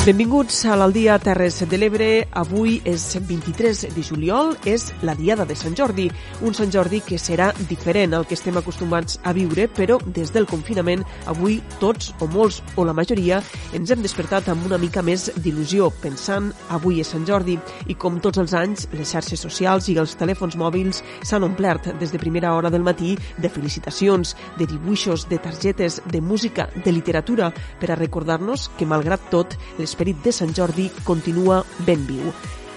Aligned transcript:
Benvinguts 0.00 0.62
a 0.64 0.78
l'Aldia 0.80 1.18
Terres 1.20 1.58
de 1.68 1.76
l'Ebre. 1.76 2.06
Avui 2.40 2.78
és 2.88 3.02
23 3.20 3.82
de 3.92 4.00
juliol, 4.00 4.54
és 4.64 4.86
la 5.04 5.12
Diada 5.12 5.44
de 5.44 5.52
Sant 5.52 5.74
Jordi. 5.76 6.06
Un 6.40 6.54
Sant 6.56 6.70
Jordi 6.72 7.02
que 7.04 7.18
serà 7.20 7.50
diferent 7.68 8.16
al 8.16 8.24
que 8.24 8.32
estem 8.32 8.56
acostumats 8.56 9.18
a 9.28 9.34
viure, 9.36 9.66
però 9.68 9.98
des 10.06 10.32
del 10.32 10.48
confinament 10.48 11.04
avui 11.28 11.58
tots 11.82 12.14
o 12.24 12.30
molts 12.32 12.62
o 12.80 12.86
la 12.88 12.94
majoria 12.96 13.42
ens 13.76 13.92
hem 13.92 14.00
despertat 14.00 14.48
amb 14.48 14.64
una 14.70 14.78
mica 14.80 15.02
més 15.04 15.26
d'il·lusió, 15.36 15.90
pensant 16.00 16.48
avui 16.72 17.02
és 17.04 17.12
Sant 17.12 17.28
Jordi 17.28 17.58
i 17.92 17.98
com 18.00 18.16
tots 18.24 18.40
els 18.40 18.56
anys 18.56 18.88
les 18.96 19.12
xarxes 19.12 19.44
socials 19.44 19.92
i 19.92 19.98
els 20.00 20.16
telèfons 20.16 20.56
mòbils 20.56 21.02
s'han 21.20 21.44
omplert 21.44 21.90
des 22.00 22.16
de 22.16 22.22
primera 22.24 22.54
hora 22.56 22.72
del 22.72 22.88
matí 22.88 23.18
de 23.36 23.52
felicitacions, 23.52 24.32
de 24.56 24.64
dibuixos, 24.64 25.28
de 25.28 25.36
targetes, 25.36 26.00
de 26.08 26.24
música, 26.24 26.70
de 26.72 26.96
literatura 26.96 27.52
per 27.78 27.92
a 27.92 28.00
recordar-nos 28.00 28.70
que 28.80 28.88
malgrat 28.88 29.28
tot 29.28 29.60
les 29.76 29.89
l'esperit 29.90 30.18
de 30.22 30.30
Sant 30.30 30.52
Jordi 30.54 30.84
continua 31.02 31.64
ben 31.82 32.06
viu. 32.06 32.30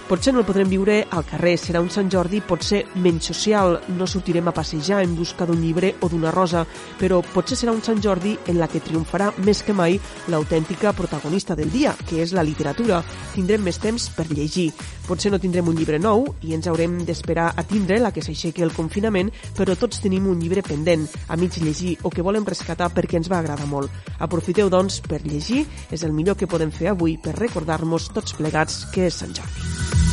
Potser 0.04 0.34
no 0.34 0.42
el 0.42 0.44
podrem 0.44 0.68
viure 0.68 0.98
al 1.16 1.24
carrer, 1.24 1.54
serà 1.56 1.80
un 1.80 1.88
Sant 1.88 2.10
Jordi 2.12 2.42
potser 2.44 2.82
menys 3.00 3.30
social, 3.30 3.78
no 3.96 4.04
sortirem 4.04 4.50
a 4.50 4.52
passejar 4.52 4.98
en 5.00 5.14
busca 5.16 5.46
d'un 5.48 5.62
llibre 5.64 5.94
o 6.04 6.10
d'una 6.12 6.28
rosa, 6.34 6.66
però 7.00 7.22
potser 7.24 7.56
serà 7.56 7.72
un 7.72 7.80
Sant 7.82 8.02
Jordi 8.04 8.34
en 8.52 8.58
la 8.60 8.68
que 8.68 8.82
triomfarà 8.84 9.30
més 9.46 9.62
que 9.64 9.72
mai 9.72 9.96
l'autèntica 10.28 10.92
protagonista 10.92 11.56
del 11.56 11.72
dia, 11.72 11.94
que 12.04 12.20
és 12.20 12.34
la 12.36 12.44
literatura. 12.44 13.00
Tindrem 13.32 13.64
més 13.64 13.80
temps 13.80 14.10
per 14.12 14.28
llegir. 14.28 14.74
Potser 15.08 15.32
no 15.32 15.40
tindrem 15.40 15.72
un 15.72 15.80
llibre 15.80 15.96
nou 15.98 16.28
i 16.44 16.52
ens 16.52 16.68
haurem 16.68 17.00
d'esperar 17.08 17.54
a 17.56 17.64
tindre 17.64 17.96
la 18.00 18.12
que 18.12 18.20
s'aixequi 18.24 18.64
el 18.64 18.76
confinament, 18.76 19.32
però 19.56 19.72
tots 19.72 20.04
tenim 20.04 20.28
un 20.28 20.36
llibre 20.40 20.60
pendent, 20.68 21.08
a 21.28 21.40
mig 21.40 21.56
llegir 21.64 21.96
o 22.04 22.12
que 22.12 22.24
volem 22.24 22.44
rescatar 22.44 22.92
perquè 22.92 23.22
ens 23.22 23.32
va 23.32 23.40
agradar 23.40 23.72
molt. 23.72 23.88
Aprofiteu, 24.20 24.68
doncs, 24.68 25.00
per 25.00 25.24
llegir, 25.24 25.64
és 25.88 26.04
el 26.04 26.12
millor 26.12 26.36
que 26.36 26.48
podem 26.48 26.72
fer 26.72 26.92
avui 26.92 27.16
per 27.16 27.38
recordar-nos 27.40 28.12
tots 28.12 28.36
plegats 28.36 28.84
que 28.92 29.08
és 29.08 29.22
Sant 29.24 29.32
Jordi. 29.32 30.03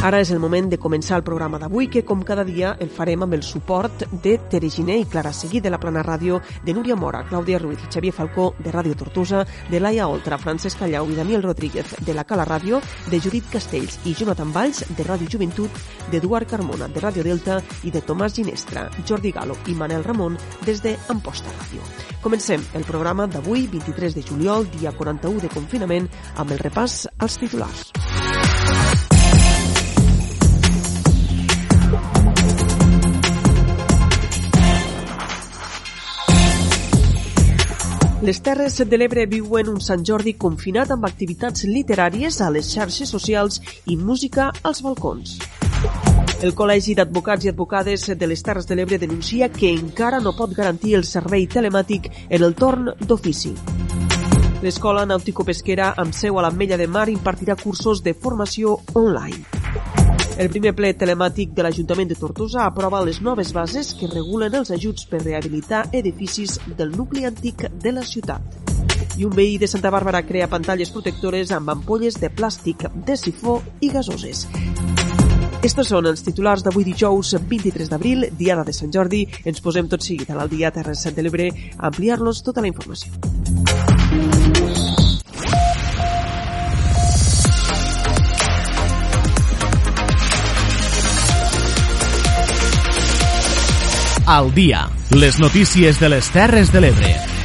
Ara 0.00 0.16
és 0.24 0.30
el 0.32 0.38
moment 0.40 0.64
de 0.72 0.78
començar 0.80 1.18
el 1.18 1.22
programa 1.26 1.58
d'avui, 1.60 1.90
que 1.92 2.00
com 2.08 2.22
cada 2.24 2.40
dia 2.48 2.70
el 2.80 2.88
farem 2.88 3.20
amb 3.20 3.34
el 3.36 3.42
suport 3.44 4.06
de 4.24 4.38
Tere 4.48 4.70
Giné 4.72 4.94
i 5.02 5.04
Clara 5.04 5.28
Seguí 5.36 5.60
de 5.60 5.68
la 5.68 5.76
Plana 5.78 6.00
Ràdio, 6.00 6.38
de 6.64 6.72
Núria 6.72 6.96
Mora, 6.96 7.20
Clàudia 7.28 7.58
Ruiz 7.60 7.82
Xavier 7.92 8.14
Falcó 8.16 8.54
de 8.64 8.72
Ràdio 8.72 8.96
Tortosa, 8.96 9.42
de 9.68 9.80
Laia 9.80 10.06
Oltra, 10.08 10.38
Francesc 10.40 10.80
Callau 10.80 11.10
i 11.12 11.18
Daniel 11.18 11.44
Rodríguez 11.44 11.92
de 12.00 12.14
la 12.16 12.24
Cala 12.24 12.48
Ràdio, 12.48 12.80
de 13.12 13.20
Judit 13.20 13.52
Castells 13.52 14.00
i 14.08 14.16
Jonathan 14.16 14.56
Valls 14.56 14.86
de 14.88 15.04
Ràdio 15.04 15.28
Joventut, 15.36 15.84
d'Eduard 16.08 16.48
Carmona 16.48 16.88
de 16.88 17.04
Ràdio 17.04 17.20
Delta 17.20 17.60
i 17.84 17.92
de 17.92 18.00
Tomàs 18.00 18.40
Ginestra, 18.40 18.88
Jordi 19.04 19.36
Galo 19.36 19.58
i 19.68 19.76
Manel 19.76 20.08
Ramon 20.08 20.40
des 20.64 20.80
de 20.80 20.96
Amposta 21.12 21.52
Ràdio. 21.60 21.84
Comencem 22.24 22.64
el 22.72 22.88
programa 22.88 23.28
d'avui, 23.28 23.68
23 23.68 24.16
de 24.16 24.24
juliol, 24.24 24.64
dia 24.80 24.96
41 24.96 25.44
de 25.44 25.52
confinament, 25.52 26.08
amb 26.40 26.56
el 26.56 26.64
repàs 26.64 27.02
als 27.20 27.36
titulars. 27.36 27.90
Les 38.22 38.36
Terres 38.44 38.74
de 38.84 38.96
l'Ebre 39.00 39.22
viuen 39.24 39.70
un 39.72 39.78
Sant 39.80 40.02
Jordi 40.04 40.34
confinat 40.36 40.90
amb 40.92 41.06
activitats 41.08 41.64
literàries 41.64 42.36
a 42.44 42.50
les 42.52 42.68
xarxes 42.68 43.08
socials 43.08 43.62
i 43.88 43.96
música 43.96 44.50
als 44.60 44.82
balcons. 44.84 45.38
El 46.44 46.52
Col·legi 46.58 46.92
d'Advocats 46.98 47.48
i 47.48 47.52
Advocades 47.54 48.04
de 48.20 48.28
les 48.28 48.44
Terres 48.44 48.68
de 48.68 48.76
l'Ebre 48.76 48.98
denuncia 49.00 49.48
que 49.48 49.72
encara 49.72 50.20
no 50.20 50.34
pot 50.36 50.52
garantir 50.52 50.98
el 50.98 51.06
servei 51.08 51.48
telemàtic 51.48 52.10
en 52.28 52.44
el 52.44 52.54
torn 52.60 52.92
d'ofici. 53.00 53.54
L'Escola 54.60 55.06
Nàutico-Pesquera, 55.08 55.94
amb 55.96 56.12
seu 56.12 56.36
a 56.36 56.44
l'Ametlla 56.44 56.76
de 56.76 56.90
Mar, 56.92 57.08
impartirà 57.08 57.56
cursos 57.56 58.04
de 58.04 58.12
formació 58.12 58.76
online. 58.92 59.99
El 60.40 60.48
primer 60.48 60.70
ple 60.72 60.94
telemàtic 60.96 61.50
de 61.52 61.64
l'Ajuntament 61.66 62.08
de 62.08 62.16
Tortosa 62.16 62.62
aprova 62.64 63.02
les 63.04 63.18
noves 63.20 63.50
bases 63.52 63.90
que 63.92 64.06
regulen 64.08 64.54
els 64.56 64.70
ajuts 64.72 65.04
per 65.10 65.18
rehabilitar 65.20 65.82
edificis 65.98 66.54
del 66.78 66.94
nucli 66.96 67.26
antic 67.28 67.66
de 67.82 67.92
la 67.92 68.04
ciutat. 68.08 68.40
I 69.20 69.26
un 69.28 69.34
veí 69.36 69.58
de 69.60 69.68
Santa 69.68 69.92
Bàrbara 69.92 70.22
crea 70.24 70.48
pantalles 70.48 70.94
protectores 70.94 71.52
amb 71.52 71.68
ampolles 71.74 72.16
de 72.22 72.30
plàstic, 72.32 72.86
de 73.04 73.18
sifó 73.20 73.58
i 73.84 73.92
gasoses. 73.92 74.46
Estos 75.60 75.92
són 75.92 76.08
els 76.08 76.24
titulars 76.24 76.64
d'avui 76.64 76.88
dijous 76.88 77.34
23 77.36 77.92
d'abril, 77.92 78.30
Diada 78.38 78.64
de 78.64 78.72
Sant 78.72 78.88
Jordi. 78.96 79.26
Ens 79.44 79.60
posem 79.60 79.92
tot 79.92 80.00
seguit 80.00 80.32
a 80.32 80.40
l'Aldia 80.40 80.72
Terres 80.72 81.04
de 81.04 81.26
l'Ebre 81.26 81.50
a 81.76 81.90
ampliar-los 81.92 82.40
tota 82.48 82.64
la 82.64 82.72
informació. 82.72 83.12
Al 94.36 94.54
dia. 94.54 94.88
Les 95.10 95.40
notícies 95.40 95.98
de 95.98 96.08
les 96.08 96.30
Terres 96.30 96.72
de 96.72 96.80
l'Ebre. 96.86 97.39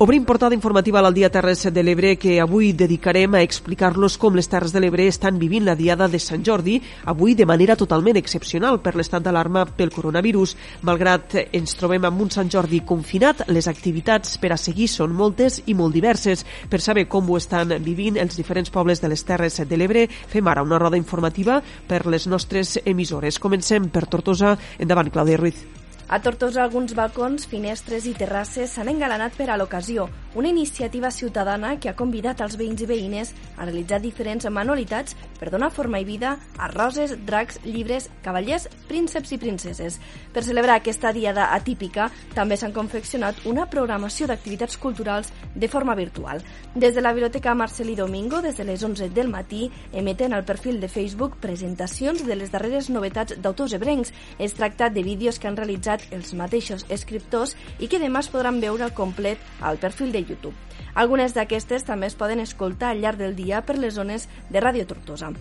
Obrim 0.00 0.24
portada 0.24 0.54
informativa 0.54 1.00
al 1.00 1.12
Dia 1.12 1.28
Terres 1.28 1.64
de 1.74 1.82
l'Ebre 1.82 2.12
que 2.14 2.36
avui 2.38 2.68
dedicarem 2.70 3.32
a 3.34 3.40
explicar-los 3.42 4.14
com 4.14 4.36
les 4.38 4.46
Terres 4.46 4.70
de 4.70 4.78
l'Ebre 4.78 5.08
estan 5.10 5.40
vivint 5.42 5.64
la 5.66 5.74
Diada 5.74 6.06
de 6.06 6.20
Sant 6.22 6.44
Jordi, 6.46 6.76
avui 7.02 7.34
de 7.34 7.42
manera 7.42 7.74
totalment 7.74 8.14
excepcional 8.14 8.78
per 8.78 8.92
l'estat 8.94 9.24
d'alarma 9.26 9.64
pel 9.66 9.90
coronavirus. 9.90 10.52
Malgrat 10.86 11.34
ens 11.50 11.74
trobem 11.74 12.06
amb 12.06 12.22
un 12.22 12.30
Sant 12.30 12.46
Jordi 12.46 12.78
confinat, 12.86 13.42
les 13.50 13.66
activitats 13.66 14.38
per 14.38 14.52
a 14.54 14.60
seguir 14.62 14.86
són 14.86 15.16
moltes 15.18 15.64
i 15.66 15.74
molt 15.74 15.98
diverses. 15.98 16.46
Per 16.70 16.78
saber 16.78 17.08
com 17.10 17.26
ho 17.26 17.40
estan 17.42 17.74
vivint 17.82 18.20
els 18.22 18.38
diferents 18.38 18.70
pobles 18.70 19.02
de 19.02 19.10
les 19.10 19.26
Terres 19.26 19.58
de 19.66 19.80
l'Ebre, 19.82 20.06
fem 20.06 20.46
ara 20.46 20.62
una 20.62 20.78
roda 20.78 21.02
informativa 21.02 21.58
per 21.90 22.04
les 22.06 22.30
nostres 22.30 22.78
emissores. 22.84 23.42
Comencem 23.42 23.90
per 23.90 24.06
Tortosa. 24.06 24.54
Endavant, 24.78 25.10
Clàudia 25.10 25.42
Ruiz. 25.42 25.77
A 26.10 26.22
Tortosa 26.24 26.62
alguns 26.62 26.94
balcons, 26.96 27.44
finestres 27.44 28.06
i 28.08 28.14
terrasses 28.16 28.72
s'han 28.72 28.88
engalanat 28.88 29.34
per 29.36 29.50
a 29.52 29.58
l'ocasió, 29.60 30.06
una 30.34 30.48
iniciativa 30.48 31.10
ciutadana 31.10 31.74
que 31.76 31.90
ha 31.90 31.96
convidat 31.98 32.40
els 32.40 32.54
veïns 32.56 32.80
i 32.80 32.86
veïnes 32.88 33.34
a 33.58 33.66
realitzar 33.66 33.98
diferents 34.00 34.46
manualitats 34.48 35.12
per 35.36 35.50
donar 35.52 35.68
forma 35.68 36.00
i 36.00 36.06
vida 36.08 36.38
a 36.56 36.68
roses, 36.72 37.12
dracs, 37.28 37.58
llibres, 37.66 38.06
cavallers, 38.24 38.70
prínceps 38.88 39.34
i 39.36 39.38
princeses. 39.42 39.98
Per 40.32 40.44
celebrar 40.46 40.78
aquesta 40.78 41.12
diada 41.12 41.50
atípica 41.52 42.08
també 42.32 42.56
s'han 42.56 42.72
confeccionat 42.72 43.44
una 43.44 43.68
programació 43.68 44.30
d'activitats 44.30 44.80
culturals 44.80 45.28
de 45.54 45.68
forma 45.68 45.94
virtual. 45.98 46.40
Des 46.74 46.94
de 46.94 47.04
la 47.04 47.12
Biblioteca 47.12 47.52
Marcelí 47.52 47.98
Domingo, 48.00 48.40
des 48.40 48.56
de 48.56 48.64
les 48.64 48.82
11 48.82 49.10
del 49.10 49.28
matí, 49.28 49.70
emeten 49.92 50.32
al 50.32 50.48
perfil 50.48 50.80
de 50.80 50.88
Facebook 50.88 51.36
presentacions 51.36 52.24
de 52.24 52.36
les 52.36 52.48
darreres 52.48 52.88
novetats 52.88 53.36
d'autors 53.36 53.76
ebrencs. 53.76 54.14
Es 54.38 54.54
tracta 54.54 54.88
de 54.88 55.02
vídeos 55.02 55.38
que 55.38 55.48
han 55.48 55.60
realitzat 55.60 55.97
publicat 55.98 56.12
els 56.12 56.34
mateixos 56.34 56.84
escriptors 56.88 57.56
i 57.78 57.88
que 57.88 57.98
demà 57.98 58.20
es 58.20 58.28
podran 58.28 58.60
veure 58.60 58.84
al 58.84 58.94
complet 58.94 59.38
al 59.60 59.78
perfil 59.78 60.12
de 60.12 60.22
YouTube. 60.22 60.54
Algunes 60.94 61.34
d'aquestes 61.34 61.84
també 61.84 62.06
es 62.06 62.16
poden 62.16 62.40
escoltar 62.40 62.90
al 62.90 63.00
llarg 63.00 63.18
del 63.18 63.36
dia 63.36 63.62
per 63.62 63.78
les 63.78 63.94
zones 63.94 64.28
de 64.50 64.60
Ràdio 64.60 64.86
Tortosa. 64.86 65.32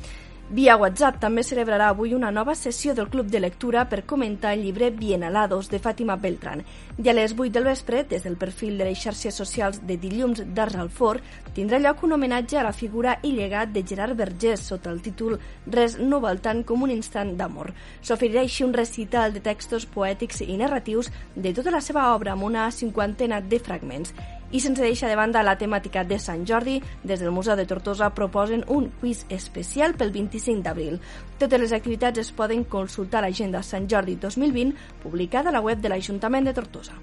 Via 0.48 0.78
WhatsApp 0.80 1.18
també 1.20 1.42
celebrarà 1.44 1.90
avui 1.92 2.14
una 2.16 2.30
nova 2.32 2.54
sessió 2.56 2.94
del 2.96 3.10
Club 3.12 3.28
de 3.28 3.42
Lectura 3.42 3.82
per 3.92 4.06
comentar 4.08 4.54
el 4.56 4.62
llibre 4.64 4.88
Bienalados 4.96 5.68
de 5.68 5.82
Fàtima 5.84 6.16
Beltran. 6.16 6.62
I 7.04 7.10
a 7.10 7.16
les 7.18 7.34
8 7.36 7.52
del 7.52 7.66
vespre, 7.68 8.06
des 8.08 8.24
del 8.24 8.38
perfil 8.40 8.78
de 8.80 8.88
les 8.88 9.02
xarxes 9.02 9.36
socials 9.36 9.82
de 9.84 9.98
Dilluns 10.00 10.46
d'Ars 10.56 10.78
al 10.80 10.88
Fort, 10.88 11.20
tindrà 11.52 11.82
lloc 11.84 12.06
un 12.08 12.16
homenatge 12.16 12.62
a 12.62 12.64
la 12.64 12.72
figura 12.72 13.18
i 13.28 13.34
llegat 13.36 13.76
de 13.76 13.84
Gerard 13.84 14.16
Vergés 14.16 14.64
sota 14.64 14.90
el 14.90 15.04
títol 15.04 15.36
Res 15.68 16.00
no 16.00 16.22
val 16.24 16.40
tant 16.40 16.64
com 16.64 16.88
un 16.88 16.96
instant 16.96 17.36
d'amor. 17.36 17.74
S'oferirà 18.00 18.48
així 18.48 18.64
un 18.64 18.72
recital 18.72 19.36
de 19.36 19.44
textos 19.44 19.84
poètics 19.84 20.46
i 20.48 20.56
narratius 20.56 21.12
de 21.36 21.52
tota 21.52 21.76
la 21.76 21.84
seva 21.84 22.14
obra 22.16 22.38
amb 22.40 22.48
una 22.48 22.72
cinquantena 22.72 23.44
de 23.44 23.60
fragments. 23.60 24.16
I 24.52 24.62
sense 24.64 24.82
deixar 24.82 25.10
de 25.12 25.18
banda 25.20 25.44
la 25.44 25.58
temàtica 25.60 26.06
de 26.08 26.20
Sant 26.24 26.46
Jordi, 26.48 26.78
des 27.04 27.20
del 27.20 27.36
Museu 27.36 27.58
de 27.60 27.66
Tortosa 27.68 28.14
proposen 28.16 28.64
un 28.72 28.88
quiz 29.02 29.26
especial 29.30 29.98
pel 30.00 30.14
25 30.16 30.64
d'abril. 30.64 31.02
Totes 31.38 31.60
les 31.60 31.76
activitats 31.76 32.24
es 32.24 32.32
poden 32.32 32.64
consultar 32.64 33.20
a 33.20 33.28
l'agenda 33.28 33.64
Sant 33.64 33.92
Jordi 33.92 34.16
2020 34.16 35.04
publicada 35.04 35.50
a 35.52 35.58
la 35.60 35.64
web 35.66 35.84
de 35.84 35.92
l'Ajuntament 35.92 36.48
de 36.48 36.56
Tortosa 36.56 36.96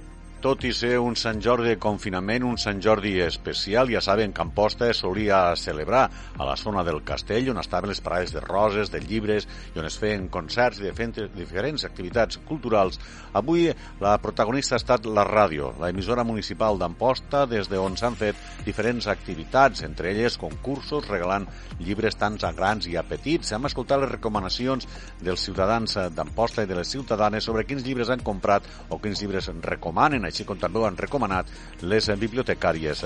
tot 0.45 0.61
i 0.69 0.75
ser 0.77 0.99
un 1.01 1.15
Sant 1.17 1.39
Jordi 1.41 1.71
de 1.71 1.79
confinament, 1.81 2.45
un 2.45 2.59
Sant 2.61 2.77
Jordi 2.85 3.15
especial, 3.25 3.89
ja 3.89 4.03
saben 4.05 4.35
que 4.37 4.43
Amposta 4.43 4.91
es 4.93 4.99
solia 5.01 5.39
celebrar 5.57 6.03
a 6.37 6.45
la 6.45 6.57
zona 6.61 6.83
del 6.85 6.99
castell, 7.01 7.49
on 7.49 7.61
estaven 7.63 7.89
les 7.89 8.03
parades 8.05 8.35
de 8.35 8.43
roses, 8.45 8.91
de 8.93 9.01
llibres, 9.01 9.47
i 9.73 9.81
on 9.81 9.89
es 9.89 9.97
feien 9.97 10.27
concerts 10.29 10.83
i 10.83 10.91
diferents 10.91 11.87
activitats 11.89 12.43
culturals. 12.45 13.01
Avui 13.33 13.71
la 14.03 14.19
protagonista 14.21 14.77
ha 14.77 14.83
estat 14.83 15.09
la 15.09 15.25
ràdio, 15.25 15.71
la 15.81 15.89
emissora 15.95 16.27
municipal 16.29 16.77
d'Amposta, 16.77 17.47
des 17.49 17.73
d'on 17.73 17.97
s'han 17.97 18.21
fet 18.21 18.37
diferents 18.67 19.09
activitats, 19.09 19.81
entre 19.89 20.13
elles 20.13 20.37
concursos, 20.37 21.09
regalant 21.09 21.49
llibres 21.81 22.21
tant 22.21 22.37
a 22.45 22.53
grans 22.53 22.85
i 22.93 22.99
a 23.01 23.07
petits. 23.09 23.55
Hem 23.57 23.65
escoltat 23.71 24.05
les 24.05 24.13
recomanacions 24.13 24.85
dels 25.25 25.49
ciutadans 25.49 25.97
d'Amposta 26.13 26.69
i 26.69 26.69
de 26.69 26.77
les 26.83 26.93
ciutadanes 26.93 27.49
sobre 27.49 27.65
quins 27.65 27.89
llibres 27.89 28.13
han 28.13 28.21
comprat 28.21 28.69
o 28.91 29.01
quins 29.01 29.25
llibres 29.25 29.49
recomanen 29.65 30.34
així 30.35 30.47
com 30.49 30.59
també 30.59 30.83
ho 30.83 30.89
han 30.89 30.99
recomanat 30.99 31.49
les 31.87 32.11
bibliotecàries 32.19 33.05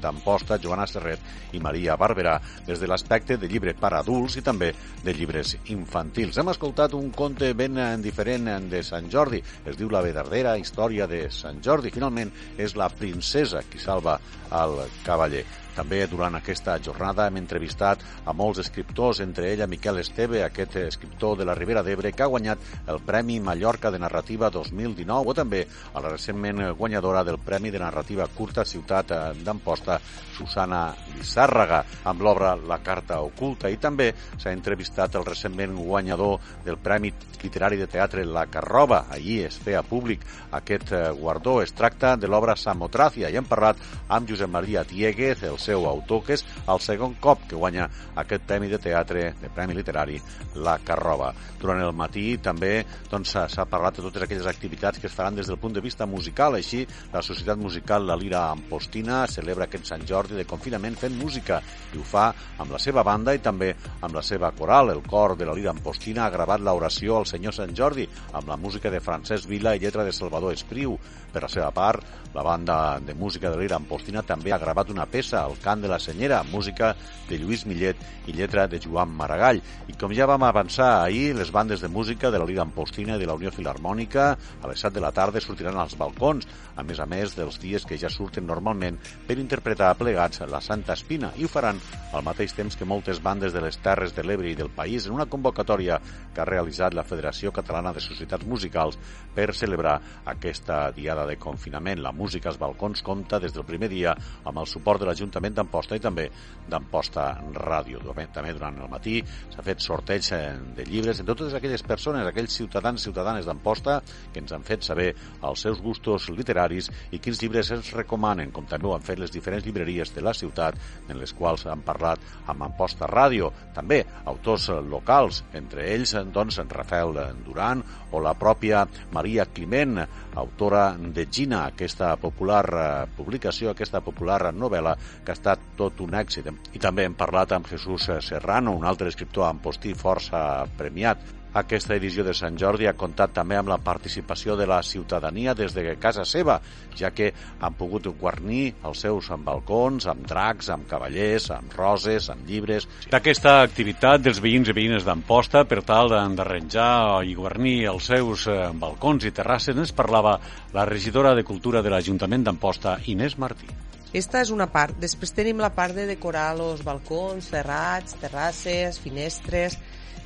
d'Amposta, 0.00 0.58
Joana 0.58 0.88
Serret 0.88 1.54
i 1.54 1.60
Maria 1.60 1.98
Barberà, 2.00 2.38
des 2.66 2.80
de 2.80 2.88
l'aspecte 2.88 3.36
de 3.36 3.50
llibre 3.50 3.76
per 3.76 3.92
adults 3.98 4.38
i 4.40 4.44
també 4.46 4.72
de 5.04 5.14
llibres 5.14 5.56
infantils. 5.74 6.40
Hem 6.40 6.52
escoltat 6.54 6.96
un 6.96 7.12
conte 7.12 7.52
ben 7.54 7.76
diferent 8.00 8.48
de 8.72 8.82
Sant 8.86 9.12
Jordi, 9.12 9.42
es 9.66 9.76
diu 9.76 9.92
La 9.92 10.02
verdadera 10.04 10.56
història 10.58 11.06
de 11.10 11.26
Sant 11.30 11.60
Jordi. 11.62 11.92
Finalment, 11.92 12.32
és 12.56 12.76
la 12.78 12.88
princesa 12.88 13.66
qui 13.68 13.82
salva 13.82 14.18
el 14.50 14.80
cavaller. 15.04 15.44
També 15.76 16.02
durant 16.10 16.34
aquesta 16.36 16.76
jornada 16.82 17.26
hem 17.28 17.38
entrevistat 17.40 18.02
a 18.26 18.34
molts 18.36 18.60
escriptors, 18.64 19.20
entre 19.24 19.50
ella 19.52 19.68
Miquel 19.70 20.00
Esteve, 20.02 20.42
aquest 20.44 20.76
escriptor 20.82 21.38
de 21.38 21.46
la 21.48 21.54
Ribera 21.54 21.84
d'Ebre 21.86 22.12
que 22.12 22.24
ha 22.24 22.30
guanyat 22.30 22.88
el 22.90 23.00
Premi 23.06 23.38
Mallorca 23.40 23.90
de 23.90 24.00
Narrativa 24.02 24.50
2019 24.50 25.30
o 25.30 25.36
també 25.36 25.64
a 25.94 26.02
la 26.02 26.12
recentment 26.12 26.62
guanyadora 26.78 27.24
del 27.24 27.38
Premi 27.38 27.70
de 27.70 27.82
Narrativa 27.82 28.26
Curta 28.34 28.64
Ciutat 28.64 29.12
d'Amposta, 29.44 30.00
Susana 30.36 30.94
Lissàrraga, 31.16 31.82
amb 32.08 32.22
l'obra 32.24 32.54
La 32.56 32.80
Carta 32.84 33.20
Oculta 33.20 33.70
i 33.70 33.78
també 33.80 34.10
s'ha 34.38 34.54
entrevistat 34.54 35.16
el 35.18 35.26
recentment 35.26 35.76
guanyador 35.76 36.38
del 36.64 36.78
Premi 36.80 37.12
Literari 37.42 37.78
de 37.80 37.86
Teatre 37.86 38.24
La 38.24 38.46
Carroba. 38.46 39.06
Ahir 39.10 39.46
es 39.46 39.56
feia 39.60 39.82
públic 39.86 40.24
aquest 40.56 40.92
guardó. 41.20 41.60
Es 41.62 41.72
tracta 41.76 42.16
de 42.16 42.28
l'obra 42.28 42.56
Samotracia 42.56 43.30
i 43.30 43.38
hem 43.38 43.48
parlat 43.48 43.80
amb 44.08 44.28
Josep 44.28 44.50
Maria 44.50 44.84
Dieguez, 44.84 45.44
el 45.48 45.59
seu 45.60 45.86
autor, 45.88 46.24
que 46.26 46.38
és 46.38 46.44
el 46.66 46.80
segon 46.82 47.16
cop 47.20 47.46
que 47.48 47.58
guanya 47.58 47.88
aquest 48.22 48.46
Premi 48.48 48.70
de 48.72 48.80
Teatre, 48.82 49.30
de 49.40 49.50
Premi 49.54 49.76
Literari, 49.76 50.18
La 50.64 50.78
Carroba. 50.84 51.32
Durant 51.60 51.82
el 51.84 51.92
matí 51.96 52.38
també 52.42 52.84
doncs, 53.10 53.34
s'ha 53.34 53.46
doncs, 53.46 53.70
parlat 53.70 53.98
de 53.98 54.04
totes 54.06 54.24
aquelles 54.24 54.48
activitats 54.48 54.98
que 54.98 55.08
es 55.10 55.14
faran 55.14 55.36
des 55.36 55.50
del 55.50 55.60
punt 55.60 55.76
de 55.76 55.84
vista 55.84 56.06
musical. 56.06 56.56
Així, 56.56 56.86
la 57.12 57.22
Societat 57.22 57.60
Musical 57.60 58.06
La 58.08 58.16
Lira 58.16 58.46
Ampostina 58.50 59.26
celebra 59.28 59.68
aquest 59.68 59.90
Sant 59.92 60.06
Jordi 60.08 60.38
de 60.38 60.46
confinament 60.48 60.96
fent 60.98 61.16
música 61.18 61.60
i 61.94 62.00
ho 62.00 62.06
fa 62.06 62.30
amb 62.58 62.72
la 62.72 62.80
seva 62.82 63.04
banda 63.06 63.34
i 63.36 63.42
també 63.44 63.74
amb 64.00 64.16
la 64.16 64.24
seva 64.24 64.52
coral. 64.56 64.94
El 64.94 65.04
cor 65.06 65.36
de 65.36 65.48
la 65.48 65.54
Lira 65.56 65.74
Ampostina 65.74 66.24
ha 66.26 66.34
gravat 66.34 66.64
l'oració 66.64 67.18
al 67.20 67.28
Senyor 67.28 67.54
Sant 67.56 67.76
Jordi 67.76 68.08
amb 68.32 68.48
la 68.48 68.56
música 68.56 68.90
de 68.90 69.02
Francesc 69.04 69.48
Vila 69.50 69.76
i 69.76 69.82
lletra 69.82 70.04
de 70.06 70.16
Salvador 70.16 70.56
Espriu. 70.56 70.96
Per 71.30 71.44
la 71.44 71.50
seva 71.50 71.70
part, 71.70 72.02
la 72.34 72.42
banda 72.42 72.98
de 73.02 73.14
música 73.14 73.50
de 73.50 73.58
l'Ira 73.58 73.76
Ampostina 73.78 74.22
també 74.26 74.52
ha 74.52 74.58
gravat 74.58 74.90
una 74.90 75.06
peça, 75.06 75.44
El 75.50 75.58
cant 75.62 75.82
de 75.82 75.90
la 75.90 75.98
senyera, 75.98 76.42
música 76.50 76.94
de 77.28 77.38
Lluís 77.38 77.66
Millet 77.66 77.98
i 78.26 78.34
lletra 78.34 78.66
de 78.70 78.80
Joan 78.82 79.12
Maragall. 79.14 79.60
I 79.90 79.96
com 79.98 80.14
ja 80.14 80.28
vam 80.30 80.44
avançar 80.46 81.02
ahir, 81.02 81.34
les 81.36 81.52
bandes 81.54 81.82
de 81.82 81.88
música 81.88 82.30
de 82.30 82.38
la 82.38 82.46
Lira 82.46 82.62
Ampostina 82.62 83.16
i 83.16 83.22
de 83.22 83.28
la 83.28 83.36
Unió 83.38 83.52
Filarmònica 83.54 84.30
a 84.34 84.70
les 84.70 84.82
7 84.82 84.96
de 84.96 85.04
la 85.04 85.12
tarda 85.14 85.42
sortiran 85.42 85.78
als 85.78 85.96
balcons, 85.98 86.46
a 86.76 86.82
més 86.86 87.00
a 87.00 87.06
més 87.06 87.34
dels 87.36 87.58
dies 87.60 87.84
que 87.86 87.98
ja 87.98 88.10
surten 88.10 88.46
normalment 88.46 88.98
per 89.26 89.38
interpretar 89.38 89.92
plegats 89.98 90.42
la 90.50 90.60
Santa 90.64 90.94
Espina 90.96 91.32
i 91.36 91.44
ho 91.44 91.50
faran 91.50 91.78
al 92.14 92.24
mateix 92.26 92.54
temps 92.56 92.76
que 92.76 92.88
moltes 92.88 93.20
bandes 93.22 93.52
de 93.52 93.62
les 93.62 93.78
Terres 93.82 94.14
de 94.16 94.24
l'Ebre 94.24 94.50
i 94.50 94.56
del 94.58 94.70
país 94.74 95.06
en 95.06 95.16
una 95.16 95.28
convocatòria 95.30 95.98
que 96.34 96.42
ha 96.42 96.48
realitzat 96.48 96.94
la 96.94 97.04
Federació 97.06 97.52
Catalana 97.52 97.92
de 97.92 98.02
Societats 98.04 98.46
Musicals 98.46 98.98
per 99.34 99.50
celebrar 99.54 99.98
aquesta 100.32 100.90
diada 100.96 101.26
de 101.26 101.36
confinament. 101.38 102.02
La 102.02 102.12
música 102.12 102.50
als 102.50 102.58
balcons 102.60 103.02
compta 103.06 103.40
des 103.40 103.54
del 103.54 103.66
primer 103.68 103.90
dia 103.92 104.14
amb 104.44 104.58
el 104.62 104.68
suport 104.70 105.00
de 105.00 105.10
l'Ajuntament 105.40 105.56
d'Amposta 105.56 105.96
i 105.96 106.00
també 106.00 106.28
d'Amposta 106.70 107.40
Ràdio. 107.56 108.00
També 108.32 108.52
durant 108.52 108.76
el 108.78 108.90
matí 108.90 109.20
s'ha 109.50 109.62
fet 109.64 109.80
sorteig 109.80 110.26
eh, 110.32 110.56
de 110.76 110.84
llibres 110.84 111.18
de 111.18 111.24
totes 111.26 111.54
aquelles 111.54 111.82
persones, 111.82 112.26
aquells 112.26 112.54
ciutadans 112.54 113.00
i 113.00 113.08
ciutadanes 113.08 113.46
d'Amposta 113.46 114.00
que 114.32 114.40
ens 114.40 114.52
han 114.52 114.62
fet 114.62 114.84
saber 114.84 115.14
els 115.42 115.60
seus 115.60 115.80
gustos 115.80 116.28
literaris 116.30 116.90
i 117.10 117.18
quins 117.18 117.40
llibres 117.42 117.70
ens 117.72 117.92
recomanen, 117.96 118.52
com 118.52 118.66
també 118.66 118.86
ho 118.86 118.94
han 118.94 119.06
fet 119.06 119.18
les 119.18 119.32
diferents 119.32 119.64
llibreries 119.64 120.12
de 120.14 120.22
la 120.22 120.34
ciutat 120.34 120.76
en 121.08 121.18
les 121.18 121.32
quals 121.32 121.66
han 121.66 121.82
parlat 121.82 122.20
amb 122.46 122.68
Amposta 122.68 123.08
Ràdio. 123.10 123.50
També 123.74 124.04
autors 124.26 124.68
locals, 124.86 125.42
entre 125.54 125.88
ells 125.90 126.14
doncs, 126.30 126.60
en 126.60 126.70
Rafael 126.70 127.16
Duran 127.46 127.82
o 128.12 128.20
la 128.22 128.36
pròpia 128.38 128.84
Maria 129.14 129.46
Climent, 129.50 130.04
autora 130.34 130.94
de 130.98 131.26
Gina, 131.30 131.64
aquesta 131.66 132.14
popular 132.20 132.64
eh, 132.70 132.84
publicació, 133.16 133.70
aquesta 133.70 134.02
popular 134.04 134.52
novel·la 134.52 134.96
que 135.24 135.32
ha 135.32 135.38
estat 135.38 135.72
tot 135.78 136.00
un 136.04 136.14
èxit. 136.14 136.50
I 136.74 136.82
també 136.82 137.08
hem 137.08 137.18
parlat 137.18 137.56
amb 137.56 137.68
Jesús 137.70 138.10
Serrano, 138.26 138.76
un 138.76 138.86
altre 138.86 139.08
escriptor 139.08 139.48
amb 139.48 139.62
postí 139.64 139.94
força 139.94 140.66
premiat. 140.78 141.39
Aquesta 141.50 141.96
edició 141.96 142.22
de 142.22 142.30
Sant 142.36 142.54
Jordi 142.54 142.86
ha 142.86 142.94
comptat 142.94 143.32
també 143.34 143.56
amb 143.58 143.72
la 143.72 143.80
participació 143.82 144.54
de 144.54 144.68
la 144.70 144.78
ciutadania 144.86 145.54
des 145.58 145.74
de 145.74 145.96
casa 145.98 146.22
seva, 146.22 146.60
ja 146.94 147.10
que 147.10 147.32
han 147.58 147.74
pogut 147.74 148.06
guarnir 148.20 148.76
els 148.86 149.02
seus 149.02 149.32
balcons 149.42 150.06
amb 150.06 150.28
dracs, 150.30 150.70
amb 150.70 150.86
cavallers, 150.86 151.50
amb 151.50 151.74
roses, 151.74 152.30
amb 152.30 152.46
llibres. 152.46 152.86
D'aquesta 153.10 153.58
activitat 153.64 154.22
dels 154.22 154.38
veïns 154.38 154.70
i 154.70 154.76
veïnes 154.78 155.04
d'Amposta 155.04 155.64
per 155.66 155.82
tal 155.82 156.14
d'arranjar 156.14 157.24
i 157.26 157.34
guarnir 157.34 157.76
els 157.90 158.06
seus 158.12 158.46
eh, 158.46 158.70
balcons 158.78 159.26
i 159.26 159.34
terrasses 159.34 159.76
ens 159.76 159.90
parlava 159.90 160.38
la 160.72 160.86
regidora 160.86 161.34
de 161.34 161.42
Cultura 161.44 161.82
de 161.82 161.90
l'Ajuntament 161.90 162.46
d'Amposta, 162.46 163.00
Inés 163.10 163.38
Martí. 163.38 163.66
Esta 164.12 164.40
és 164.42 164.50
una 164.50 164.66
part. 164.70 164.96
Després 164.98 165.30
tenim 165.34 165.60
la 165.62 165.70
part 165.74 165.94
de 165.94 166.06
decorar 166.06 166.52
els 166.56 166.82
balcons, 166.86 167.50
terrats, 167.50 168.16
terrasses, 168.18 168.98
finestres, 169.02 169.76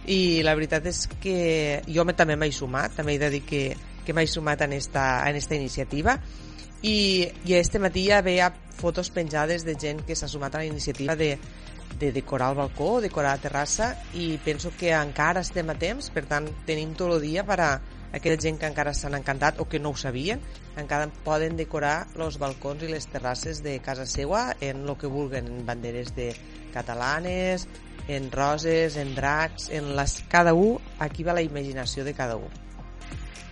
i 0.06 0.42
la 0.44 0.54
veritat 0.54 0.86
és 0.86 1.06
que 1.20 1.82
jo 1.88 2.04
també 2.12 2.36
m'he 2.36 2.52
sumat, 2.52 2.96
també 2.96 3.14
he 3.14 3.18
de 3.22 3.30
dir 3.30 3.42
que, 3.44 3.76
que 4.04 4.12
m'he 4.12 4.26
sumat 4.26 4.62
en 4.62 4.72
esta, 4.72 5.28
en 5.28 5.36
esta 5.36 5.54
iniciativa. 5.54 6.18
I, 6.82 7.28
i 7.46 7.54
este 7.56 7.78
matí 7.80 8.06
ja 8.10 8.20
veia 8.20 8.52
fotos 8.76 9.10
penjades 9.10 9.64
de 9.64 9.74
gent 9.80 10.04
que 10.04 10.16
s'ha 10.16 10.28
sumat 10.28 10.54
a 10.54 10.58
la 10.58 10.68
iniciativa 10.68 11.16
de, 11.16 11.38
de 11.98 12.12
decorar 12.12 12.50
el 12.50 12.56
balcó, 12.56 13.00
decorar 13.00 13.36
la 13.38 13.42
terrassa 13.42 13.94
i 14.12 14.36
penso 14.44 14.72
que 14.76 14.92
encara 14.92 15.40
estem 15.40 15.70
a 15.70 15.78
temps, 15.80 16.10
per 16.12 16.26
tant 16.28 16.50
tenim 16.68 16.92
tot 16.98 17.14
el 17.16 17.22
dia 17.22 17.44
per 17.46 17.60
a 17.62 17.70
aquella 18.14 18.38
gent 18.38 18.60
que 18.60 18.68
encara 18.70 18.92
s'han 18.94 19.16
encantat 19.18 19.58
o 19.58 19.66
que 19.66 19.80
no 19.80 19.90
ho 19.90 19.96
sabien, 19.98 20.42
encara 20.78 21.08
poden 21.26 21.56
decorar 21.58 22.06
els 22.14 22.38
balcons 22.38 22.84
i 22.84 22.90
les 22.92 23.08
terrasses 23.10 23.62
de 23.64 23.78
casa 23.82 24.06
seva 24.06 24.52
en 24.60 24.84
el 24.84 24.94
que 24.98 25.10
vulguen, 25.10 25.48
en 25.50 25.66
banderes 25.66 26.14
de 26.14 26.30
catalanes, 26.74 27.66
en 28.08 28.30
roses, 28.32 28.96
en 28.96 29.14
dracs, 29.14 29.70
en 29.70 29.94
les, 29.96 30.18
cada 30.28 30.54
un, 30.54 30.78
aquí 30.98 31.24
va 31.24 31.34
la 31.34 31.42
imaginació 31.42 32.04
de 32.04 32.14
cada 32.14 32.36
un. 32.36 32.50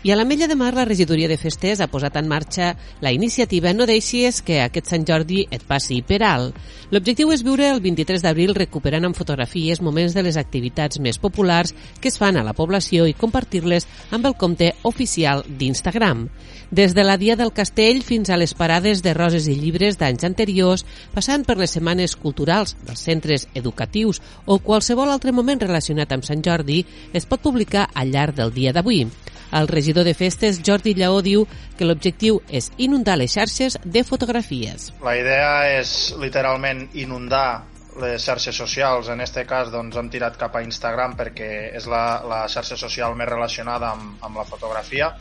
I 0.03 0.11
a 0.11 0.17
l'Ametlla 0.17 0.49
de 0.51 0.57
Mar, 0.59 0.73
la 0.75 0.83
regidoria 0.85 1.29
de 1.31 1.37
festes 1.39 1.79
ha 1.79 1.87
posat 1.87 2.17
en 2.19 2.27
marxa 2.27 2.73
la 3.01 3.13
iniciativa 3.15 3.71
No 3.71 3.87
deixis 3.87 4.41
que 4.43 4.57
aquest 4.59 4.89
Sant 4.91 5.05
Jordi 5.07 5.45
et 5.47 5.63
passi 5.63 6.01
per 6.03 6.19
alt. 6.27 6.59
L'objectiu 6.91 7.31
és 7.31 7.45
viure 7.47 7.69
el 7.71 7.79
23 7.85 8.25
d'abril 8.25 8.51
recuperant 8.57 9.07
amb 9.07 9.15
fotografies 9.15 9.79
moments 9.79 10.17
de 10.19 10.27
les 10.27 10.41
activitats 10.41 10.99
més 10.99 11.23
populars 11.23 11.71
que 12.01 12.11
es 12.11 12.19
fan 12.19 12.35
a 12.35 12.43
la 12.43 12.51
població 12.51 13.07
i 13.07 13.15
compartir-les 13.15 13.87
amb 14.11 14.27
el 14.27 14.35
compte 14.35 14.73
oficial 14.83 15.45
d'Instagram. 15.47 16.27
Des 16.75 16.99
de 16.99 17.07
la 17.07 17.15
Dia 17.17 17.39
del 17.39 17.55
Castell 17.55 18.03
fins 18.03 18.27
a 18.27 18.41
les 18.43 18.59
parades 18.59 19.07
de 19.07 19.15
roses 19.15 19.47
i 19.47 19.55
llibres 19.55 20.03
d'anys 20.03 20.27
anteriors, 20.27 20.83
passant 21.15 21.47
per 21.47 21.61
les 21.63 21.79
setmanes 21.79 22.17
culturals 22.19 22.75
dels 22.89 23.07
centres 23.07 23.47
educatius 23.55 24.19
o 24.47 24.59
qualsevol 24.59 25.15
altre 25.15 25.31
moment 25.31 25.63
relacionat 25.63 26.11
amb 26.11 26.27
Sant 26.27 26.43
Jordi, 26.43 26.83
es 27.15 27.31
pot 27.31 27.47
publicar 27.47 27.87
al 27.95 28.11
llarg 28.11 28.35
del 28.35 28.51
dia 28.51 28.75
d'avui. 28.75 29.07
El 29.53 29.69
regidor 29.69 29.92
de 30.01 30.15
festes, 30.17 30.63
Jordi 30.65 30.95
Lleó, 30.97 31.21
diu 31.21 31.45
que 31.77 31.85
l'objectiu 31.85 32.41
és 32.49 32.71
inundar 32.81 33.19
les 33.21 33.37
xarxes 33.37 33.77
de 33.85 34.03
fotografies. 34.09 34.89
La 35.05 35.13
idea 35.21 35.53
és 35.77 36.15
literalment 36.17 36.87
inundar 36.97 37.67
les 38.01 38.25
xarxes 38.25 38.57
socials, 38.57 39.13
en 39.13 39.21
aquest 39.21 39.43
cas 39.45 39.69
doncs, 39.69 40.01
hem 40.01 40.09
tirat 40.09 40.41
cap 40.41 40.57
a 40.57 40.65
Instagram 40.65 41.13
perquè 41.19 41.53
és 41.77 41.85
la, 41.93 42.23
la 42.25 42.47
xarxa 42.49 42.81
social 42.81 43.13
més 43.19 43.29
relacionada 43.29 43.93
amb, 43.93 44.17
amb 44.25 44.41
la 44.41 44.49
fotografia 44.49 45.13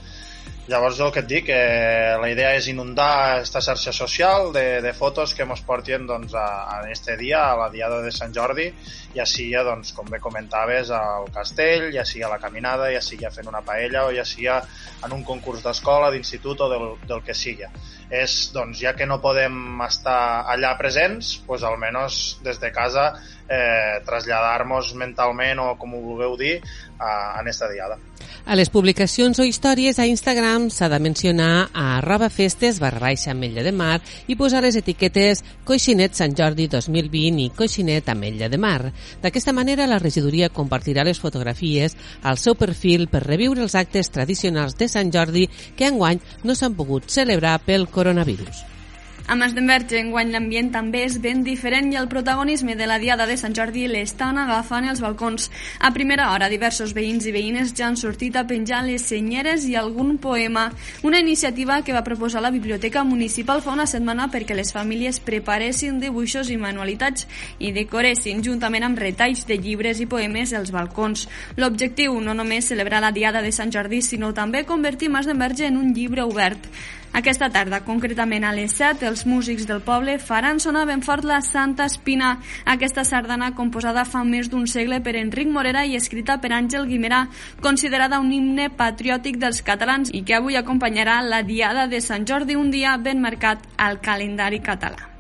Llavors 0.72 1.02
el 1.04 1.10
que 1.12 1.20
et 1.20 1.28
dic, 1.28 1.50
eh, 1.52 2.16
la 2.22 2.30
idea 2.32 2.54
és 2.56 2.70
inundar 2.72 3.10
aquesta 3.34 3.60
xarxa 3.66 3.92
social 3.92 4.54
de, 4.56 4.64
de 4.80 4.94
fotos 4.96 5.34
que 5.36 5.44
ens 5.44 5.64
portien 5.68 6.06
doncs, 6.08 6.32
a, 6.32 6.46
a 6.72 6.78
este 6.94 7.18
dia, 7.20 7.42
a 7.50 7.58
la 7.60 7.68
diada 7.74 7.98
de 8.06 8.12
Sant 8.16 8.32
Jordi, 8.32 8.70
ja 9.12 9.26
sigui, 9.28 9.58
doncs, 9.68 9.92
com 9.98 10.08
bé 10.08 10.22
comentaves, 10.24 10.94
al 10.96 11.28
castell, 11.36 11.90
ja 11.92 12.06
sigui 12.08 12.24
a 12.24 12.32
la 12.32 12.40
caminada, 12.40 12.88
ja 12.94 13.02
sigui 13.04 13.28
fent 13.36 13.52
una 13.52 13.60
paella 13.68 14.06
o 14.08 14.14
ja 14.16 14.24
sigui 14.24 14.48
en 14.48 15.12
un 15.12 15.26
concurs 15.28 15.66
d'escola, 15.66 16.14
d'institut 16.14 16.64
o 16.64 16.70
del, 16.72 16.88
del 17.10 17.26
que 17.28 17.36
sigui. 17.36 17.68
És, 18.08 18.38
doncs, 18.56 18.80
ja 18.80 18.96
que 18.96 19.08
no 19.08 19.20
podem 19.24 19.84
estar 19.84 20.48
allà 20.56 20.72
presents, 20.80 21.36
doncs 21.48 21.68
almenys 21.68 22.22
des 22.48 22.64
de 22.64 22.72
casa 22.72 23.12
eh, 23.52 24.00
traslladar-nos 24.08 24.94
mentalment 24.96 25.60
o 25.60 25.74
com 25.80 25.98
ho 25.98 26.02
vulgueu 26.06 26.38
dir 26.40 26.56
a, 26.98 27.12
a 27.12 27.42
aquesta 27.42 27.70
diada. 27.72 28.00
A 28.46 28.56
les 28.56 28.72
publicacions 28.74 29.38
o 29.40 29.46
històries 29.46 30.00
a 30.00 30.08
Instagram 30.10 30.70
s'ha 30.74 30.88
de 30.90 31.00
mencionar 31.04 31.70
a 31.74 31.98
arroba 31.98 32.30
festes 32.34 32.80
barra 32.82 33.04
baixa 33.04 33.32
Ametlla 33.36 33.64
de 33.66 33.74
Mar 33.76 34.00
i 34.28 34.38
posar 34.40 34.64
les 34.66 34.78
etiquetes 34.80 35.44
Coixinet 35.68 36.18
Sant 36.18 36.34
Jordi 36.38 36.68
2020 36.72 37.44
i 37.46 37.52
Coixinet 37.58 38.10
Ametlla 38.10 38.50
de 38.50 38.58
Mar. 38.58 38.94
D'aquesta 39.22 39.54
manera, 39.54 39.90
la 39.90 40.02
regidoria 40.02 40.50
compartirà 40.50 41.06
les 41.06 41.20
fotografies 41.20 41.98
al 42.24 42.42
seu 42.42 42.56
perfil 42.56 43.08
per 43.12 43.26
reviure 43.28 43.62
els 43.62 43.76
actes 43.76 44.10
tradicionals 44.10 44.78
de 44.80 44.90
Sant 44.90 45.14
Jordi 45.14 45.48
que 45.78 45.92
enguany 45.92 46.22
no 46.44 46.56
s'han 46.56 46.76
pogut 46.76 47.10
celebrar 47.12 47.60
pel 47.66 47.90
coronavirus. 47.90 48.71
A 49.32 49.36
Masdenverge, 49.40 49.96
enguany 49.96 50.34
l'ambient 50.34 50.74
també 50.74 51.06
és 51.08 51.14
ben 51.24 51.40
diferent 51.46 51.86
i 51.94 51.96
el 51.96 52.10
protagonisme 52.12 52.74
de 52.76 52.84
la 52.90 52.98
Diada 53.00 53.24
de 53.30 53.38
Sant 53.40 53.54
Jordi 53.56 53.86
l'estan 53.88 54.36
agafant 54.42 54.90
els 54.92 55.00
balcons. 55.00 55.46
A 55.80 55.94
primera 55.96 56.26
hora, 56.34 56.50
diversos 56.52 56.92
veïns 56.92 57.30
i 57.30 57.32
veïnes 57.32 57.72
ja 57.72 57.86
han 57.88 57.96
sortit 57.96 58.36
a 58.36 58.44
penjar 58.50 58.82
les 58.84 59.08
senyeres 59.08 59.70
i 59.72 59.78
algun 59.80 60.18
poema. 60.20 60.66
Una 61.08 61.24
iniciativa 61.24 61.80
que 61.80 61.96
va 61.96 62.04
proposar 62.04 62.44
la 62.44 62.52
Biblioteca 62.52 63.06
Municipal 63.08 63.64
fa 63.64 63.72
una 63.72 63.88
setmana 63.88 64.28
perquè 64.28 64.52
les 64.52 64.76
famílies 64.76 65.24
preparessin 65.24 66.04
dibuixos 66.04 66.52
i 66.52 66.60
manualitats 66.60 67.24
i 67.60 67.72
decoressin 67.72 68.44
juntament 68.44 68.84
amb 68.84 69.00
retalls 69.00 69.48
de 69.48 69.56
llibres 69.56 70.04
i 70.04 70.12
poemes 70.12 70.52
els 70.52 70.76
balcons. 70.76 71.30
L'objectiu 71.56 72.20
no 72.20 72.36
només 72.36 72.68
celebrar 72.68 73.00
la 73.00 73.16
Diada 73.16 73.40
de 73.40 73.56
Sant 73.56 73.72
Jordi, 73.72 74.04
sinó 74.04 74.36
també 74.36 74.68
convertir 74.68 75.08
Masdenverge 75.08 75.72
en 75.72 75.80
un 75.80 75.94
llibre 75.96 76.28
obert. 76.28 76.68
Aquesta 77.12 77.50
tarda, 77.52 77.82
concretament 77.84 78.46
a 78.48 78.54
les 78.56 78.72
7, 78.80 79.04
els 79.10 79.26
músics 79.28 79.66
del 79.68 79.82
poble 79.84 80.16
faran 80.24 80.62
sonar 80.64 80.86
ben 80.88 81.04
fort 81.04 81.28
la 81.28 81.42
Santa 81.44 81.90
Espina, 81.92 82.38
aquesta 82.64 83.04
sardana 83.04 83.52
composada 83.58 84.06
fa 84.08 84.24
més 84.24 84.48
d'un 84.48 84.64
segle 84.64 85.02
per 85.04 85.18
Enric 85.20 85.52
Morera 85.52 85.84
i 85.84 86.00
escrita 86.00 86.40
per 86.40 86.54
Àngel 86.56 86.88
Guimerà, 86.88 87.26
considerada 87.60 88.24
un 88.24 88.32
himne 88.32 88.72
patriòtic 88.72 89.44
dels 89.44 89.60
catalans 89.60 90.16
i 90.16 90.24
que 90.24 90.40
avui 90.40 90.56
acompanyarà 90.56 91.20
la 91.28 91.44
Diada 91.44 91.90
de 91.92 92.00
Sant 92.00 92.24
Jordi, 92.24 92.56
un 92.56 92.72
dia 92.72 92.96
ben 92.96 93.20
marcat 93.20 93.68
al 93.76 94.00
calendari 94.00 94.64
català. 94.64 95.11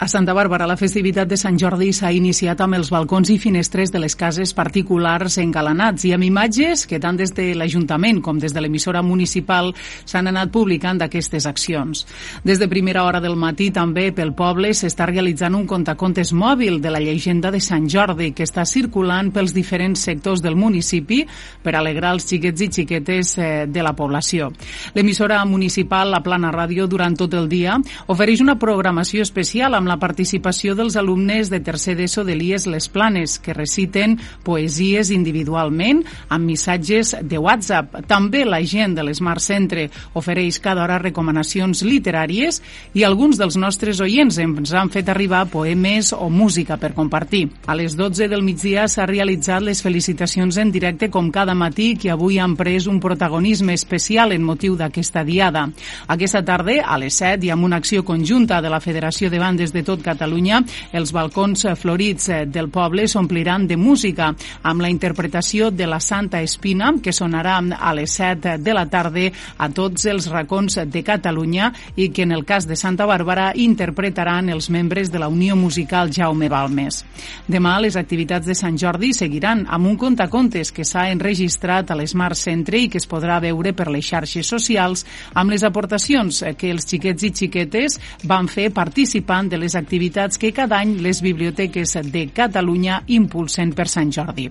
A 0.00 0.06
Santa 0.06 0.30
Bàrbara, 0.30 0.62
la 0.70 0.76
festivitat 0.78 1.26
de 1.26 1.34
Sant 1.34 1.56
Jordi 1.58 1.88
s'ha 1.90 2.12
iniciat 2.14 2.60
amb 2.62 2.76
els 2.76 2.86
balcons 2.94 3.32
i 3.34 3.38
finestres 3.42 3.90
de 3.90 3.98
les 3.98 4.14
cases 4.14 4.52
particulars 4.54 5.40
engalanats 5.42 6.04
i 6.06 6.12
amb 6.14 6.22
imatges 6.22 6.84
que 6.86 7.00
tant 7.02 7.16
des 7.18 7.32
de 7.34 7.48
l'Ajuntament 7.58 8.20
com 8.22 8.38
des 8.38 8.54
de 8.54 8.62
l'emissora 8.62 9.02
municipal 9.02 9.72
s'han 10.06 10.30
anat 10.30 10.52
publicant 10.54 11.00
d'aquestes 11.02 11.48
accions. 11.50 12.04
Des 12.46 12.60
de 12.62 12.68
primera 12.70 13.02
hora 13.08 13.18
del 13.18 13.34
matí 13.34 13.72
també 13.74 14.12
pel 14.14 14.36
poble 14.38 14.70
s'està 14.70 15.08
realitzant 15.10 15.56
un 15.58 15.66
contacontes 15.66 16.30
mòbil 16.30 16.78
de 16.78 16.94
la 16.94 17.02
llegenda 17.02 17.50
de 17.50 17.58
Sant 17.58 17.90
Jordi 17.90 18.30
que 18.30 18.46
està 18.46 18.62
circulant 18.70 19.32
pels 19.34 19.50
diferents 19.50 19.98
sectors 19.98 20.46
del 20.46 20.54
municipi 20.54 21.24
per 21.60 21.74
alegrar 21.74 22.14
els 22.14 22.28
xiquets 22.30 22.62
i 22.62 22.70
xiquetes 22.70 23.34
eh, 23.34 23.66
de 23.66 23.82
la 23.82 23.96
població. 23.98 24.52
L'emissora 24.94 25.42
municipal, 25.44 26.14
la 26.14 26.22
Plana 26.22 26.54
Ràdio, 26.54 26.86
durant 26.86 27.18
tot 27.18 27.34
el 27.34 27.50
dia 27.50 27.80
ofereix 28.06 28.46
una 28.46 28.60
programació 28.62 29.26
especial 29.26 29.74
amb 29.74 29.87
la 29.88 29.98
participació 29.98 30.74
dels 30.78 30.96
alumnes 31.00 31.50
de 31.50 31.60
tercer 31.64 31.96
d'ESO 31.98 32.24
de 32.28 32.36
l'IES 32.36 32.66
Les 32.68 32.88
Planes, 32.92 33.38
que 33.42 33.56
reciten 33.56 34.18
poesies 34.44 35.10
individualment 35.14 36.04
amb 36.28 36.46
missatges 36.46 37.14
de 37.22 37.38
WhatsApp. 37.38 38.04
També 38.06 38.44
la 38.44 38.60
gent 38.62 38.94
de 38.96 39.04
l'Smart 39.06 39.42
Centre 39.42 39.88
ofereix 40.18 40.60
cada 40.62 40.84
hora 40.84 41.00
recomanacions 41.02 41.82
literàries 41.86 42.60
i 42.94 43.04
alguns 43.06 43.38
dels 43.40 43.56
nostres 43.56 44.02
oients 44.04 44.38
ens 44.42 44.74
han 44.74 44.92
fet 44.92 45.08
arribar 45.08 45.46
poemes 45.50 46.12
o 46.12 46.28
música 46.30 46.76
per 46.76 46.94
compartir. 46.94 47.46
A 47.66 47.76
les 47.78 47.96
12 47.96 48.28
del 48.28 48.44
migdia 48.46 48.86
s'ha 48.88 49.06
realitzat 49.08 49.64
les 49.64 49.82
felicitacions 49.82 50.58
en 50.58 50.72
directe 50.72 51.10
com 51.10 51.30
cada 51.32 51.54
matí 51.54 51.94
que 51.96 52.12
avui 52.12 52.38
han 52.38 52.56
pres 52.56 52.86
un 52.86 53.00
protagonisme 53.00 53.74
especial 53.74 54.32
en 54.32 54.44
motiu 54.44 54.76
d'aquesta 54.76 55.24
diada. 55.24 55.68
Aquesta 56.08 56.44
tarda, 56.44 56.80
a 56.84 56.98
les 57.00 57.14
7, 57.18 57.46
i 57.46 57.50
amb 57.50 57.64
una 57.64 57.78
acció 57.80 58.04
conjunta 58.04 58.60
de 58.62 58.70
la 58.70 58.80
Federació 58.80 59.30
de 59.30 59.38
Bandes 59.38 59.72
de 59.72 59.77
de 59.78 59.84
tot 59.86 60.02
Catalunya, 60.02 60.60
els 60.92 61.12
balcons 61.14 61.64
florits 61.78 62.28
eh, 62.34 62.42
del 62.50 62.70
poble 62.74 63.06
s'ompliran 63.08 63.66
de 63.70 63.78
música 63.78 64.32
amb 64.66 64.82
la 64.82 64.90
interpretació 64.90 65.70
de 65.70 65.86
la 65.86 66.00
Santa 66.02 66.42
Espina, 66.42 66.92
que 67.02 67.14
sonarà 67.14 67.58
a 67.58 67.94
les 67.94 68.18
7 68.18 68.58
de 68.58 68.74
la 68.74 68.86
tarda 68.90 69.28
a 69.58 69.68
tots 69.74 70.06
els 70.10 70.28
racons 70.30 70.78
de 70.86 71.02
Catalunya 71.02 71.70
i 71.96 72.10
que 72.14 72.22
en 72.26 72.32
el 72.32 72.44
cas 72.44 72.66
de 72.68 72.76
Santa 72.76 73.06
Bàrbara 73.08 73.52
interpretaran 73.54 74.48
els 74.52 74.68
membres 74.70 75.12
de 75.12 75.18
la 75.18 75.28
Unió 75.28 75.56
Musical 75.56 76.10
Jaume 76.14 76.48
Balmes. 76.48 77.04
Demà 77.48 77.78
les 77.80 77.96
activitats 77.96 78.46
de 78.46 78.56
Sant 78.58 78.78
Jordi 78.78 79.12
seguiran 79.16 79.64
amb 79.68 79.88
un 79.88 79.96
contacontes 79.96 80.72
que 80.72 80.86
s'ha 80.86 81.08
enregistrat 81.12 81.90
a 81.90 81.98
l'Smart 81.98 82.38
Centre 82.38 82.78
i 82.78 82.88
que 82.88 83.00
es 83.00 83.08
podrà 83.08 83.40
veure 83.42 83.72
per 83.76 83.88
les 83.92 84.06
xarxes 84.06 84.46
socials 84.46 85.04
amb 85.34 85.52
les 85.52 85.64
aportacions 85.66 86.42
que 86.58 86.70
els 86.72 86.86
xiquets 86.88 87.26
i 87.26 87.32
xiquetes 87.34 87.98
van 88.28 88.48
fer 88.48 88.70
participant 88.74 89.48
de 89.50 89.58
les 89.60 89.67
les 89.68 89.76
activitats 89.76 90.38
que 90.40 90.48
cada 90.56 90.78
any 90.80 90.94
les 91.04 91.20
biblioteques 91.20 91.98
de 92.08 92.24
Catalunya 92.32 93.02
impulsen 93.20 93.74
per 93.76 93.88
Sant 93.92 94.14
Jordi. 94.14 94.48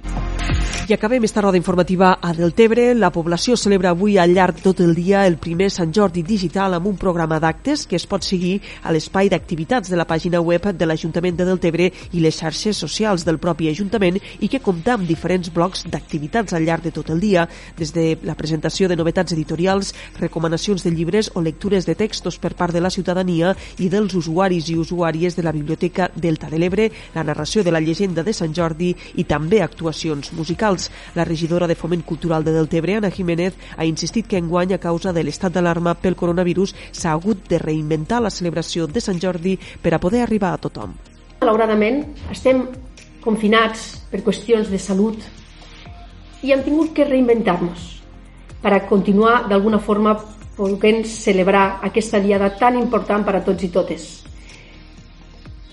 I 0.88 0.94
acabem 0.94 1.26
esta 1.26 1.42
roda 1.42 1.58
informativa 1.58 2.14
a 2.22 2.30
Deltebre. 2.32 2.94
La 2.96 3.10
població 3.12 3.58
celebra 3.60 3.90
avui 3.92 4.14
al 4.18 4.32
llarg 4.32 4.62
tot 4.64 4.80
el 4.80 4.94
dia 4.96 5.26
el 5.28 5.36
primer 5.36 5.68
Sant 5.68 5.92
Jordi 5.92 6.22
digital 6.24 6.78
amb 6.78 6.88
un 6.88 6.96
programa 6.96 7.42
d'actes 7.44 7.84
que 7.92 7.98
es 8.00 8.06
pot 8.08 8.24
seguir 8.24 8.62
a 8.88 8.94
l'espai 8.96 9.28
d'activitats 9.28 9.92
de 9.92 10.00
la 10.00 10.06
pàgina 10.08 10.40
web 10.40 10.70
de 10.72 10.88
l'Ajuntament 10.88 11.36
de 11.36 11.48
Deltebre 11.50 11.90
i 12.14 12.22
les 12.24 12.40
xarxes 12.40 12.80
socials 12.80 13.26
del 13.28 13.36
propi 13.36 13.68
Ajuntament 13.68 14.22
i 14.40 14.48
que 14.48 14.62
compta 14.64 14.94
amb 14.96 15.04
diferents 15.10 15.52
blocs 15.52 15.84
d'activitats 15.92 16.56
al 16.56 16.64
llarg 16.64 16.88
de 16.88 16.94
tot 16.96 17.12
el 17.12 17.20
dia, 17.20 17.50
des 17.76 17.92
de 17.92 18.18
la 18.24 18.38
presentació 18.40 18.88
de 18.88 18.96
novetats 18.96 19.36
editorials, 19.36 19.92
recomanacions 20.22 20.88
de 20.88 20.96
llibres 20.96 21.34
o 21.36 21.44
lectures 21.44 21.84
de 21.84 21.98
textos 22.00 22.40
per 22.40 22.54
part 22.56 22.72
de 22.72 22.80
la 22.80 22.94
ciutadania 22.96 23.58
i 23.78 23.90
dels 23.92 24.16
usuaris 24.16 24.72
i 24.72 24.80
usuaris 24.80 25.07
usuàries 25.08 25.36
de 25.36 25.44
la 25.44 25.52
Biblioteca 25.52 26.10
Delta 26.16 26.50
de 26.50 26.60
l'Ebre, 26.60 26.92
la 27.16 27.24
narració 27.24 27.64
de 27.64 27.72
la 27.72 27.80
llegenda 27.80 28.24
de 28.24 28.34
Sant 28.34 28.54
Jordi 28.54 28.94
i 29.16 29.24
també 29.24 29.62
actuacions 29.62 30.34
musicals. 30.34 30.90
La 31.16 31.24
regidora 31.24 31.68
de 31.68 31.76
Foment 31.76 32.04
Cultural 32.04 32.44
de 32.44 32.52
Deltebre, 32.52 32.98
Ana 32.98 33.12
Jiménez, 33.12 33.54
ha 33.78 33.86
insistit 33.86 34.28
que 34.28 34.38
enguany, 34.38 34.74
a 34.74 34.80
causa 34.80 35.14
de 35.14 35.24
l'estat 35.24 35.54
d'alarma 35.54 35.96
pel 35.96 36.16
coronavirus, 36.16 36.76
s'ha 36.92 37.14
hagut 37.14 37.48
de 37.48 37.58
reinventar 37.58 38.22
la 38.22 38.30
celebració 38.30 38.88
de 38.88 39.00
Sant 39.00 39.20
Jordi 39.20 39.58
per 39.82 39.94
a 39.94 40.00
poder 40.00 40.24
arribar 40.24 40.54
a 40.54 40.58
tothom. 40.60 40.94
Malauradament, 41.40 42.04
estem 42.32 42.66
confinats 43.24 44.04
per 44.12 44.24
qüestions 44.26 44.68
de 44.70 44.80
salut 44.80 45.24
i 46.44 46.52
hem 46.52 46.64
tingut 46.64 46.94
que 46.94 47.08
reinventar-nos 47.08 47.94
per 48.62 48.74
a 48.74 48.84
continuar 48.90 49.46
d'alguna 49.48 49.80
forma 49.80 50.18
podent 50.58 51.06
celebrar 51.06 51.80
aquesta 51.86 52.20
diada 52.20 52.50
tan 52.58 52.76
important 52.76 53.24
per 53.24 53.38
a 53.38 53.44
tots 53.46 53.64
i 53.64 53.70
totes. 53.70 54.08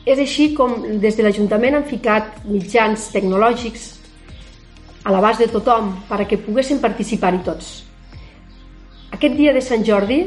És 0.04 0.18
així 0.20 0.50
com 0.52 0.82
des 1.00 1.16
de 1.16 1.24
l'Ajuntament 1.24 1.78
han 1.78 1.86
ficat 1.88 2.42
mitjans 2.44 3.08
tecnològics 3.14 3.86
a 5.04 5.12
l'abast 5.12 5.40
de 5.40 5.48
tothom 5.52 5.94
perquè 6.08 6.36
poguessin 6.40 6.80
participar-hi 6.80 7.40
tots. 7.44 7.84
aquest 9.12 9.36
dia 9.36 9.52
de 9.52 9.60
Sant 9.60 9.84
Jordi 9.84 10.26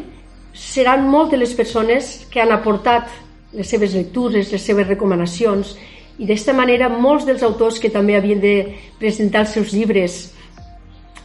seran 0.53 1.07
moltes 1.10 1.39
les 1.39 1.53
persones 1.53 2.25
que 2.31 2.41
han 2.41 2.51
aportat 2.51 3.10
les 3.53 3.67
seves 3.67 3.93
lectures, 3.93 4.51
les 4.51 4.62
seves 4.62 4.88
recomanacions 4.88 5.75
i 6.17 6.25
d'esta 6.25 6.53
manera 6.53 6.89
molts 6.89 7.25
dels 7.25 7.43
autors 7.43 7.79
que 7.79 7.89
també 7.89 8.15
havien 8.15 8.39
de 8.41 8.74
presentar 8.98 9.46
els 9.46 9.53
seus 9.53 9.74
llibres 9.74 10.34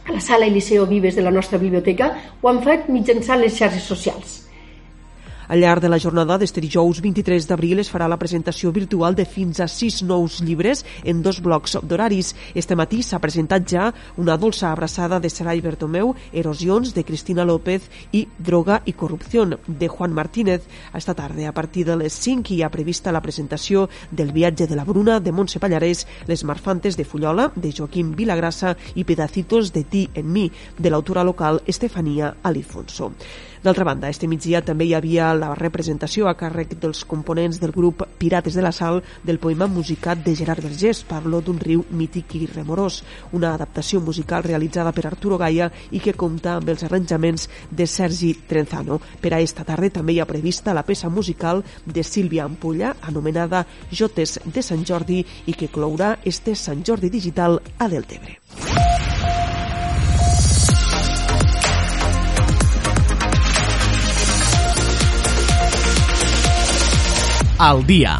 a 0.05 0.11
la 0.11 0.19
sala 0.19 0.45
Eliseo 0.45 0.85
Vives 0.85 1.15
de 1.15 1.21
la 1.21 1.31
nostra 1.31 1.57
biblioteca 1.57 2.11
ho 2.41 2.49
han 2.49 2.61
fet 2.61 2.89
mitjançant 2.89 3.39
les 3.41 3.55
xarxes 3.57 3.83
socials. 3.83 4.42
Al 5.47 5.59
llarg 5.59 5.81
de 5.81 5.89
la 5.89 5.99
jornada 5.99 6.37
d'este 6.39 6.61
dijous 6.63 7.01
23 7.03 7.47
d'abril 7.49 7.81
es 7.83 7.91
farà 7.91 8.07
la 8.07 8.17
presentació 8.17 8.71
virtual 8.71 9.15
de 9.15 9.25
fins 9.25 9.59
a 9.59 9.67
sis 9.67 10.01
nous 10.03 10.39
llibres 10.41 10.85
en 11.03 11.21
dos 11.21 11.41
blocs 11.43 11.77
d'horaris. 11.83 12.33
Este 12.55 12.75
matí 12.79 13.01
s'ha 13.03 13.19
presentat 13.19 13.67
ja 13.67 13.89
una 14.17 14.37
dolça 14.37 14.71
abraçada 14.71 15.19
de 15.19 15.29
Sarai 15.29 15.61
Bertomeu, 15.61 16.15
Erosions, 16.31 16.93
de 16.93 17.03
Cristina 17.03 17.43
López 17.43 17.89
i 18.11 18.27
Droga 18.37 18.81
i 18.85 18.93
corrupció, 18.93 19.43
de 19.67 19.87
Juan 19.87 20.13
Martínez. 20.13 20.63
Esta 20.93 21.13
tarda, 21.13 21.49
a 21.49 21.53
partir 21.53 21.85
de 21.85 21.97
les 21.97 22.13
5, 22.13 22.53
hi 22.53 22.61
ha 22.63 22.71
prevista 22.71 23.11
la 23.11 23.21
presentació 23.21 23.89
del 24.11 24.31
viatge 24.31 24.67
de 24.67 24.75
la 24.75 24.85
Bruna, 24.85 25.19
de 25.19 25.31
Montse 25.31 25.59
Pallarès, 25.59 26.05
Les 26.27 26.43
Marfantes 26.43 26.95
de 26.95 27.03
Fullola, 27.03 27.51
de 27.55 27.73
Joaquim 27.73 28.13
Vilagrassa 28.15 28.77
i 28.95 29.03
Pedacitos 29.03 29.73
de 29.73 29.83
Ti 29.83 30.09
en 30.13 30.31
mi, 30.31 30.49
de 30.77 30.89
l'autora 30.89 31.23
local 31.23 31.61
Estefania 31.65 32.35
Alifonso. 32.43 33.11
D'altra 33.63 33.85
banda, 33.87 34.09
este 34.11 34.27
migdia 34.27 34.59
també 34.59 34.83
hi 34.83 34.93
havia 34.97 35.29
la 35.39 35.53
representació 35.55 36.25
a 36.27 36.33
càrrec 36.35 36.73
dels 36.83 37.05
components 37.07 37.61
del 37.61 37.71
grup 37.71 38.01
Pirates 38.19 38.57
de 38.59 38.63
la 38.65 38.73
Sal 38.75 38.99
del 39.23 39.39
poema 39.39 39.69
musicat 39.71 40.19
de 40.25 40.33
Gerard 40.35 40.65
Vergés, 40.65 41.05
Parlo 41.07 41.39
d'un 41.39 41.61
riu 41.63 41.85
mític 41.95 42.35
i 42.35 42.41
remorós, 42.49 42.99
una 43.31 43.53
adaptació 43.55 44.01
musical 44.03 44.43
realitzada 44.43 44.91
per 44.91 45.05
Arturo 45.07 45.39
Gaia 45.39 45.69
i 45.95 46.03
que 46.03 46.11
compta 46.11 46.57
amb 46.57 46.73
els 46.75 46.83
arranjaments 46.83 47.47
de 47.71 47.87
Sergi 47.87 48.33
Trenzano. 48.51 48.99
Per 49.23 49.31
a 49.31 49.39
esta 49.39 49.63
tarda 49.63 49.93
també 49.95 50.17
hi 50.17 50.19
ha 50.19 50.27
prevista 50.27 50.75
la 50.75 50.83
peça 50.83 51.07
musical 51.07 51.63
de 51.85 52.03
Sílvia 52.03 52.43
Ampulla, 52.43 52.97
anomenada 52.99 53.63
Jotes 53.89 54.41
de 54.43 54.61
Sant 54.61 54.83
Jordi 54.83 55.23
i 55.47 55.55
que 55.55 55.71
clourà 55.71 56.17
este 56.25 56.59
Sant 56.59 56.83
Jordi 56.83 57.07
digital 57.07 57.61
a 57.79 57.87
Deltebre. 57.87 58.41
Al 67.63 67.85
dia. 67.87 68.17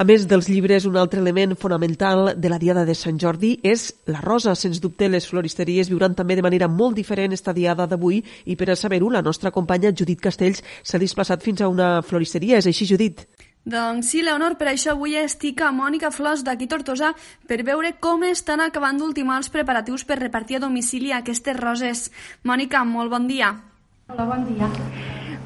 A 0.00 0.04
més 0.08 0.22
dels 0.24 0.46
llibres, 0.48 0.86
un 0.88 0.94
altre 0.96 1.20
element 1.20 1.52
fonamental 1.60 2.30
de 2.40 2.48
la 2.48 2.56
Diada 2.56 2.86
de 2.88 2.94
Sant 2.96 3.18
Jordi 3.20 3.58
és 3.60 3.90
la 4.08 4.22
rosa. 4.24 4.54
Sens 4.56 4.80
dubte, 4.80 5.10
les 5.12 5.28
floristeries 5.28 5.90
viuran 5.92 6.16
també 6.16 6.38
de 6.38 6.44
manera 6.46 6.68
molt 6.68 6.96
diferent 6.96 7.36
esta 7.36 7.52
Diada 7.52 7.84
d'avui 7.90 8.22
i 8.46 8.56
per 8.56 8.70
a 8.72 8.76
saber-ho, 8.76 9.12
la 9.12 9.20
nostra 9.20 9.52
companya 9.52 9.92
Judit 9.92 10.24
Castells 10.24 10.64
s'ha 10.82 11.02
desplaçat 11.02 11.44
fins 11.44 11.60
a 11.60 11.68
una 11.68 12.00
floristeria. 12.00 12.56
És 12.56 12.70
així, 12.72 12.88
Judit? 12.88 13.26
Doncs 13.68 14.14
sí, 14.14 14.24
Leonor, 14.24 14.56
per 14.56 14.72
això 14.72 14.96
avui 14.96 15.20
estic 15.20 15.60
a 15.60 15.74
Mònica 15.76 16.08
Flors 16.14 16.40
d'aquí 16.46 16.72
Tortosa 16.72 17.12
per 17.48 17.64
veure 17.68 17.98
com 18.00 18.24
estan 18.24 18.64
acabant 18.64 18.96
d'ultimar 18.96 19.42
els 19.42 19.52
preparatius 19.52 20.08
per 20.08 20.22
repartir 20.24 20.56
a 20.56 20.66
domicili 20.70 21.12
aquestes 21.12 21.60
roses. 21.60 22.10
Mònica, 22.48 22.86
molt 22.88 23.12
bon 23.12 23.28
dia. 23.28 23.58
Hola, 24.06 24.22
bon 24.22 24.44
dia. 24.46 24.68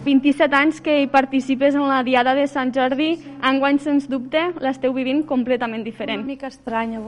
27 0.05 0.53
anys 0.53 0.83
que 0.85 0.93
hi 1.01 1.07
participes 1.09 1.73
en 1.73 1.87
la 1.89 2.03
Diada 2.05 2.35
de 2.37 2.43
Sant 2.45 2.69
Jordi, 2.77 3.15
enguany, 3.49 3.79
sens 3.81 4.05
dubte, 4.05 4.43
l'esteu 4.61 4.93
vivint 4.93 5.23
completament 5.25 5.81
diferent. 5.81 6.21
Una 6.21 6.29
mica 6.29 6.51
estranya. 6.53 6.99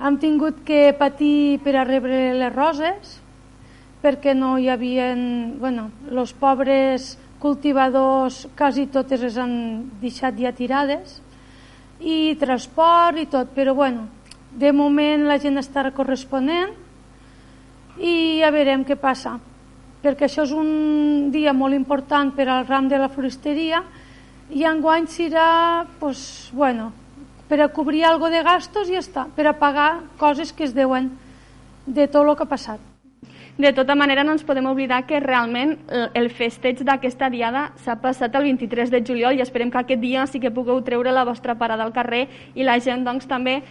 Hem 0.00 0.14
tingut 0.22 0.62
que 0.64 0.94
patir 0.96 1.58
per 1.60 1.74
a 1.76 1.82
rebre 1.84 2.32
les 2.40 2.54
roses, 2.54 3.10
perquè 4.00 4.32
no 4.32 4.54
hi 4.56 4.70
havia... 4.72 5.10
Bueno, 5.60 5.90
els 6.08 6.32
pobres 6.32 7.10
cultivadors 7.42 8.46
quasi 8.56 8.86
totes 8.94 9.26
les 9.26 9.36
han 9.36 9.52
deixat 10.00 10.38
ja 10.40 10.54
tirades, 10.56 11.18
i 12.00 12.32
transport 12.40 13.20
i 13.20 13.26
tot, 13.28 13.52
però 13.52 13.76
bueno, 13.76 14.06
de 14.56 14.72
moment 14.72 15.28
la 15.28 15.36
gent 15.36 15.60
està 15.60 15.84
corresponent 15.92 16.72
i 18.00 18.40
ja 18.40 18.48
veurem 18.56 18.88
què 18.88 18.96
passa 18.96 19.34
perquè 20.06 20.28
això 20.28 20.44
és 20.46 20.54
un 20.54 21.32
dia 21.34 21.52
molt 21.52 21.74
important 21.74 22.30
per 22.36 22.46
al 22.46 22.66
ram 22.68 22.86
de 22.86 22.98
la 23.00 23.10
floristeria 23.10 23.82
i 24.54 24.62
enguany 24.62 25.08
serà 25.10 25.84
pues, 25.98 26.50
bueno, 26.54 26.92
per 27.48 27.58
a 27.60 27.72
cobrir 27.74 28.04
algo 28.06 28.30
de 28.30 28.42
gastos 28.46 28.88
i 28.88 28.94
ja 28.94 29.02
està, 29.02 29.26
per 29.34 29.48
a 29.50 29.56
pagar 29.58 30.04
coses 30.18 30.52
que 30.52 30.62
es 30.62 30.74
deuen 30.74 31.10
de 31.86 32.06
tot 32.06 32.22
el 32.22 32.36
que 32.36 32.46
ha 32.46 32.50
passat. 32.50 32.92
De 33.56 33.72
tota 33.72 33.94
manera, 33.96 34.22
no 34.22 34.34
ens 34.36 34.44
podem 34.44 34.66
oblidar 34.68 35.06
que 35.08 35.18
realment 35.18 35.78
el 35.88 36.28
festeig 36.28 36.82
d'aquesta 36.84 37.30
diada 37.32 37.70
s'ha 37.80 37.96
passat 38.02 38.34
el 38.36 38.44
23 38.50 38.92
de 38.92 39.00
juliol 39.00 39.38
i 39.38 39.42
esperem 39.42 39.72
que 39.72 39.80
aquest 39.80 40.02
dia 40.02 40.26
sí 40.28 40.42
que 40.42 40.52
pugueu 40.52 40.82
treure 40.84 41.14
la 41.14 41.24
vostra 41.24 41.56
parada 41.56 41.86
al 41.86 41.94
carrer 41.96 42.26
i 42.54 42.68
la 42.68 42.76
gent 42.84 43.06
doncs, 43.06 43.26
també 43.26 43.62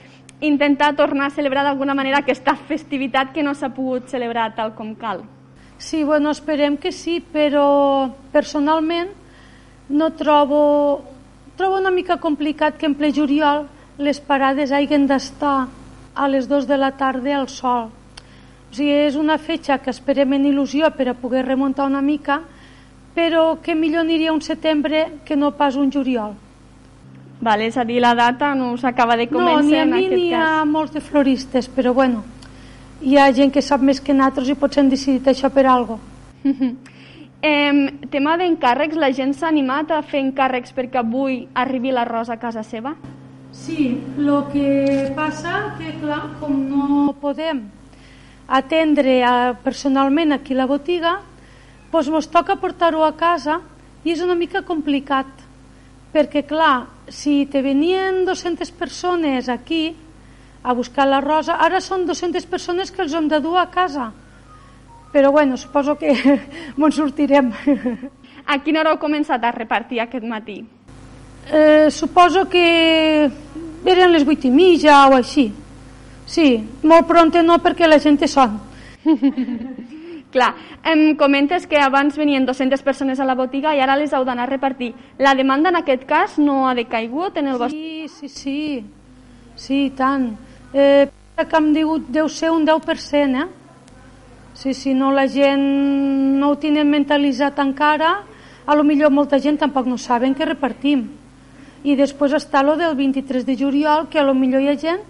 intentar 0.42 0.96
tornar 0.98 1.30
a 1.30 1.36
celebrar 1.38 1.64
d'alguna 1.64 1.94
manera 1.94 2.26
aquesta 2.26 2.58
festivitat 2.58 3.32
que 3.32 3.46
no 3.46 3.54
s'ha 3.54 3.72
pogut 3.78 4.10
celebrar 4.10 4.56
tal 4.58 4.74
com 4.76 4.96
cal. 4.98 5.24
Sí, 5.78 6.04
bueno, 6.04 6.32
esperem 6.32 6.78
que 6.78 6.92
sí, 6.92 7.20
però 7.20 8.12
personalment 8.32 9.12
no 9.90 10.12
trobo... 10.14 11.04
Trobo 11.56 11.78
una 11.80 11.92
mica 11.92 12.18
complicat 12.20 12.76
que 12.76 12.88
en 12.90 12.98
ple 13.00 13.14
juliol 13.16 13.62
les 13.98 14.20
parades 14.20 14.74
hagin 14.76 15.06
d'estar 15.08 15.70
a 16.16 16.28
les 16.28 16.50
2 16.52 16.68
de 16.68 16.78
la 16.78 16.92
tarda 17.00 17.38
al 17.38 17.48
sol. 17.48 17.92
O 17.92 18.76
sigui, 18.76 18.92
és 19.06 19.16
una 19.16 19.38
fetge 19.40 19.78
que 19.80 19.94
esperem 19.94 20.36
en 20.36 20.50
il·lusió 20.50 20.90
per 20.98 21.08
a 21.08 21.16
poder 21.16 21.46
remuntar 21.46 21.88
una 21.88 22.02
mica, 22.04 22.42
però 23.16 23.62
que 23.64 23.76
millor 23.76 24.04
aniria 24.04 24.34
un 24.36 24.42
setembre 24.44 25.22
que 25.24 25.40
no 25.40 25.54
pas 25.56 25.78
un 25.80 25.92
juliol. 25.92 26.36
Vale, 27.40 27.70
és 27.70 27.78
a 27.78 27.86
dir, 27.88 28.02
la 28.04 28.16
data 28.16 28.54
no 28.56 28.74
s'acaba 28.80 29.16
de 29.16 29.30
començar 29.32 29.64
no, 29.64 29.70
ni 29.70 29.80
a 29.80 29.86
mi 29.86 29.92
en 29.92 29.98
aquest 30.00 30.16
ni 30.16 30.30
cas. 30.32 30.50
a 30.50 30.66
molts 30.66 30.92
de 30.96 31.02
floristes, 31.04 31.70
però 31.72 31.94
bueno, 31.94 32.24
hi 33.06 33.20
ha 33.22 33.30
gent 33.38 33.52
que 33.54 33.62
sap 33.62 33.84
més 33.86 34.00
que 34.02 34.14
nosaltres 34.18 34.50
i 34.50 34.58
potser 34.58 34.82
han 34.82 34.90
decidit 34.90 35.28
això 35.30 35.54
per 35.54 35.68
algo. 35.70 36.00
Eh, 37.46 38.08
tema 38.10 38.32
d'encàrrecs, 38.40 38.96
la 38.98 39.12
gent 39.14 39.36
s'ha 39.38 39.52
animat 39.52 39.92
a 39.94 40.00
fer 40.02 40.18
encàrrecs 40.24 40.72
perquè 40.74 40.98
avui 40.98 41.36
arribi 41.54 41.92
la 41.94 42.02
rosa 42.08 42.34
a 42.34 42.40
casa 42.42 42.64
seva? 42.66 42.96
Sí, 43.54 44.00
el 44.18 44.32
que 44.50 45.12
passa 45.14 45.76
que, 45.78 45.92
clar, 46.00 46.24
com 46.40 46.56
no 46.72 47.14
podem 47.22 47.60
atendre 48.48 49.20
a, 49.28 49.36
personalment 49.62 50.34
aquí 50.34 50.56
a 50.56 50.64
la 50.64 50.66
botiga, 50.66 51.20
doncs 51.92 52.10
ens 52.10 52.32
toca 52.34 52.58
portar-ho 52.58 53.04
a 53.06 53.14
casa 53.20 53.60
i 54.02 54.16
és 54.16 54.26
una 54.26 54.34
mica 54.34 54.64
complicat, 54.66 55.30
perquè, 56.16 56.48
clar, 56.50 56.88
si 57.14 57.44
te 57.46 57.62
venien 57.62 58.24
200 58.26 58.74
persones 58.80 59.52
aquí 59.54 59.92
a 60.66 60.74
buscar 60.74 61.06
la 61.08 61.22
rosa, 61.22 61.60
ara 61.62 61.80
són 61.82 62.08
200 62.10 62.46
persones 62.50 62.92
que 62.92 63.04
els 63.06 63.14
hem 63.14 63.28
de 63.30 63.40
dur 63.40 63.58
a 63.62 63.70
casa. 63.70 64.10
Però 65.14 65.32
bueno, 65.32 65.58
suposo 65.58 65.96
que 65.96 66.12
ens 66.78 66.96
sortirem. 66.96 67.54
A 68.46 68.60
quina 68.62 68.82
hora 68.82 68.92
heu 68.94 69.00
començat 69.02 69.42
a 69.42 69.50
repartir 69.54 69.98
aquest 70.02 70.26
matí? 70.30 70.60
Eh, 71.50 71.90
suposo 71.90 72.44
que 72.50 73.26
eren 73.26 74.12
les 74.14 74.26
vuit 74.26 74.44
i 74.46 74.52
mitja 74.54 75.00
o 75.10 75.16
així. 75.18 75.48
Sí, 76.30 76.50
molt 76.84 77.08
pronte 77.10 77.42
no 77.42 77.58
perquè 77.62 77.90
la 77.90 77.98
gent 78.02 78.20
té 78.22 78.30
son. 78.30 78.60
Clar, 80.36 80.52
em 80.84 81.16
comentes 81.18 81.66
que 81.66 81.80
abans 81.82 82.18
venien 82.18 82.46
200 82.46 82.82
persones 82.86 83.22
a 83.22 83.26
la 83.26 83.38
botiga 83.40 83.74
i 83.74 83.82
ara 83.82 83.98
les 83.98 84.14
heu 84.14 84.26
d'anar 84.28 84.46
a 84.46 84.52
repartir. 84.52 84.92
La 85.18 85.34
demanda 85.34 85.72
en 85.74 85.80
aquest 85.80 86.06
cas 86.10 86.38
no 86.38 86.68
ha 86.68 86.76
decaigut 86.78 87.38
en 87.38 87.54
el 87.54 87.58
vostre... 87.62 87.80
Sí, 87.80 88.10
sí, 88.10 88.30
sí. 88.30 88.86
Sí, 89.56 89.80
tant. 89.96 90.34
Eh, 90.76 91.08
que 91.36 91.58
em 91.60 91.70
diu, 91.76 91.98
deu 92.12 92.28
ser 92.28 92.50
un 92.52 92.66
10%, 92.68 93.36
eh? 93.42 93.48
Sí, 94.56 94.74
si 94.74 94.94
no 94.94 95.12
la 95.12 95.26
gent 95.28 95.62
no 96.40 96.52
ho 96.52 96.58
tenen 96.60 96.88
mentalitzat 96.92 97.60
encara, 97.64 98.12
a 98.66 98.76
lo 98.76 98.84
millor 98.88 99.12
molta 99.12 99.40
gent 99.40 99.60
tampoc 99.60 99.86
no 99.88 99.98
saben 99.98 100.34
que 100.36 100.46
repartim. 100.48 101.06
I 101.86 101.96
després 101.96 102.34
està 102.34 102.64
lo 102.64 102.76
del 102.80 102.96
23 102.96 103.46
de 103.46 103.56
juliol, 103.60 104.08
que 104.10 104.20
a 104.20 104.24
lo 104.24 104.34
millor 104.34 104.62
hi 104.64 104.70
ha 104.72 104.78
gent 104.80 105.02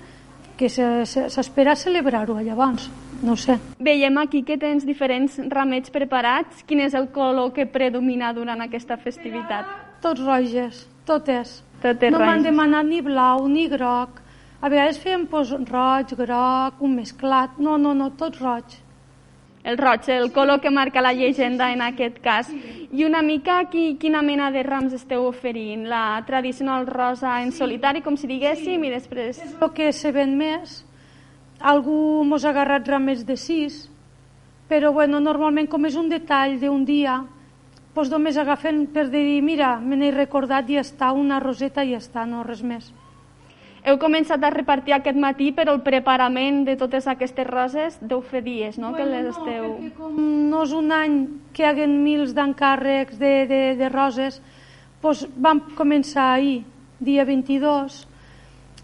que 0.58 0.68
se- 0.70 1.06
se- 1.06 1.30
s'espera 1.30 1.76
celebrar-ho 1.76 2.40
llavors, 2.42 2.90
no 3.24 3.36
sé. 3.36 3.58
Veiem 3.80 4.18
aquí 4.18 4.44
que 4.44 4.58
tens 4.58 4.86
diferents 4.86 5.40
ramets 5.50 5.90
preparats. 5.90 6.64
Quin 6.66 6.80
és 6.82 6.94
el 6.94 7.10
color 7.10 7.54
que 7.54 7.66
predomina 7.66 8.34
durant 8.34 8.62
aquesta 8.62 8.98
festivitat? 8.98 9.66
Tots 10.02 10.22
roges, 10.22 10.88
totes. 11.06 11.64
Tot 11.82 12.02
és 12.04 12.12
no 12.12 12.20
m'han 12.20 12.42
demanat 12.44 12.86
ni 12.86 13.02
blau 13.02 13.48
ni 13.48 13.68
groc. 13.68 14.22
A 14.62 14.70
vegades 14.72 14.98
fèiem 15.02 15.28
pues, 15.28 15.52
roig, 15.70 16.16
groc, 16.18 16.82
un 16.82 16.96
mesclat. 16.96 17.60
No, 17.60 17.78
no, 17.78 17.94
no, 17.94 18.12
tot 18.18 18.40
roig. 18.40 18.78
El 19.66 19.80
roig, 19.80 20.08
el 20.14 20.32
color 20.32 20.62
que 20.62 20.70
marca 20.70 21.02
la 21.02 21.14
llegenda 21.14 21.72
en 21.74 21.82
aquest 21.82 22.20
cas. 22.22 22.52
I 22.54 23.04
una 23.04 23.24
mica 23.26 23.64
qui, 23.72 23.96
quina 23.98 24.22
mena 24.22 24.52
de 24.54 24.62
rams 24.64 24.94
esteu 24.94 25.26
oferint? 25.26 25.88
La 25.90 26.22
tradicional 26.28 26.86
rosa 26.86 27.40
en 27.42 27.50
solitari, 27.52 28.04
com 28.06 28.18
si 28.18 28.30
diguéssim, 28.30 28.84
i 28.86 28.94
després... 28.94 29.42
El 29.58 29.72
que 29.74 29.90
se 29.92 30.12
ven 30.14 30.38
més, 30.38 30.84
algú 31.60 32.24
mos 32.30 32.46
ha 32.46 32.52
agarrat 32.54 32.88
ramets 32.94 33.26
de 33.26 33.38
sis, 33.42 33.88
però 34.70 34.92
bueno, 34.94 35.20
normalment 35.20 35.70
com 35.70 35.90
és 35.90 35.98
un 35.98 36.12
detall 36.14 36.60
d'un 36.62 36.86
dia, 36.86 37.24
doncs 37.96 38.12
només 38.12 38.38
agafen 38.38 38.86
per 38.94 39.08
dir, 39.10 39.42
mira, 39.42 39.80
me 39.80 39.98
n'he 39.98 40.12
recordat 40.14 40.70
i 40.70 40.78
ja 40.78 40.86
està, 40.86 41.10
una 41.16 41.40
roseta 41.40 41.82
i 41.82 41.96
ja 41.96 42.04
està, 42.04 42.26
no 42.30 42.44
res 42.44 42.62
més. 42.62 42.92
Heu 43.86 44.00
començat 44.02 44.42
a 44.42 44.50
repartir 44.50 44.96
aquest 44.96 45.18
matí, 45.22 45.52
però 45.54 45.76
el 45.76 45.84
preparament 45.86 46.64
de 46.66 46.74
totes 46.80 47.06
aquestes 47.06 47.46
roses 47.46 48.00
deu 48.02 48.24
fer 48.26 48.42
dies, 48.42 48.80
no?, 48.82 48.96
bueno, 48.96 48.98
que 48.98 49.06
les 49.12 49.28
no, 49.28 49.34
esteu... 49.36 49.68
perquè 49.76 49.92
com 50.00 50.16
no 50.50 50.64
és 50.66 50.74
un 50.74 50.90
any 50.96 51.18
que 51.54 51.62
hi 51.62 51.68
haguen 51.70 51.94
mils 52.02 52.34
d'encàrrecs 52.34 53.20
de, 53.22 53.34
de, 53.52 53.60
de 53.78 53.90
roses, 53.94 54.40
doncs 55.04 55.28
vam 55.38 55.62
començar 55.78 56.32
ahir, 56.34 56.64
dia 56.98 57.28
22, 57.30 58.00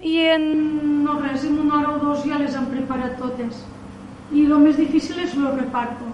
i 0.06 0.20
en 0.36 0.46
no 1.02 1.18
res, 1.20 1.48
en 1.50 1.58
una 1.66 1.80
hora 1.80 1.96
o 1.96 2.00
dos 2.06 2.22
ja 2.26 2.38
les 2.42 2.54
han 2.58 2.70
preparat 2.70 3.18
totes. 3.18 3.66
I 4.32 4.46
el 4.46 4.54
més 4.62 4.78
difícil 4.78 5.18
és 5.22 5.34
el 5.34 5.50
reparto, 5.58 6.14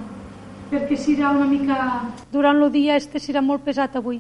perquè 0.71 0.95
serà 0.99 1.35
una 1.35 1.47
mica... 1.47 1.77
Durant 2.31 2.63
el 2.63 2.71
dia 2.71 2.95
este 2.99 3.19
serà 3.19 3.43
molt 3.43 3.67
pesat 3.67 3.99
avui, 3.99 4.19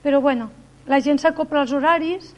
però 0.00 0.20
bueno, 0.24 0.48
la 0.88 1.00
gent 1.04 1.20
s'acopla 1.20 1.66
als 1.66 1.76
horaris 1.76 2.32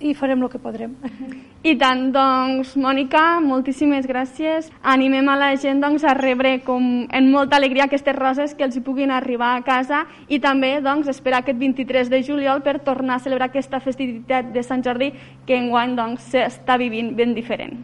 i 0.00 0.14
farem 0.14 0.42
el 0.42 0.50
que 0.52 0.60
podrem. 0.60 0.94
I 1.70 1.74
tant, 1.80 2.10
doncs, 2.14 2.74
Mònica, 2.78 3.40
moltíssimes 3.42 4.06
gràcies. 4.06 4.68
Animem 4.82 5.28
a 5.32 5.36
la 5.40 5.50
gent 5.60 5.80
doncs, 5.82 6.04
a 6.04 6.14
rebre 6.14 6.58
com 6.66 7.06
en 7.10 7.30
molta 7.32 7.56
alegria 7.56 7.88
aquestes 7.88 8.16
roses 8.16 8.54
que 8.54 8.66
els 8.68 8.78
puguin 8.84 9.10
arribar 9.10 9.54
a 9.56 9.64
casa 9.66 10.04
i 10.28 10.38
també 10.42 10.76
doncs, 10.84 11.10
esperar 11.10 11.42
aquest 11.42 11.58
23 11.58 12.12
de 12.12 12.22
juliol 12.22 12.62
per 12.62 12.78
tornar 12.86 13.18
a 13.18 13.24
celebrar 13.24 13.50
aquesta 13.50 13.80
festivitat 13.80 14.52
de 14.54 14.62
Sant 14.62 14.84
Jordi 14.84 15.12
que 15.46 15.58
enguany 15.58 15.96
doncs, 15.98 16.30
s'està 16.32 16.78
vivint 16.78 17.14
ben 17.16 17.34
diferent. 17.34 17.82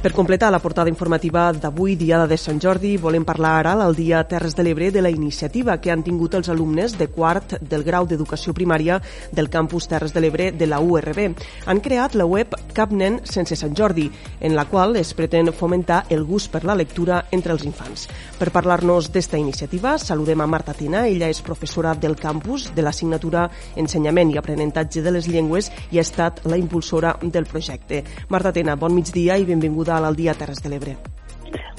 Per 0.00 0.14
completar 0.14 0.50
la 0.50 0.62
portada 0.64 0.88
informativa 0.88 1.50
d'avui, 1.52 1.92
Diada 1.94 2.24
de 2.26 2.38
Sant 2.40 2.56
Jordi, 2.56 2.94
volem 2.96 3.26
parlar 3.28 3.50
ara 3.58 3.74
al 3.84 3.92
Dia 3.92 4.22
Terres 4.24 4.54
de 4.56 4.64
l'Ebre 4.64 4.86
de 4.90 5.02
la 5.04 5.10
iniciativa 5.12 5.74
que 5.76 5.90
han 5.92 6.00
tingut 6.00 6.38
els 6.38 6.48
alumnes 6.48 6.94
de 6.96 7.10
quart 7.12 7.58
del 7.60 7.84
grau 7.84 8.06
d'Educació 8.08 8.54
Primària 8.56 8.96
del 9.36 9.50
campus 9.52 9.90
Terres 9.92 10.14
de 10.14 10.22
l'Ebre 10.24 10.46
de 10.56 10.66
la 10.66 10.78
URB. 10.80 11.36
Han 11.66 11.82
creat 11.84 12.16
la 12.16 12.24
web 12.24 12.56
Cap 12.72 12.94
nen 12.96 13.18
sense 13.28 13.58
Sant 13.60 13.76
Jordi, 13.76 14.06
en 14.40 14.56
la 14.56 14.64
qual 14.70 14.96
es 14.96 15.12
pretén 15.12 15.52
fomentar 15.52 16.06
el 16.08 16.24
gust 16.24 16.48
per 16.48 16.64
la 16.64 16.78
lectura 16.78 17.26
entre 17.30 17.52
els 17.52 17.66
infants. 17.68 18.06
Per 18.38 18.48
parlar-nos 18.54 19.10
d'esta 19.12 19.36
iniciativa, 19.36 19.98
saludem 19.98 20.40
a 20.40 20.48
Marta 20.48 20.72
Tina. 20.72 21.04
Ella 21.08 21.28
és 21.28 21.42
professora 21.44 21.92
del 21.92 22.16
campus 22.16 22.70
de 22.72 22.80
l'assignatura 22.80 23.50
Ensenyament 23.76 24.32
i 24.32 24.40
Aprenentatge 24.40 25.04
de 25.04 25.12
les 25.12 25.28
Llengües 25.28 25.68
i 25.90 26.00
ha 26.00 26.06
estat 26.08 26.40
la 26.48 26.56
impulsora 26.56 27.18
del 27.20 27.44
projecte. 27.44 28.00
Marta 28.30 28.54
Tena, 28.56 28.80
bon 28.80 28.96
migdia 28.96 29.36
i 29.36 29.44
benvinguda 29.44 29.89
Nadal 29.90 30.06
al 30.06 30.16
dia 30.16 30.34
Terres 30.38 30.62
de 30.62 30.70
l'Ebre. 30.70 30.94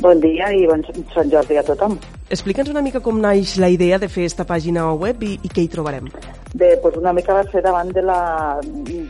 Bon 0.04 0.19
dia 0.19 0.50
i 0.52 0.65
bon 0.67 0.82
Sant 1.13 1.30
Jordi 1.32 1.56
a 1.56 1.63
tothom. 1.63 1.95
Explica'ns 2.34 2.71
una 2.74 2.82
mica 2.84 3.00
com 3.00 3.21
naix 3.24 3.56
la 3.62 3.69
idea 3.71 4.00
de 4.02 4.10
fer 4.12 4.26
esta 4.28 4.43
pàgina 4.47 4.89
web 5.00 5.24
i, 5.24 5.38
i 5.39 5.52
què 5.52 5.63
hi 5.63 5.69
trobarem. 5.71 6.10
Bé, 6.52 6.74
doncs 6.84 6.97
una 7.00 7.13
mica 7.15 7.38
va 7.38 7.45
ser 7.52 7.62
davant 7.63 7.93
de 7.95 8.04
la 8.04 8.19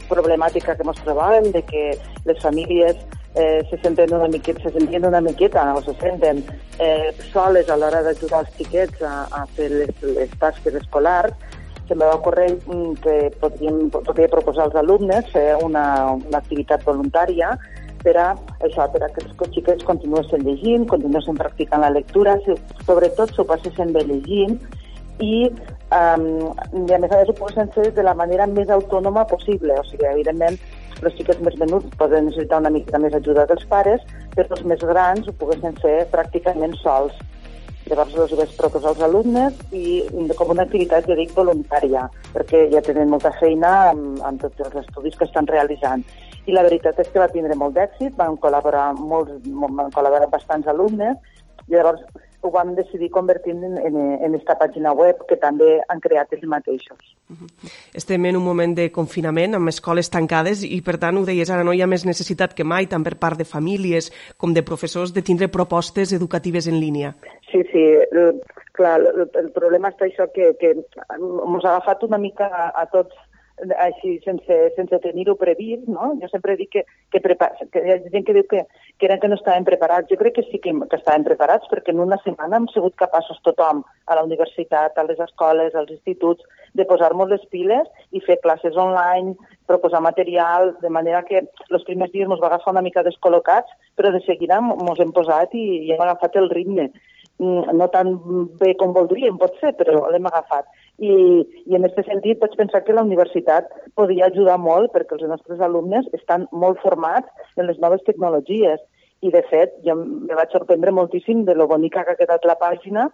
problemàtica 0.10 0.76
que 0.78 0.86
ens 0.86 1.02
trobàvem, 1.02 1.50
de 1.56 1.64
que 1.66 1.86
les 2.28 2.42
famílies 2.44 3.00
eh, 3.34 3.64
se 3.72 3.80
senten 3.82 4.14
una 4.14 4.28
miqueta, 4.30 4.62
se 4.68 4.76
sentien 4.76 5.08
una 5.10 5.24
miqueta 5.26 5.64
o 5.74 5.82
se 5.82 5.96
senten 6.04 6.44
eh, 6.78 7.10
soles 7.32 7.72
a 7.72 7.80
l'hora 7.80 8.04
d'ajudar 8.06 8.44
els 8.46 8.54
xiquets 8.60 9.02
a, 9.02 9.16
a 9.32 9.48
fer 9.58 9.72
les, 9.74 10.06
les 10.20 10.38
tasques 10.44 10.78
escolars, 10.84 11.34
se 11.88 11.96
me 11.96 12.06
va 12.06 12.20
ocórrer 12.20 12.52
mm, 12.54 12.94
que 13.02 13.16
podríem, 13.42 13.88
podria 13.92 14.30
proposar 14.32 14.70
als 14.70 14.78
alumnes 14.80 15.26
fer 15.34 15.56
una, 15.64 15.86
una 16.14 16.40
activitat 16.44 16.86
voluntària 16.86 17.56
per 18.04 18.18
a 18.18 18.28
això, 18.66 18.88
per 18.92 19.04
a 19.06 19.10
que 19.14 19.24
els 19.26 19.56
xiquets 19.56 19.88
continuessin 19.88 20.46
llegint, 20.46 20.88
continuessin 20.90 21.38
practicant 21.40 21.84
la 21.86 21.94
lectura, 21.94 22.38
sobretot 22.86 23.34
s'ho 23.36 23.46
passessin 23.50 23.94
bé 23.96 24.04
llegint 24.08 24.60
i, 25.22 25.50
um, 25.94 26.28
i 26.88 26.94
a 26.94 27.00
més 27.02 27.12
a 27.12 27.20
més 27.22 27.30
ho 27.30 27.38
poguessin 27.38 27.72
fer 27.76 27.90
de 27.98 28.06
la 28.06 28.16
manera 28.18 28.48
més 28.50 28.70
autònoma 28.74 29.28
possible. 29.30 29.78
O 29.78 29.86
sigui, 29.90 30.08
evidentment, 30.10 30.58
els 31.02 31.18
xiquets 31.18 31.42
més 31.46 31.58
menuts 31.62 31.94
poden 31.98 32.28
necessitar 32.30 32.62
una 32.62 32.74
mica 32.74 33.02
més 33.02 33.14
ajuda 33.18 33.48
dels 33.50 33.68
pares, 33.70 34.02
però 34.36 34.58
els 34.58 34.66
més 34.72 34.82
grans 34.94 35.28
ho 35.28 35.36
poguessin 35.38 35.78
fer 35.82 36.00
pràcticament 36.14 36.78
sols. 36.82 37.18
Llavors 37.90 38.14
els 38.24 38.34
vaig 38.38 38.52
proposar 38.56 38.92
als 38.94 39.02
alumnes 39.04 39.58
i 39.76 40.04
com 40.38 40.52
una 40.54 40.64
activitat, 40.64 41.08
jo 41.10 41.18
dic, 41.18 41.34
voluntària, 41.36 42.06
perquè 42.32 42.68
ja 42.72 42.84
tenen 42.86 43.10
molta 43.12 43.34
feina 43.40 43.72
amb, 43.90 44.22
amb 44.24 44.44
tots 44.46 44.62
els 44.68 44.78
estudis 44.86 45.18
que 45.18 45.26
estan 45.28 45.50
realitzant 45.50 46.06
i 46.48 46.56
la 46.56 46.64
veritat 46.66 47.00
és 47.04 47.12
que 47.12 47.22
va 47.22 47.30
tindre 47.32 47.56
molt 47.58 47.78
d'èxit, 47.78 48.16
van 48.18 48.38
col·laborar 48.42 48.92
molts, 48.98 49.38
van 49.46 49.94
col·laborar 49.94 50.30
bastants 50.32 50.68
alumnes, 50.72 51.18
i 51.68 51.76
llavors 51.76 52.04
ho 52.42 52.50
vam 52.50 52.74
decidir 52.74 53.12
convertir 53.14 53.54
en, 53.54 53.78
en, 53.78 53.98
en 54.26 54.36
esta 54.36 54.56
pàgina 54.58 54.94
web 54.98 55.20
que 55.30 55.38
també 55.38 55.76
han 55.88 56.00
creat 56.02 56.34
ells 56.34 56.48
mateixos. 56.50 57.12
Estem 57.94 58.26
en 58.26 58.40
un 58.40 58.44
moment 58.44 58.74
de 58.78 58.88
confinament 58.92 59.54
amb 59.56 59.70
escoles 59.70 60.10
tancades 60.10 60.64
i 60.66 60.82
per 60.82 60.98
tant 61.04 61.20
ho 61.20 61.26
deies 61.28 61.52
ara 61.54 61.66
no 61.68 61.76
hi 61.78 61.84
ha 61.86 61.90
més 61.92 62.06
necessitat 62.08 62.56
que 62.58 62.66
mai 62.66 62.90
tant 62.90 63.06
per 63.06 63.14
part 63.22 63.38
de 63.38 63.46
famílies 63.46 64.10
com 64.42 64.58
de 64.58 64.66
professors 64.66 65.14
de 65.14 65.22
tindre 65.22 65.52
propostes 65.54 66.16
educatives 66.18 66.68
en 66.68 66.82
línia. 66.82 67.14
Sí, 67.52 67.62
sí, 67.70 67.86
clar, 68.74 68.98
el, 69.06 69.28
el 69.38 69.52
problema 69.54 69.94
està 69.94 70.10
això 70.10 70.26
que, 70.34 70.56
que 70.58 70.74
ens 70.80 71.66
ha 71.66 71.76
agafat 71.76 72.08
una 72.10 72.18
mica 72.18 72.50
a, 72.50 72.72
a 72.82 72.88
tots 72.90 73.14
així 73.78 74.18
sense, 74.26 74.58
sense 74.76 75.00
tenir-ho 75.04 75.36
previst, 75.40 75.88
no? 75.92 76.12
Jo 76.22 76.30
sempre 76.32 76.56
dic 76.60 76.72
que, 76.76 76.84
que, 77.14 77.22
prepar, 77.24 77.52
que 77.74 77.84
hi 77.84 77.94
ha 77.94 77.98
gent 78.14 78.26
que 78.28 78.36
diu 78.38 78.48
que, 78.50 78.64
que 78.98 79.08
eren 79.10 79.22
que 79.22 79.30
no 79.30 79.38
estaven 79.38 79.68
preparats. 79.68 80.10
Jo 80.12 80.18
crec 80.20 80.38
que 80.38 80.46
sí 80.50 80.60
que, 80.64 80.74
que 80.74 81.00
estaven 81.00 81.26
preparats 81.28 81.70
perquè 81.72 81.94
en 81.94 82.02
una 82.04 82.20
setmana 82.24 82.62
hem 82.62 82.68
sigut 82.74 82.98
capaços 83.00 83.42
tothom, 83.46 83.84
a 84.08 84.18
la 84.18 84.26
universitat, 84.28 84.98
a 84.98 85.08
les 85.08 85.22
escoles, 85.24 85.76
als 85.76 85.94
instituts, 85.94 86.44
de 86.74 86.88
posar-nos 86.90 87.30
les 87.30 87.46
piles 87.54 87.88
i 88.12 88.24
fer 88.26 88.40
classes 88.44 88.78
online, 88.80 89.36
proposar 89.70 90.02
material, 90.02 90.76
de 90.82 90.90
manera 90.90 91.24
que 91.28 91.46
els 91.70 91.88
primers 91.88 92.12
dies 92.12 92.28
ens 92.28 92.42
va 92.42 92.52
agafar 92.52 92.74
una 92.76 92.86
mica 92.86 93.06
descol·locats, 93.08 93.72
però 93.96 94.12
de 94.12 94.24
seguida 94.26 94.60
ens 94.60 95.02
hem 95.04 95.16
posat 95.16 95.56
i, 95.56 95.66
i 95.88 95.94
hem 95.94 96.04
agafat 96.04 96.38
el 96.42 96.50
ritme. 96.52 96.90
Mm, 97.42 97.74
no 97.78 97.88
tan 97.90 98.14
bé 98.60 98.76
com 98.78 98.94
voldríem, 98.94 99.40
pot 99.42 99.56
ser, 99.62 99.74
però 99.80 100.04
l'hem 100.12 100.28
agafat 100.30 100.68
i, 101.02 101.14
i 101.66 101.76
en 101.78 101.88
aquest 101.88 102.08
sentit 102.12 102.42
vaig 102.42 102.54
pensar 102.60 102.84
que 102.86 102.94
la 102.94 103.04
universitat 103.08 103.70
podia 103.98 104.28
ajudar 104.30 104.60
molt 104.62 104.94
perquè 104.94 105.18
els 105.18 105.26
nostres 105.32 105.64
alumnes 105.68 106.08
estan 106.18 106.46
molt 106.52 106.82
formats 106.84 107.58
en 107.58 107.68
les 107.70 107.82
noves 107.82 108.06
tecnologies. 108.06 108.80
I 109.22 109.30
de 109.34 109.42
fet 109.50 109.74
jo 109.86 109.96
me 109.98 110.38
vaig 110.38 110.54
sorprendre 110.54 110.94
moltíssim 110.94 111.44
de 111.46 111.56
lo 111.58 111.68
bonica 111.70 112.06
que 112.06 112.16
ha 112.16 112.22
quedat 112.22 112.46
la 112.50 112.58
pàgina 112.62 113.10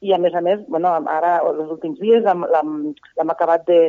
i 0.00 0.14
a 0.16 0.18
més 0.18 0.34
a 0.36 0.40
més, 0.40 0.60
bueno, 0.68 0.92
ara 1.12 1.32
els 1.44 1.72
últims 1.76 1.98
dies 2.00 2.24
l'hem 2.24 3.32
acabat 3.32 3.66
de, 3.68 3.80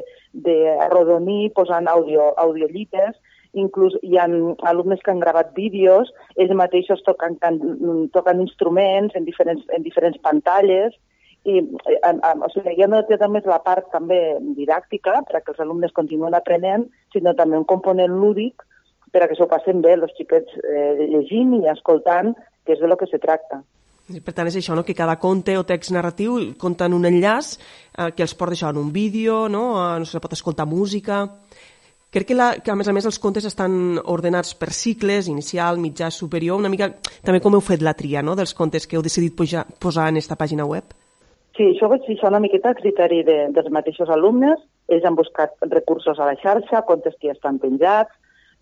de 0.47 0.55
arrodonir 0.87 1.53
posant 1.55 1.87
audio, 1.87 2.33
audiollites, 2.43 3.15
inclús 3.55 3.95
hi 4.03 4.17
ha 4.19 4.27
alumnes 4.71 4.99
que 5.03 5.11
han 5.11 5.23
gravat 5.23 5.53
vídeos, 5.55 6.11
ells 6.35 6.51
mateixos 6.55 7.03
toquen, 7.07 7.39
toquen 8.15 8.43
instruments 8.43 9.15
en 9.15 9.27
diferents, 9.27 9.63
en 9.75 9.87
diferents 9.87 10.19
pantalles, 10.23 10.95
i 11.49 11.58
eh, 11.58 12.13
o 12.13 12.49
sigui, 12.54 12.75
ja 12.77 12.88
no 12.89 13.01
té 13.08 13.17
només 13.21 13.47
la 13.49 13.62
part 13.65 13.89
també 13.93 14.38
didàctica, 14.58 15.21
perquè 15.32 15.54
els 15.54 15.63
alumnes 15.63 15.93
continuen 15.97 16.38
aprenent, 16.38 16.86
sinó 17.13 17.34
també 17.38 17.58
un 17.58 17.67
component 17.69 18.13
lúdic 18.13 18.65
per 19.12 19.25
a 19.25 19.27
que 19.27 19.36
s'ho 19.36 19.49
passen 19.51 19.82
bé 19.84 19.97
els 19.97 20.13
xiquets 20.17 20.58
eh, 20.62 21.08
llegint 21.12 21.58
i 21.60 21.67
escoltant, 21.71 22.36
que 22.65 22.75
és 22.75 22.82
de 22.82 22.88
lo 22.88 22.97
que 22.97 23.10
se 23.10 23.19
tracta. 23.19 23.62
Per 24.12 24.34
tant, 24.36 24.49
és 24.49 24.58
això, 24.60 24.75
no? 24.75 24.84
que 24.84 24.97
cada 24.97 25.17
conte 25.21 25.56
o 25.58 25.63
text 25.67 25.93
narratiu 25.95 26.38
compta 26.60 26.88
en 26.89 26.95
un 26.97 27.08
enllaç 27.08 27.54
eh, 27.58 28.12
que 28.15 28.25
els 28.25 28.36
porta 28.36 28.58
això 28.58 28.71
en 28.73 28.82
un 28.82 28.91
vídeo, 28.91 29.45
no? 29.49 29.65
Eh, 29.80 29.99
no 30.04 30.08
se 30.10 30.23
pot 30.23 30.38
escoltar 30.38 30.69
música... 30.69 31.27
Crec 32.12 32.25
que, 32.27 32.36
la, 32.36 32.49
que, 32.60 32.67
a 32.67 32.75
més 32.75 32.89
a 32.89 32.91
més, 32.91 33.06
els 33.08 33.21
contes 33.23 33.45
estan 33.47 33.95
ordenats 34.12 34.49
per 34.60 34.67
cicles, 34.75 35.30
inicial, 35.32 35.77
mitjà, 35.80 36.10
superior, 36.12 36.60
una 36.60 36.67
mica 36.67 36.89
també 37.23 37.39
com 37.39 37.56
heu 37.56 37.63
fet 37.63 37.80
la 37.88 37.93
tria 37.95 38.19
no? 38.19 38.34
dels 38.36 38.51
contes 38.51 38.84
que 38.84 38.97
heu 38.99 39.06
decidit 39.06 39.32
posar, 39.32 39.63
posar 39.80 40.10
en 40.12 40.19
aquesta 40.19 40.36
pàgina 40.36 40.65
web. 40.67 40.91
Sí, 41.57 41.65
això 41.67 41.89
vaig 41.91 42.05
deixar 42.07 42.29
una 42.31 42.39
miqueta 42.39 42.71
a 42.71 42.77
criteri 42.77 43.21
de, 43.27 43.37
dels 43.55 43.71
mateixos 43.75 44.09
alumnes. 44.13 44.59
Ells 44.91 45.07
han 45.07 45.17
buscat 45.19 45.55
recursos 45.73 46.19
a 46.19 46.27
la 46.29 46.37
xarxa, 46.39 46.85
comptes 46.87 47.17
que 47.19 47.27
ja 47.27 47.35
estan 47.35 47.59
penjats, 47.59 48.13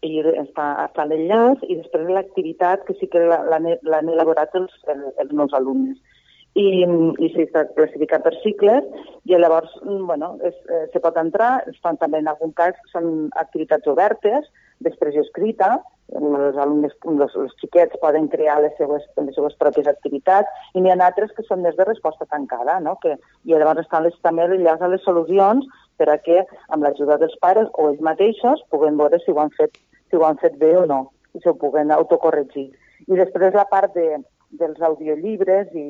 i 0.06 0.21
està, 0.23 0.69
està 0.88 1.06
l'enllaç, 1.06 1.62
i 1.67 1.75
després 1.75 2.08
l'activitat 2.10 2.86
que 2.88 2.95
sí 2.99 3.10
que 3.12 3.21
l'han 3.28 4.10
elaborat 4.13 4.56
els, 4.58 4.73
els 4.89 5.36
meus 5.36 5.54
alumnes. 5.54 5.99
I, 6.58 6.65
i 6.82 7.28
sí, 7.36 7.43
està 7.45 7.67
classificat 7.75 8.23
per 8.25 8.34
cicles, 8.41 8.88
i 9.30 9.38
llavors, 9.38 9.75
bueno, 9.86 10.34
es, 10.43 10.56
eh, 10.65 10.88
se 10.91 11.02
pot 11.04 11.19
entrar, 11.21 11.60
es 11.69 11.78
fan 11.84 11.99
també 12.02 12.23
en 12.23 12.32
algun 12.32 12.56
cas, 12.58 12.80
són 12.91 13.30
activitats 13.38 13.88
obertes, 13.91 14.49
d'expressió 14.82 15.21
escrita, 15.28 15.75
els 16.17 16.58
alumnes, 16.58 16.93
els, 17.06 17.36
els 17.36 17.54
xiquets 17.62 18.00
poden 18.02 18.28
crear 18.32 18.60
les 18.63 18.74
seues, 18.78 19.04
les 19.17 19.36
seues 19.36 19.56
pròpies 19.62 19.88
activitats 19.91 20.50
i 20.74 20.82
n'hi 20.82 20.93
ha 20.93 20.98
altres 21.06 21.32
que 21.38 21.45
són 21.45 21.62
més 21.65 21.78
de 21.78 21.86
resposta 21.86 22.26
tancada, 22.26 22.80
no? 22.80 22.95
que, 23.04 23.15
i 23.45 23.54
llavors 23.54 23.84
estan 23.84 24.08
les, 24.08 24.17
també 24.26 24.48
enllaç 24.48 24.82
a 24.82 24.89
les 24.89 25.06
solucions 25.06 25.67
per 25.98 26.10
a 26.10 26.17
que 26.17 26.41
amb 26.69 26.84
l'ajuda 26.84 27.19
dels 27.22 27.38
pares 27.43 27.69
o 27.74 27.89
ells 27.91 28.02
mateixos 28.02 28.65
puguen 28.74 28.98
veure 28.98 29.22
si 29.24 29.32
ho 29.32 29.39
han 29.43 29.54
fet, 29.58 29.78
si 30.10 30.17
ho 30.17 30.26
han 30.26 30.41
fet 30.41 30.58
bé 30.58 30.76
o 30.80 30.86
no 30.89 31.06
i 31.36 31.43
s'ho 31.43 31.54
puguen 31.62 31.93
autocorregir. 31.93 32.69
I 33.08 33.19
després 33.19 33.54
la 33.54 33.67
part 33.69 33.93
de, 33.93 34.17
dels 34.58 34.82
audiollibres 34.82 35.69
i, 35.78 35.86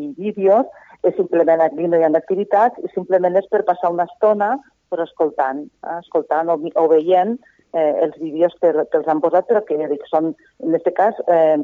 i 0.00 0.12
vídeos 0.16 0.66
és 1.04 1.14
simplement 1.16 1.60
aquí 1.60 1.86
no 1.86 1.98
hi 1.98 2.06
ha 2.06 2.12
activitats 2.16 2.80
i 2.80 2.90
simplement 2.94 3.36
és 3.36 3.46
per 3.52 3.66
passar 3.68 3.92
una 3.92 4.08
estona 4.08 4.56
però 4.88 5.04
escoltant, 5.04 5.66
eh? 5.84 5.98
escoltant 6.00 6.48
o, 6.48 6.56
o 6.56 6.84
veient 6.88 7.36
eh, 7.72 7.94
els 8.06 8.18
vídeos 8.20 8.54
que, 8.60 8.72
que 8.72 9.00
els 9.00 9.08
han 9.08 9.22
posat, 9.24 9.48
però 9.48 9.64
que 9.66 9.78
ja 9.80 9.88
dic, 9.90 10.04
són, 10.10 10.34
en 10.64 10.76
aquest 10.78 10.96
cas, 10.96 11.18
eh, 11.28 11.58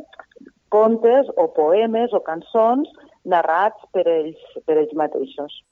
contes 0.74 1.30
o 1.36 1.48
poemes 1.54 2.14
o 2.16 2.22
cançons 2.26 2.90
narrats 3.24 3.86
per 3.94 4.04
ells, 4.08 4.42
per 4.66 4.78
ells 4.80 4.92
mateixos. 4.98 5.62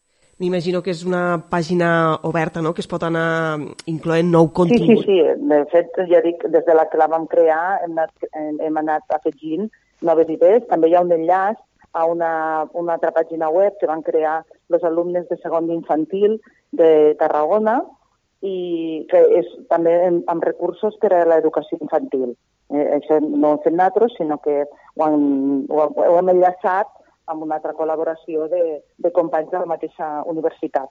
M'imagino 0.41 0.81
que 0.83 0.91
és 0.91 1.03
una 1.07 1.39
pàgina 1.51 2.19
oberta, 2.27 2.63
no?, 2.65 2.73
que 2.75 2.83
es 2.83 2.89
pot 2.91 3.03
anar 3.07 3.61
incloent 3.91 4.31
nou 4.33 4.49
contingut. 4.57 5.05
Sí, 5.05 5.05
sí, 5.05 5.19
sí. 5.21 5.49
De 5.53 5.61
fet, 5.71 5.93
ja 6.11 6.23
dic, 6.25 6.43
des 6.51 6.65
de 6.67 6.75
la 6.75 6.89
que 6.91 6.99
la 6.99 7.11
vam 7.13 7.29
crear 7.31 7.79
hem 7.85 7.99
anat, 7.99 8.27
hem 8.35 8.81
anat 8.81 9.15
afegint 9.15 9.69
noves 10.03 10.33
idees. 10.33 10.65
També 10.71 10.91
hi 10.91 10.97
ha 10.97 11.05
un 11.05 11.13
enllaç 11.15 11.61
a 11.93 12.07
una, 12.09 12.33
una 12.73 12.97
altra 12.97 13.13
pàgina 13.15 13.53
web 13.53 13.77
que 13.79 13.91
van 13.91 14.03
crear 14.03 14.41
els 14.73 14.85
alumnes 14.89 15.29
de 15.29 15.37
segon 15.43 15.69
d'infantil 15.69 16.39
de 16.73 17.15
Tarragona 17.21 17.83
i 18.43 18.55
que 19.11 19.21
és 19.39 19.51
també 19.71 19.93
amb, 20.09 20.43
recursos 20.45 20.97
per 21.03 21.13
a 21.15 21.23
l'educació 21.31 21.79
infantil. 21.81 22.33
Eh, 22.73 22.87
això 22.99 23.21
no 23.23 23.53
ho 23.53 23.53
hem 23.57 23.63
fet 23.67 23.77
nosaltres, 23.77 24.17
sinó 24.19 24.39
que 24.43 24.65
ho, 24.65 25.05
han, 25.05 25.67
ho, 25.71 25.87
ho 25.87 26.17
hem 26.19 26.33
enllaçat 26.35 26.91
amb 27.31 27.47
una 27.47 27.61
altra 27.61 27.77
col·laboració 27.79 28.49
de, 28.51 28.81
de 28.99 29.13
companys 29.15 29.53
de 29.53 29.63
la 29.63 29.71
mateixa 29.71 30.11
universitat. 30.33 30.91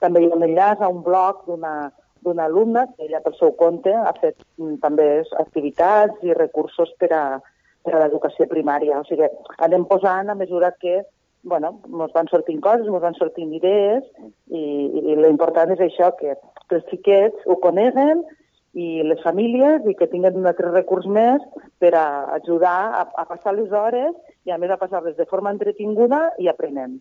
També 0.00 0.20
hi 0.20 0.28
ha 0.28 0.36
un 0.36 0.44
enllaç 0.44 0.84
a 0.84 0.92
un 0.92 1.02
blog 1.06 1.46
d'una 1.48 1.74
d'una 2.20 2.44
alumna 2.44 2.82
que 2.96 3.06
ella 3.06 3.22
pel 3.24 3.32
seu 3.38 3.54
compte 3.56 3.92
ha 3.96 4.12
fet 4.20 4.36
mm, 4.58 4.74
també 4.82 5.06
activitats 5.40 6.20
i 6.26 6.36
recursos 6.36 6.92
per 7.00 7.08
a, 7.16 7.22
per 7.80 7.94
a 7.94 8.02
l'educació 8.02 8.44
primària. 8.50 8.98
O 9.00 9.06
sigui, 9.08 9.28
anem 9.64 9.86
posant 9.88 10.28
a 10.28 10.36
mesura 10.36 10.74
que 10.80 11.00
bueno, 11.42 11.78
ens 11.88 12.12
van 12.12 12.28
sortint 12.28 12.60
coses, 12.60 12.86
ens 12.86 13.02
van 13.02 13.16
sortint 13.16 13.52
idees 13.56 14.04
i, 14.52 14.60
i 14.60 15.16
l'important 15.16 15.72
és 15.72 15.80
això, 15.86 16.10
que, 16.18 16.34
que 16.70 16.78
els 16.78 16.88
xiquets 16.92 17.50
ho 17.50 17.58
coneguen 17.62 18.24
i 18.78 19.02
les 19.02 19.20
famílies 19.26 19.86
i 19.90 19.96
que 19.98 20.08
tinguin 20.10 20.38
un 20.38 20.46
altre 20.46 20.70
recurs 20.70 21.08
més 21.10 21.42
per 21.82 21.92
a 21.98 22.06
ajudar 22.38 22.78
a, 23.02 23.06
a 23.22 23.26
passar 23.26 23.56
les 23.56 23.72
hores 23.74 24.14
i 24.46 24.54
a 24.54 24.58
més 24.62 24.70
a 24.70 24.78
passar-les 24.78 25.18
de 25.18 25.26
forma 25.26 25.50
entretinguda 25.50 26.28
i 26.38 26.48
aprenent. 26.48 27.00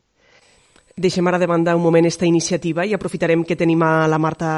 Deixem 1.00 1.24
ara 1.30 1.38
de 1.40 1.48
banda 1.48 1.78
un 1.78 1.82
moment 1.82 2.04
esta 2.10 2.28
iniciativa 2.28 2.84
i 2.84 2.92
aprofitarem 2.92 3.46
que 3.48 3.56
tenim 3.56 3.80
a 3.88 4.04
la 4.12 4.18
Marta 4.20 4.50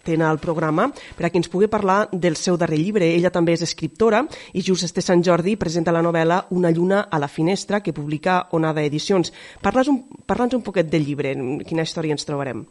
Tena 0.00 0.30
al 0.30 0.40
programa 0.40 0.86
per 1.18 1.26
a 1.26 1.30
que 1.30 1.36
ens 1.36 1.50
pugui 1.52 1.68
parlar 1.68 2.06
del 2.12 2.38
seu 2.40 2.56
darrer 2.56 2.78
llibre. 2.80 3.10
Ella 3.12 3.34
també 3.34 3.52
és 3.52 3.66
escriptora 3.66 4.22
i 4.54 4.64
just 4.64 4.88
este 4.88 5.04
Sant 5.04 5.20
Jordi 5.20 5.58
presenta 5.60 5.92
la 5.92 6.00
novel·la 6.00 6.46
Una 6.56 6.72
lluna 6.72 7.02
a 7.10 7.20
la 7.20 7.28
finestra 7.28 7.82
que 7.84 7.92
publica 7.92 8.46
Onada 8.56 8.80
Edicions. 8.80 9.34
Parla'ns 9.60 9.92
un, 9.92 10.04
parla'ns 10.24 10.56
un 10.56 10.64
poquet 10.64 10.88
del 10.88 11.04
llibre, 11.04 11.36
quina 11.68 11.84
història 11.84 12.16
ens 12.16 12.24
trobarem. 12.24 12.64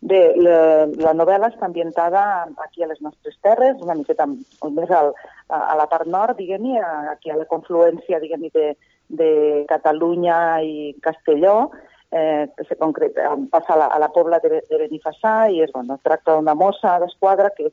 Bé, 0.00 0.20
la, 0.38 0.86
la 0.86 1.14
novel·la 1.16 1.50
està 1.52 1.66
ambientada 1.66 2.22
aquí 2.64 2.84
a 2.84 2.88
les 2.90 3.00
nostres 3.04 3.36
terres, 3.42 3.80
una 3.82 3.96
miqueta 3.98 4.26
més 4.28 4.92
al, 4.94 5.12
a, 5.48 5.74
la 5.80 5.88
part 5.90 6.06
nord, 6.06 6.38
diguem-hi, 6.38 6.78
aquí 7.12 7.32
a 7.32 7.38
la 7.38 7.48
confluència, 7.50 8.20
diguem-hi, 8.22 8.52
de, 8.54 8.72
de 9.08 9.30
Catalunya 9.68 10.38
i 10.62 10.94
Castelló, 11.02 11.70
eh, 12.10 12.48
que 12.56 12.64
se 12.64 12.76
concreta, 12.76 13.34
passa 13.50 13.74
a 13.74 13.80
la, 13.82 13.86
a 13.86 13.98
la 13.98 14.08
pobla 14.12 14.40
de, 14.44 14.62
de 14.68 14.80
Benifassà 14.84 15.50
i 15.52 15.62
es, 15.64 15.72
bueno, 15.74 15.98
tracta 16.02 16.36
d'una 16.36 16.54
mossa 16.56 16.98
d'esquadra 17.02 17.50
que, 17.56 17.72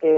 que 0.00 0.16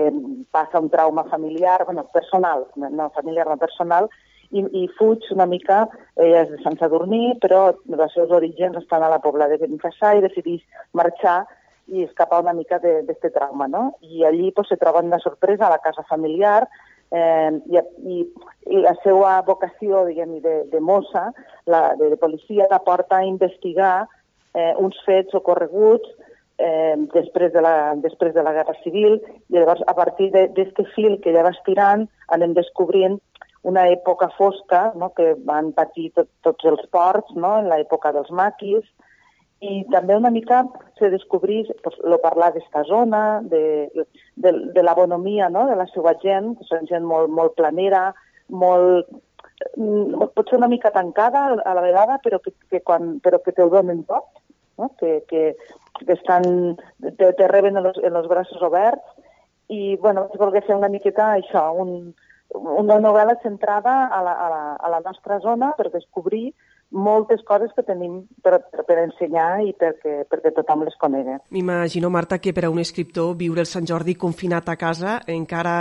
passa 0.50 0.80
un 0.80 0.90
trauma 0.90 1.24
familiar, 1.24 1.84
bueno, 1.84 2.06
personal, 2.12 2.66
no 2.76 3.10
familiar, 3.10 3.46
no 3.46 3.56
personal, 3.56 4.08
i, 4.50 4.64
i 4.82 4.88
fuig 4.98 5.26
una 5.34 5.46
mica, 5.46 5.84
ella 6.16 6.44
és 6.44 6.50
de 6.52 6.58
Sant 6.62 6.78
Sadurní, 6.80 7.36
però 7.42 7.68
els 7.74 8.14
seus 8.16 8.32
orígens 8.34 8.78
estan 8.80 9.04
a 9.04 9.12
la 9.12 9.20
pobla 9.24 9.48
de 9.50 9.58
Benifassà 9.60 10.14
i 10.16 10.24
decideix 10.24 10.64
marxar 10.96 11.42
i 11.88 12.04
escapar 12.04 12.42
una 12.42 12.54
mica 12.56 12.78
d'aquest 12.82 13.32
trauma, 13.34 13.68
no? 13.68 13.84
I 14.04 14.24
allí 14.28 14.52
pues, 14.52 14.68
se 14.68 14.76
troba 14.76 15.04
una 15.04 15.20
sorpresa 15.20 15.66
a 15.66 15.72
la 15.72 15.82
casa 15.84 16.04
familiar 16.08 16.66
eh, 17.10 17.52
i, 17.66 17.80
i, 18.04 18.20
i 18.68 18.82
la 18.84 18.94
seva 19.04 19.38
vocació, 19.46 20.04
diguem 20.08 20.38
de, 20.44 20.62
de 20.72 20.80
mossa, 20.80 21.30
la, 21.66 21.94
de, 22.00 22.10
de 22.12 22.20
policia, 22.20 22.68
la 22.70 22.82
porta 22.84 23.20
a 23.20 23.28
investigar 23.28 24.06
eh, 24.54 24.74
uns 24.76 24.98
fets 25.06 25.36
ocorreguts 25.36 26.08
eh, 26.58 26.96
després, 27.14 27.52
de 27.52 27.64
la, 27.64 27.94
després 28.02 28.34
de 28.34 28.44
la 28.44 28.52
Guerra 28.56 28.76
Civil 28.82 29.18
i 29.48 29.56
llavors 29.56 29.84
a 29.86 29.96
partir 29.96 30.30
d'aquest 30.34 30.82
fil 30.94 31.18
que 31.22 31.32
ella 31.32 31.46
va 31.46 31.54
estirant 31.56 32.08
anem 32.34 32.56
descobrint 32.56 33.18
una 33.62 33.88
època 33.90 34.30
fosca 34.36 34.92
no?, 34.94 35.10
que 35.16 35.34
van 35.44 35.72
patir 35.76 36.10
tot, 36.14 36.30
tots 36.46 36.70
els 36.70 36.84
ports 36.92 37.34
no?, 37.34 37.58
en 37.58 37.68
l'època 37.72 38.12
dels 38.14 38.30
maquis, 38.30 38.86
i 39.60 39.82
també 39.90 40.14
una 40.14 40.30
mica 40.30 40.62
se 40.98 41.10
descobrís 41.10 41.70
pues, 41.82 41.96
lo 42.04 42.20
parlar 42.22 42.52
d'esta 42.54 42.84
zona, 42.86 43.40
de, 43.42 43.90
de, 44.36 44.52
de 44.74 44.82
la 44.82 44.94
bonomia 44.94 45.48
no? 45.50 45.66
de 45.66 45.74
la 45.76 45.88
seva 45.90 46.14
gent, 46.22 46.52
que 46.58 46.66
són 46.68 46.86
gent 46.90 47.06
molt, 47.06 47.30
molt 47.34 47.56
planera, 47.58 48.12
molt, 48.48 49.10
mm, 49.74 50.30
pot 50.36 50.46
ser 50.46 50.60
una 50.60 50.70
mica 50.70 50.92
tancada 50.94 51.48
a 51.58 51.74
la 51.74 51.82
vegada, 51.82 52.20
però 52.22 52.38
que, 52.44 52.54
que, 52.70 52.82
quan, 52.86 53.16
però 53.24 53.42
que 53.42 53.52
te 53.56 53.64
ho 53.64 53.72
donen 53.72 54.04
tot, 54.06 54.30
no? 54.78 54.92
que, 55.00 55.24
que, 55.26 55.56
que 56.04 56.14
estan, 56.14 56.78
te, 57.02 57.32
te 57.34 57.50
reben 57.50 57.82
en 57.82 57.90
els, 57.90 57.98
en 57.98 58.14
els 58.14 58.30
braços 58.30 58.62
oberts, 58.62 59.02
i 59.68 59.96
bueno, 60.00 60.28
vaig 60.30 60.40
voler 60.40 60.62
fer 60.64 60.78
una 60.78 60.88
miqueta 60.88 61.32
això, 61.34 61.66
un, 61.82 62.14
una 62.54 62.98
novel·la 63.02 63.36
centrada 63.42 63.94
a 64.08 64.22
la, 64.24 64.32
a 64.32 64.48
la, 64.52 64.62
a 64.76 64.90
la 64.94 65.00
nostra 65.04 65.38
zona 65.44 65.72
per 65.78 65.90
descobrir 65.92 66.52
moltes 66.90 67.42
coses 67.44 67.70
que 67.76 67.84
tenim 67.84 68.22
per, 68.42 68.58
per, 68.72 68.84
per 68.88 68.96
ensenyar 69.02 69.60
i 69.66 69.74
perquè, 69.76 70.22
perquè 70.30 70.52
tothom 70.56 70.86
les 70.86 70.96
conegui. 71.00 71.36
M'imagino, 71.52 72.08
Marta, 72.10 72.38
que 72.40 72.54
per 72.56 72.64
a 72.64 72.70
un 72.72 72.80
escriptor 72.80 73.34
viure 73.36 73.60
el 73.60 73.68
Sant 73.68 73.86
Jordi 73.88 74.16
confinat 74.16 74.70
a 74.72 74.76
casa 74.80 75.18
encara 75.28 75.74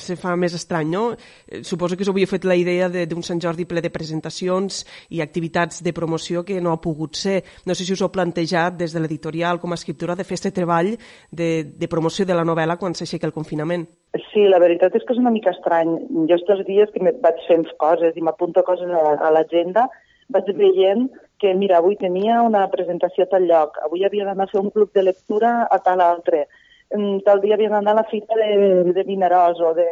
se 0.00 0.16
fa 0.16 0.34
més 0.40 0.56
estrany, 0.56 0.88
no? 0.94 1.04
Eh, 1.12 1.62
suposo 1.62 1.96
que 1.96 2.06
us 2.06 2.12
havia 2.12 2.30
fet 2.30 2.46
la 2.48 2.56
idea 2.56 2.88
d'un 2.88 3.22
Sant 3.26 3.42
Jordi 3.42 3.68
ple 3.68 3.82
de 3.84 3.92
presentacions 3.92 4.84
i 5.10 5.20
activitats 5.20 5.82
de 5.84 5.92
promoció 5.92 6.44
que 6.44 6.60
no 6.64 6.72
ha 6.72 6.80
pogut 6.80 7.16
ser. 7.20 7.42
No 7.66 7.76
sé 7.76 7.84
si 7.84 7.92
us 7.92 8.00
ho 8.00 8.08
heu 8.08 8.14
plantejat 8.14 8.78
des 8.80 8.94
de 8.94 9.02
l'editorial 9.04 9.60
com 9.60 9.72
a 9.72 9.78
escriptora 9.80 10.16
de 10.16 10.24
fer 10.24 10.38
aquest 10.38 10.56
treball 10.56 10.94
de, 11.30 11.50
de 11.76 11.88
promoció 11.88 12.24
de 12.24 12.34
la 12.34 12.46
novel·la 12.46 12.78
quan 12.80 12.96
s'aixeca 12.96 13.28
el 13.28 13.36
confinament. 13.36 13.86
Sí, 14.30 14.44
la 14.46 14.60
veritat 14.62 14.94
és 14.94 15.04
que 15.04 15.14
és 15.14 15.20
una 15.20 15.32
mica 15.34 15.52
estrany. 15.52 15.92
Jo 16.30 16.38
estos 16.38 16.64
dies 16.68 16.90
que 16.94 17.14
vaig 17.22 17.40
fent 17.48 17.66
coses 17.82 18.16
i 18.16 18.22
m'apunto 18.22 18.62
coses 18.66 18.90
a 18.90 19.30
l'agenda, 19.34 19.88
vaig 20.32 20.50
veient 20.56 21.08
que, 21.40 21.54
mira, 21.54 21.78
avui 21.78 21.96
tenia 22.00 22.42
una 22.42 22.66
presentació 22.72 23.24
a 23.24 23.32
tal 23.32 23.48
lloc, 23.48 23.78
avui 23.84 24.04
havia 24.04 24.28
d'anar 24.28 24.46
a 24.48 24.52
fer 24.52 24.60
un 24.60 24.70
club 24.70 24.92
de 24.94 25.02
lectura 25.02 25.66
a 25.70 25.78
tal 25.84 26.00
altre, 26.00 26.46
mm, 26.94 27.24
tal 27.26 27.42
dia 27.42 27.58
havia 27.58 27.72
d'anar 27.72 27.92
a 27.92 28.00
la 28.02 28.08
fita 28.10 28.38
de, 28.38 28.92
de 28.96 29.04
Vinaròs 29.04 29.60
o 29.60 29.74
de, 29.74 29.88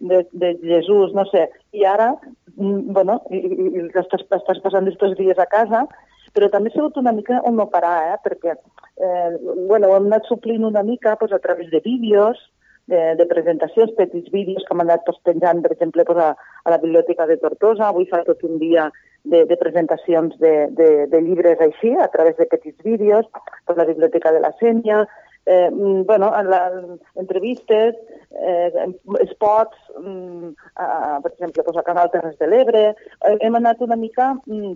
de, 0.00 0.24
de 0.32 0.54
Jesús, 0.62 1.14
no 1.14 1.24
sé. 1.30 1.48
I 1.72 1.84
ara, 1.84 2.14
mm, 2.56 2.92
bueno, 2.96 3.20
i, 3.30 3.40
i 3.40 3.84
estàs, 3.90 4.24
estàs 4.24 4.62
passant 4.64 4.88
aquests 4.88 5.18
dies 5.18 5.38
a 5.38 5.46
casa, 5.46 5.84
però 6.34 6.48
també 6.50 6.70
ha 6.70 6.76
sigut 6.76 6.96
una 6.96 7.12
mica 7.12 7.42
un 7.46 7.56
no 7.58 7.66
parar, 7.70 8.14
eh? 8.14 8.18
perquè 8.24 8.54
eh, 8.54 9.30
bueno, 9.66 9.90
hem 9.96 10.08
anat 10.10 10.28
suplint 10.28 10.64
una 10.64 10.82
mica 10.82 11.16
pues, 11.16 11.32
a 11.32 11.38
través 11.38 11.70
de 11.70 11.80
vídeos, 11.84 12.38
de, 12.90 13.14
de 13.16 13.26
presentacions, 13.26 13.92
petits 13.96 14.30
vídeos 14.34 14.64
que 14.66 14.74
hem 14.74 14.82
anat 14.82 15.04
pues, 15.06 15.18
penjant, 15.26 15.62
per 15.62 15.72
exemple, 15.74 16.04
pues, 16.04 16.18
a, 16.18 16.34
a 16.64 16.74
la 16.74 16.78
Biblioteca 16.82 17.26
de 17.26 17.38
Tortosa. 17.38 17.88
Avui 17.88 18.06
fa 18.10 18.22
tot 18.26 18.42
un 18.46 18.58
dia 18.62 18.88
de, 19.24 19.44
de 19.44 19.56
presentacions 19.56 20.36
de, 20.38 20.68
de, 20.76 21.06
de 21.06 21.22
llibres 21.22 21.60
així, 21.60 21.94
a 21.96 22.08
través 22.12 22.36
de 22.36 22.48
petits 22.50 22.78
vídeos, 22.84 23.26
per 23.66 23.76
la 23.76 23.88
Biblioteca 23.88 24.32
de 24.32 24.40
la 24.40 24.52
Sènia, 24.60 25.04
eh, 25.46 25.70
mm, 25.70 26.06
bueno, 26.06 26.32
en 26.38 26.50
la, 26.50 26.62
entrevistes, 27.16 27.96
eh, 28.30 28.86
spots, 29.32 29.76
a, 30.76 31.20
per 31.22 31.32
exemple, 31.32 31.62
pues 31.62 31.76
a 31.76 31.82
Canal 31.82 32.10
Terres 32.10 32.38
de 32.38 32.46
l'Ebre. 32.46 32.84
Eh, 33.24 33.36
hem 33.40 33.54
anat 33.58 33.80
una 33.80 33.96
mica 33.96 34.34
mm, 34.46 34.74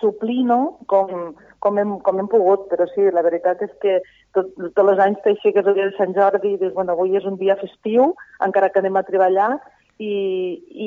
suplint 0.00 0.52
com, 0.86 1.34
com, 1.58 1.78
hem, 1.78 1.96
com 2.04 2.20
hem 2.20 2.28
pogut, 2.28 2.68
però 2.70 2.86
sí, 2.92 3.08
la 3.12 3.24
veritat 3.24 3.62
és 3.64 3.72
que 3.82 3.98
tot, 4.36 4.52
tots 4.76 4.92
els 4.92 5.00
anys 5.02 5.22
t'aixeques 5.24 5.66
el 5.66 5.74
dia 5.78 5.88
de 5.88 5.96
Sant 5.96 6.14
Jordi 6.16 6.54
i 6.54 6.60
dius, 6.60 6.74
bueno, 6.76 6.92
avui 6.92 7.16
és 7.16 7.24
un 7.24 7.38
dia 7.40 7.56
festiu, 7.60 8.12
encara 8.44 8.68
que 8.68 8.82
anem 8.82 9.00
a 9.00 9.06
treballar, 9.08 9.56
i, 9.98 10.14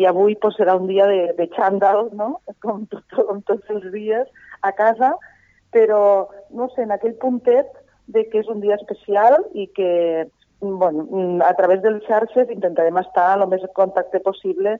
i 0.00 0.06
avui 0.06 0.36
pues, 0.40 0.56
serà 0.58 0.76
un 0.78 0.86
dia 0.90 1.06
de, 1.10 1.34
de 1.38 1.48
xandall, 1.56 2.08
no? 2.16 2.32
com, 2.64 2.86
tot, 2.90 3.04
com 3.16 3.42
tots 3.46 3.74
els 3.74 3.90
dies, 3.92 4.26
a 4.62 4.72
casa, 4.76 5.14
però, 5.74 6.02
no 6.54 6.68
sé, 6.74 6.84
en 6.86 6.94
aquell 6.94 7.16
puntet 7.20 7.70
de 8.10 8.26
que 8.30 8.42
és 8.42 8.48
un 8.50 8.62
dia 8.62 8.78
especial 8.78 9.38
i 9.54 9.68
que, 9.74 9.90
bueno, 10.60 11.06
a 11.46 11.52
través 11.58 11.82
de 11.82 11.94
les 11.94 12.06
xarxes 12.08 12.50
intentarem 12.50 12.98
estar 13.00 13.32
el 13.36 13.46
més 13.50 13.62
en 13.66 13.74
contacte 13.76 14.20
possible 14.24 14.78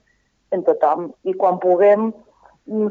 en 0.51 0.65
tothom. 0.67 1.11
I 1.23 1.33
quan 1.39 1.61
puguem 1.63 2.11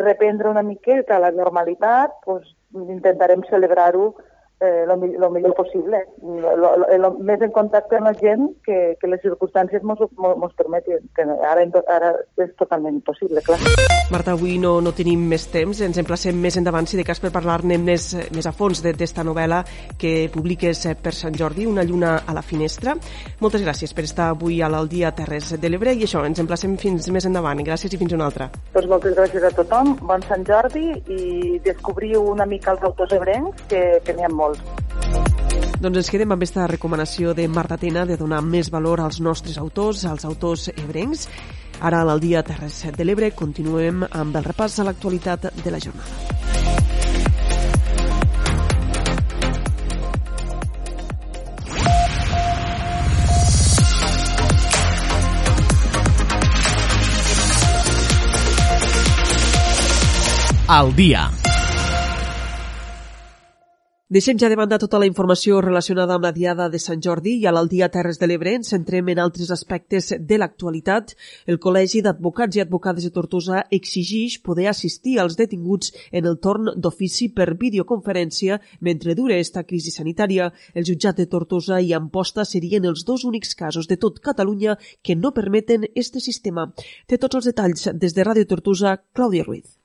reprendre 0.00 0.50
una 0.50 0.64
miqueta 0.66 1.20
la 1.20 1.30
normalitat, 1.32 2.16
doncs, 2.26 2.56
intentarem 2.72 3.44
celebrar-ho 3.48 4.14
eh, 4.60 4.84
lo, 4.86 4.96
lo 4.96 5.30
millor 5.30 5.54
possible, 5.54 6.04
lo, 6.22 6.76
lo, 6.76 7.10
més 7.24 7.40
en 7.42 7.52
contacte 7.54 7.96
amb 7.96 8.10
la 8.10 8.14
gent 8.20 8.46
que, 8.66 8.96
que 9.00 9.08
les 9.08 9.22
circumstàncies 9.24 9.84
mos, 9.86 10.02
mos 10.16 10.54
permetin, 10.58 11.08
que 11.16 11.24
ara, 11.24 11.64
ara 11.88 12.12
és 12.40 12.52
totalment 12.60 13.00
impossible, 13.00 13.42
clar. 13.46 13.58
Marta, 14.10 14.34
avui 14.34 14.58
no, 14.58 14.80
no 14.82 14.90
tenim 14.90 15.22
més 15.30 15.46
temps, 15.52 15.80
ens 15.86 15.98
emplacem 16.02 16.34
més 16.34 16.58
endavant, 16.58 16.88
si 16.90 16.98
de 16.98 17.04
cas, 17.06 17.20
per 17.22 17.30
parlar-ne 17.30 17.78
més, 17.78 18.10
més 18.34 18.48
a 18.48 18.52
fons 18.52 18.82
d'esta 18.82 19.22
novel·la 19.22 19.62
que 20.00 20.28
publiques 20.34 20.82
per 21.00 21.14
Sant 21.14 21.36
Jordi, 21.38 21.68
Una 21.70 21.84
lluna 21.86 22.16
a 22.26 22.34
la 22.34 22.42
finestra. 22.42 22.96
Moltes 23.40 23.62
gràcies 23.62 23.94
per 23.94 24.04
estar 24.08 24.32
avui 24.34 24.58
a 24.60 24.68
l'Aldia 24.68 25.12
Terres 25.14 25.52
de 25.60 25.70
l'Ebre 25.70 25.94
i 25.94 26.02
això, 26.08 26.24
ens 26.26 26.42
emplacem 26.42 26.74
fins 26.80 27.06
més 27.14 27.28
endavant. 27.28 27.62
Gràcies 27.62 27.94
i 27.94 28.00
fins 28.00 28.16
una 28.16 28.26
altra. 28.26 28.50
Doncs 28.74 28.90
moltes 28.90 29.14
gràcies 29.14 29.46
a 29.46 29.52
tothom, 29.54 29.94
bon 30.02 30.26
Sant 30.26 30.42
Jordi 30.48 30.88
i 31.06 31.60
descobriu 31.62 32.24
una 32.32 32.48
mica 32.50 32.74
els 32.74 32.82
autors 32.90 33.14
ebrencs, 33.14 33.62
que, 33.70 33.84
que 34.02 34.16
n'hi 34.16 34.26
ha 34.26 34.32
molts 34.34 34.49
molt. 34.50 35.78
Doncs 35.80 36.02
ens 36.02 36.10
quedem 36.12 36.28
amb 36.28 36.42
aquesta 36.42 36.66
recomanació 36.68 37.32
de 37.36 37.46
Marta 37.48 37.78
Tena 37.80 38.04
de 38.08 38.18
donar 38.20 38.42
més 38.44 38.68
valor 38.72 39.00
als 39.00 39.20
nostres 39.24 39.56
autors, 39.58 40.04
als 40.04 40.26
autors 40.28 40.68
ebrencs. 40.74 41.28
Ara, 41.80 42.02
al 42.02 42.20
dia 42.20 42.44
Terres 42.44 42.82
de 42.96 43.06
l'Ebre, 43.06 43.32
continuem 43.32 44.04
amb 44.10 44.36
el 44.36 44.44
repàs 44.44 44.78
a 44.80 44.90
l'actualitat 44.90 45.48
de 45.64 45.72
la 45.72 45.80
jornada. 45.80 46.40
al 60.70 60.94
dia. 60.94 61.49
Deixem 64.10 64.34
ja 64.42 64.48
de 64.50 64.56
banda 64.58 64.74
tota 64.82 64.98
la 64.98 65.06
informació 65.06 65.60
relacionada 65.62 66.16
amb 66.16 66.24
la 66.26 66.32
Diada 66.34 66.64
de 66.68 66.80
Sant 66.82 66.98
Jordi 67.06 67.36
i 67.38 67.44
a 67.46 67.52
l'Aldia 67.54 67.86
Terres 67.94 68.18
de 68.18 68.26
l'Ebre 68.26 68.56
ens 68.58 68.72
centrem 68.72 69.06
en 69.12 69.20
altres 69.22 69.52
aspectes 69.54 70.08
de 70.30 70.38
l'actualitat. 70.42 71.12
El 71.46 71.60
Col·legi 71.62 72.02
d'Advocats 72.02 72.58
i 72.58 72.64
Advocades 72.64 73.06
de 73.06 73.12
Tortosa 73.14 73.62
exigeix 73.78 74.40
poder 74.42 74.66
assistir 74.66 75.14
als 75.22 75.38
detinguts 75.38 75.94
en 76.10 76.26
el 76.26 76.40
torn 76.42 76.72
d'ofici 76.74 77.30
per 77.30 77.54
videoconferència 77.54 78.58
mentre 78.80 79.14
dure 79.14 79.38
esta 79.38 79.62
crisi 79.62 79.94
sanitària. 79.94 80.50
El 80.74 80.90
jutjat 80.90 81.22
de 81.22 81.30
Tortosa 81.30 81.78
i 81.78 81.94
Amposta 81.94 82.42
serien 82.42 82.90
els 82.90 83.06
dos 83.06 83.22
únics 83.22 83.54
casos 83.54 83.86
de 83.86 83.94
tot 83.96 84.18
Catalunya 84.18 84.74
que 85.06 85.14
no 85.14 85.30
permeten 85.30 85.86
este 85.94 86.18
sistema. 86.18 86.72
Té 87.06 87.14
tots 87.14 87.38
els 87.38 87.52
detalls 87.54 87.92
des 87.94 88.18
de 88.18 88.26
Ràdio 88.26 88.50
Tortosa, 88.56 88.98
Clàudia 89.14 89.46
Ruiz. 89.46 89.78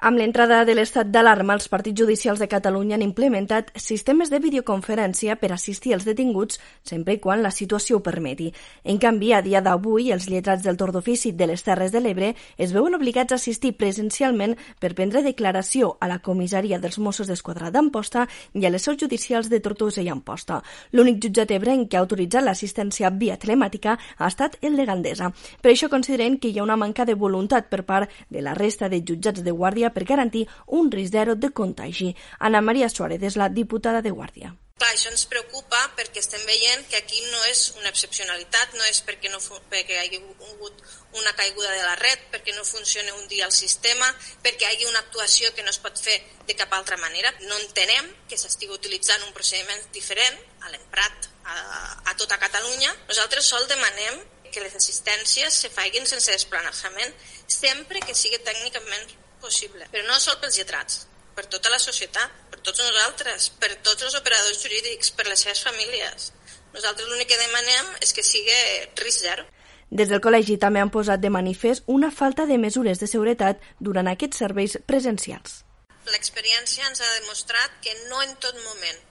Amb 0.00 0.16
l'entrada 0.16 0.62
de 0.64 0.72
l'estat 0.72 1.10
d'alarma, 1.12 1.52
els 1.52 1.68
partits 1.68 2.00
judicials 2.00 2.40
de 2.40 2.46
Catalunya 2.48 2.94
han 2.96 3.02
implementat 3.04 3.66
sistemes 3.76 4.30
de 4.32 4.38
videoconferència 4.40 5.34
per 5.36 5.50
assistir 5.52 5.90
als 5.92 6.06
detinguts 6.08 6.56
sempre 6.88 7.18
i 7.18 7.18
quan 7.20 7.42
la 7.44 7.50
situació 7.52 7.98
ho 7.98 8.00
permeti. 8.00 8.46
En 8.82 8.96
canvi, 8.96 9.34
a 9.36 9.42
dia 9.44 9.60
d'avui, 9.60 10.08
els 10.14 10.30
lletrats 10.32 10.64
del 10.64 10.78
torn 10.80 10.96
d'ofici 10.96 11.34
de 11.36 11.50
les 11.50 11.60
Terres 11.66 11.92
de 11.92 12.00
l'Ebre 12.00 12.30
es 12.56 12.72
veuen 12.72 12.96
obligats 12.96 13.36
a 13.36 13.36
assistir 13.36 13.74
presencialment 13.76 14.54
per 14.80 14.94
prendre 14.94 15.20
declaració 15.20 15.90
a 16.00 16.08
la 16.08 16.16
comissaria 16.24 16.80
dels 16.80 16.96
Mossos 16.96 17.28
d'Esquadra 17.28 17.68
d'Amposta 17.68 18.24
i 18.54 18.64
a 18.64 18.72
les 18.72 18.80
seus 18.80 18.96
judicials 18.96 19.52
de 19.52 19.60
Tortosa 19.60 20.00
i 20.00 20.08
Amposta. 20.08 20.62
L'únic 20.96 21.20
jutjat 21.26 21.52
ebrenc 21.52 21.90
que 21.90 22.00
ha 22.00 22.06
autoritzat 22.06 22.48
l'assistència 22.48 23.12
via 23.12 23.36
telemàtica 23.36 23.98
ha 24.16 24.32
estat 24.32 24.56
el 24.62 24.80
de 24.80 24.88
Gandesa. 24.88 25.28
Per 25.60 25.74
això 25.74 25.92
consideren 25.92 26.40
que 26.40 26.48
hi 26.48 26.58
ha 26.58 26.64
una 26.64 26.80
manca 26.80 27.04
de 27.04 27.20
voluntat 27.20 27.68
per 27.68 27.84
part 27.84 28.08
de 28.30 28.40
la 28.40 28.56
resta 28.56 28.88
de 28.88 29.04
jutjats 29.04 29.44
de 29.44 29.52
guàrdia 29.52 29.89
per 29.94 30.06
garantir 30.08 30.46
un 30.66 30.90
risc 30.90 31.12
zero 31.12 31.36
de 31.36 31.50
contagi. 31.50 32.14
Ana 32.38 32.60
Maria 32.60 32.88
Suárez 32.88 33.22
és 33.22 33.36
la 33.36 33.48
diputada 33.48 34.02
de 34.02 34.10
Guàrdia. 34.10 34.54
Clar, 34.80 34.94
això 34.94 35.10
ens 35.12 35.26
preocupa 35.28 35.78
perquè 35.92 36.22
estem 36.22 36.40
veient 36.48 36.86
que 36.88 36.96
aquí 36.96 37.18
no 37.28 37.40
és 37.50 37.66
una 37.76 37.90
excepcionalitat, 37.90 38.72
no 38.78 38.86
és 38.88 39.02
perquè, 39.04 39.28
no, 39.28 39.36
perquè 39.68 39.92
hi 39.92 39.98
hagi 40.00 40.20
hagut 40.22 40.80
una 41.20 41.34
caiguda 41.36 41.74
de 41.74 41.82
la 41.84 41.98
red, 42.00 42.22
perquè 42.32 42.54
no 42.56 42.64
funciona 42.64 43.12
un 43.18 43.28
dia 43.28 43.44
el 43.44 43.52
sistema, 43.52 44.08
perquè 44.40 44.64
hi 44.64 44.70
hagi 44.70 44.88
una 44.88 45.02
actuació 45.04 45.52
que 45.52 45.66
no 45.66 45.74
es 45.74 45.82
pot 45.84 46.00
fer 46.00 46.16
de 46.48 46.56
cap 46.56 46.72
altra 46.72 46.96
manera. 46.96 47.34
No 47.44 47.60
entenem 47.60 48.08
que 48.30 48.40
s'estigui 48.40 48.72
utilitzant 48.72 49.28
un 49.28 49.36
procediment 49.36 49.84
diferent 49.92 50.40
a 50.64 50.72
l'emprat 50.72 51.28
a, 51.44 51.60
a 52.08 52.16
tota 52.16 52.40
Catalunya. 52.40 52.96
Nosaltres 53.12 53.52
sol 53.52 53.68
demanem 53.68 54.24
que 54.50 54.64
les 54.64 54.80
assistències 54.80 55.60
se 55.60 55.68
facin 55.76 56.08
sense 56.08 56.32
desplaçament 56.32 57.12
sempre 57.46 58.00
que 58.00 58.16
sigui 58.16 58.40
tècnicament 58.48 59.12
possible, 59.42 59.86
però 59.92 60.04
no 60.06 60.18
sol 60.20 60.38
pels 60.42 60.58
lletrats, 60.60 61.06
per 61.36 61.46
tota 61.52 61.72
la 61.72 61.78
societat, 61.82 62.34
per 62.50 62.60
tots 62.60 62.82
nosaltres, 62.84 63.48
per 63.62 63.72
tots 63.86 64.04
els 64.08 64.18
operadors 64.18 64.60
jurídics, 64.62 65.12
per 65.16 65.26
les 65.28 65.46
seves 65.46 65.62
famílies. 65.66 66.30
Nosaltres 66.74 67.08
l'únic 67.08 67.30
que 67.32 67.40
demanem 67.40 67.96
és 68.04 68.12
que 68.14 68.24
sigui 68.26 68.60
risc 69.00 69.24
zero. 69.24 69.46
Des 69.90 70.10
del 70.10 70.22
col·legi 70.22 70.58
també 70.62 70.82
han 70.82 70.92
posat 70.94 71.22
de 71.22 71.32
manifest 71.34 71.88
una 71.90 72.12
falta 72.14 72.46
de 72.46 72.60
mesures 72.62 73.00
de 73.02 73.08
seguretat 73.10 73.64
durant 73.80 74.06
aquests 74.10 74.38
serveis 74.44 74.76
presencials. 74.86 75.64
L'experiència 76.10 76.86
ens 76.86 77.02
ha 77.02 77.10
demostrat 77.18 77.74
que 77.82 77.96
no 78.08 78.22
en 78.22 78.36
tot 78.42 78.56
moment 78.68 79.02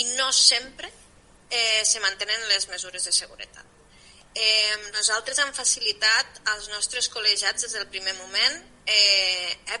i 0.00 0.08
no 0.18 0.32
sempre 0.34 0.90
eh, 0.90 1.84
se 1.86 2.02
mantenen 2.02 2.48
les 2.50 2.68
mesures 2.68 3.06
de 3.06 3.14
seguretat. 3.14 3.64
Eh, 4.34 4.74
nosaltres 4.90 5.38
hem 5.38 5.52
facilitat 5.54 6.40
als 6.50 6.66
nostres 6.72 7.06
col·legiats 7.12 7.62
des 7.62 7.76
del 7.78 7.86
primer 7.86 8.16
moment 8.18 8.56
eh, 8.90 9.23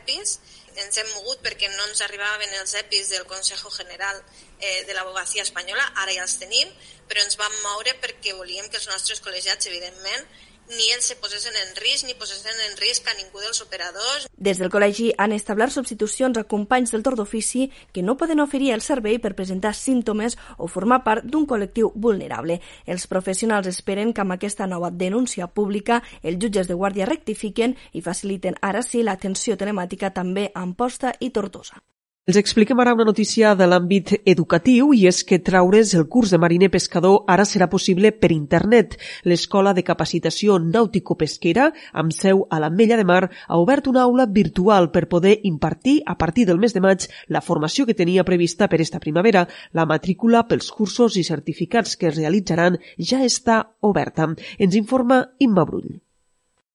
EPIs, 0.04 0.38
ens 0.84 0.98
hem 1.00 1.10
mogut 1.16 1.40
perquè 1.42 1.70
no 1.72 1.88
ens 1.88 2.02
arribaven 2.04 2.52
els 2.60 2.74
EPIs 2.84 3.10
del 3.14 3.26
Consejo 3.30 3.72
General 3.72 4.20
eh, 4.60 4.84
de 4.84 4.94
l'Abogacia 4.94 5.42
Espanyola, 5.42 5.86
ara 6.02 6.14
ja 6.14 6.24
els 6.26 6.36
tenim, 6.40 6.70
però 7.08 7.24
ens 7.24 7.38
vam 7.40 7.54
moure 7.64 7.96
perquè 8.02 8.34
volíem 8.36 8.68
que 8.68 8.80
els 8.80 8.90
nostres 8.90 9.22
col·legiats, 9.24 9.70
evidentment, 9.70 10.28
ni 10.68 10.88
se 11.00 11.16
posessin 11.16 11.52
en 11.60 11.76
risc 11.76 12.06
ni 12.06 12.14
posessin 12.14 12.60
en 12.68 12.76
risc 12.80 13.06
a 13.08 13.14
ningú 13.18 13.40
dels 13.40 13.60
operadors. 13.62 14.26
Des 14.36 14.58
del 14.58 14.70
col·legi 14.72 15.12
han 15.18 15.32
establert 15.32 15.72
substitucions 15.72 16.38
a 16.38 16.44
companys 16.44 16.92
del 16.92 17.04
torn 17.04 17.20
d'ofici 17.20 17.70
que 17.92 18.02
no 18.02 18.16
poden 18.16 18.40
oferir 18.40 18.72
el 18.72 18.82
servei 18.82 19.18
per 19.18 19.34
presentar 19.36 19.74
símptomes 19.74 20.38
o 20.58 20.68
formar 20.68 21.02
part 21.04 21.24
d'un 21.24 21.46
col·lectiu 21.46 21.92
vulnerable. 21.94 22.60
Els 22.86 23.06
professionals 23.06 23.70
esperen 23.70 24.12
que 24.12 24.24
amb 24.24 24.36
aquesta 24.36 24.66
nova 24.66 24.90
denúncia 24.90 25.46
pública 25.46 26.02
els 26.22 26.38
jutges 26.40 26.68
de 26.68 26.74
guàrdia 26.74 27.08
rectifiquen 27.08 27.76
i 27.92 28.02
faciliten 28.02 28.56
ara 28.60 28.82
sí 28.82 29.02
l'atenció 29.02 29.56
telemàtica 29.56 30.12
també 30.12 30.50
a 30.54 30.62
Amposta 30.64 31.14
i 31.20 31.30
Tortosa. 31.30 31.82
Els 32.30 32.38
expliquem 32.40 32.78
ara 32.80 32.94
una 32.96 33.04
notícia 33.04 33.50
de 33.52 33.66
l'àmbit 33.68 34.10
educatiu 34.32 34.94
i 34.96 35.02
és 35.10 35.18
que 35.28 35.38
traure's 35.44 35.90
el 35.98 36.06
curs 36.12 36.30
de 36.32 36.38
mariner 36.40 36.70
pescador 36.72 37.18
ara 37.34 37.44
serà 37.44 37.66
possible 37.74 38.12
per 38.16 38.30
internet. 38.32 38.94
L'Escola 39.28 39.74
de 39.76 39.84
Capacitació 39.84 40.56
Nàutico-Pesquera, 40.56 41.66
amb 41.92 42.14
seu 42.16 42.40
a 42.48 42.62
l'Ametlla 42.64 42.96
de 42.96 43.04
Mar, 43.10 43.26
ha 43.28 43.58
obert 43.60 43.90
una 43.92 44.06
aula 44.08 44.24
virtual 44.38 44.88
per 44.94 45.04
poder 45.12 45.34
impartir 45.50 45.98
a 46.06 46.16
partir 46.16 46.46
del 46.48 46.62
mes 46.64 46.72
de 46.72 46.80
maig 46.86 47.04
la 47.28 47.44
formació 47.44 47.84
que 47.84 47.98
tenia 48.00 48.24
prevista 48.24 48.70
per 48.72 48.80
esta 48.80 49.02
primavera. 49.04 49.44
La 49.76 49.84
matrícula 49.84 50.46
pels 50.48 50.72
cursos 50.72 51.20
i 51.20 51.28
certificats 51.28 51.92
que 52.00 52.08
es 52.08 52.16
realitzaran 52.16 52.80
ja 52.96 53.20
està 53.20 53.60
oberta. 53.84 54.32
Ens 54.56 54.80
informa 54.80 55.26
Imma 55.44 55.68
Brull. 55.68 55.92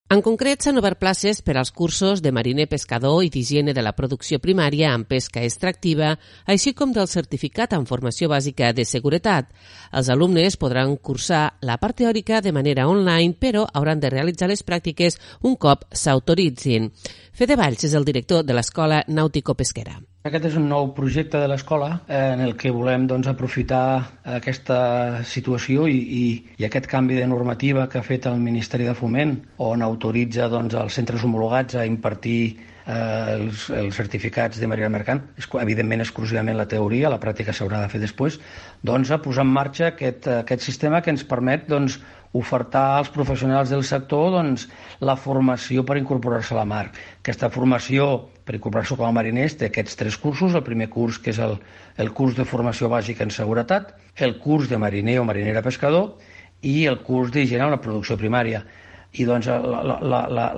En 0.10 0.24
concret, 0.26 0.64
s'han 0.66 0.80
obert 0.82 0.98
places 0.98 1.44
per 1.46 1.54
als 1.60 1.70
cursos 1.70 2.24
de 2.26 2.32
mariner 2.34 2.66
pescador 2.66 3.20
i 3.22 3.30
d'higiene 3.30 3.76
de 3.78 3.84
la 3.86 3.92
producció 3.94 4.40
primària 4.42 4.90
en 4.98 5.04
pesca 5.06 5.44
extractiva, 5.46 6.16
així 6.50 6.74
com 6.74 6.96
del 6.96 7.06
certificat 7.12 7.78
en 7.78 7.86
formació 7.86 8.32
bàsica 8.34 8.72
de 8.74 8.88
seguretat. 8.90 9.54
Els 9.94 10.10
alumnes 10.10 10.58
podran 10.58 10.98
cursar 10.98 11.46
la 11.62 11.78
part 11.78 12.02
teòrica 12.02 12.42
de 12.42 12.58
manera 12.58 12.90
online, 12.90 13.38
però 13.38 13.68
hauran 13.70 14.02
de 14.02 14.10
realitzar 14.10 14.50
les 14.50 14.66
pràctiques 14.66 15.22
un 15.46 15.62
cop 15.62 15.86
s'autoritzin. 15.94 16.90
Fede 17.32 17.56
Valls 17.56 17.86
és 17.86 17.94
el 17.94 18.10
director 18.10 18.42
de 18.42 18.58
l'Escola 18.58 19.04
Nàutico-Pesquera. 19.06 20.09
Aquest 20.28 20.50
és 20.50 20.56
un 20.60 20.66
nou 20.68 20.90
projecte 20.92 21.40
de 21.40 21.48
l'escola 21.48 21.88
eh, 22.02 22.18
en 22.34 22.42
el 22.44 22.58
que 22.60 22.74
volem 22.76 23.06
doncs, 23.08 23.30
aprofitar 23.32 23.84
aquesta 24.28 24.80
situació 25.24 25.86
i, 25.88 25.96
i, 25.96 26.24
i 26.60 26.66
aquest 26.68 26.90
canvi 26.92 27.16
de 27.16 27.28
normativa 27.32 27.86
que 27.88 28.02
ha 28.02 28.04
fet 28.04 28.28
el 28.28 28.42
Ministeri 28.44 28.84
de 28.90 28.98
Foment, 29.00 29.38
on 29.64 29.86
autoritza 29.86 30.50
doncs, 30.52 30.76
els 30.76 31.00
centres 31.00 31.24
homologats 31.24 31.80
a 31.80 31.86
impartir 31.88 32.42
eh, 32.52 33.38
els, 33.38 33.70
els 33.72 33.96
certificats 33.96 34.60
de 34.60 34.68
marina 34.68 34.92
mercant, 34.92 35.24
és, 35.40 35.48
evidentment 35.64 36.04
exclusivament 36.04 36.60
la 36.60 36.68
teoria, 36.68 37.14
la 37.16 37.24
pràctica 37.24 37.56
s'haurà 37.56 37.80
de 37.86 37.94
fer 37.96 38.04
després, 38.04 38.42
doncs 38.84 39.16
a 39.16 39.22
posar 39.24 39.48
en 39.48 39.56
marxa 39.56 39.94
aquest, 39.94 40.28
aquest 40.42 40.68
sistema 40.68 41.00
que 41.00 41.16
ens 41.16 41.24
permet 41.24 41.64
doncs, 41.72 41.96
ofertar 42.32 42.98
als 42.98 43.10
professionals 43.10 43.72
del 43.74 43.88
sector 43.88 44.36
doncs, 44.36 44.68
la 45.02 45.16
formació 45.18 45.82
per 45.88 45.98
incorporar-se 45.98 46.54
a 46.54 46.60
la 46.60 46.68
mar. 46.68 46.84
Aquesta 47.24 47.50
formació 47.50 48.10
per 48.50 48.56
incorporar-se 48.58 48.96
com 48.98 49.06
a 49.06 49.14
mariners 49.14 49.54
té 49.62 49.68
aquests 49.68 49.94
tres 50.00 50.16
cursos. 50.18 50.56
El 50.58 50.64
primer 50.66 50.88
curs, 50.90 51.20
que 51.22 51.30
és 51.30 51.38
el, 51.46 51.52
el 52.02 52.08
curs 52.18 52.34
de 52.34 52.48
formació 52.50 52.88
bàsica 52.90 53.22
en 53.22 53.30
seguretat, 53.30 53.92
el 54.18 54.40
curs 54.42 54.72
de 54.72 54.80
mariner 54.82 55.20
o 55.22 55.26
marinera 55.30 55.62
pescador 55.62 56.16
i 56.66 56.88
el 56.90 56.98
curs 57.06 57.30
d'higiene 57.36 57.68
en 57.68 57.76
la 57.76 57.82
producció 57.84 58.18
primària. 58.18 58.64
I 59.14 59.28
doncs 59.30 59.46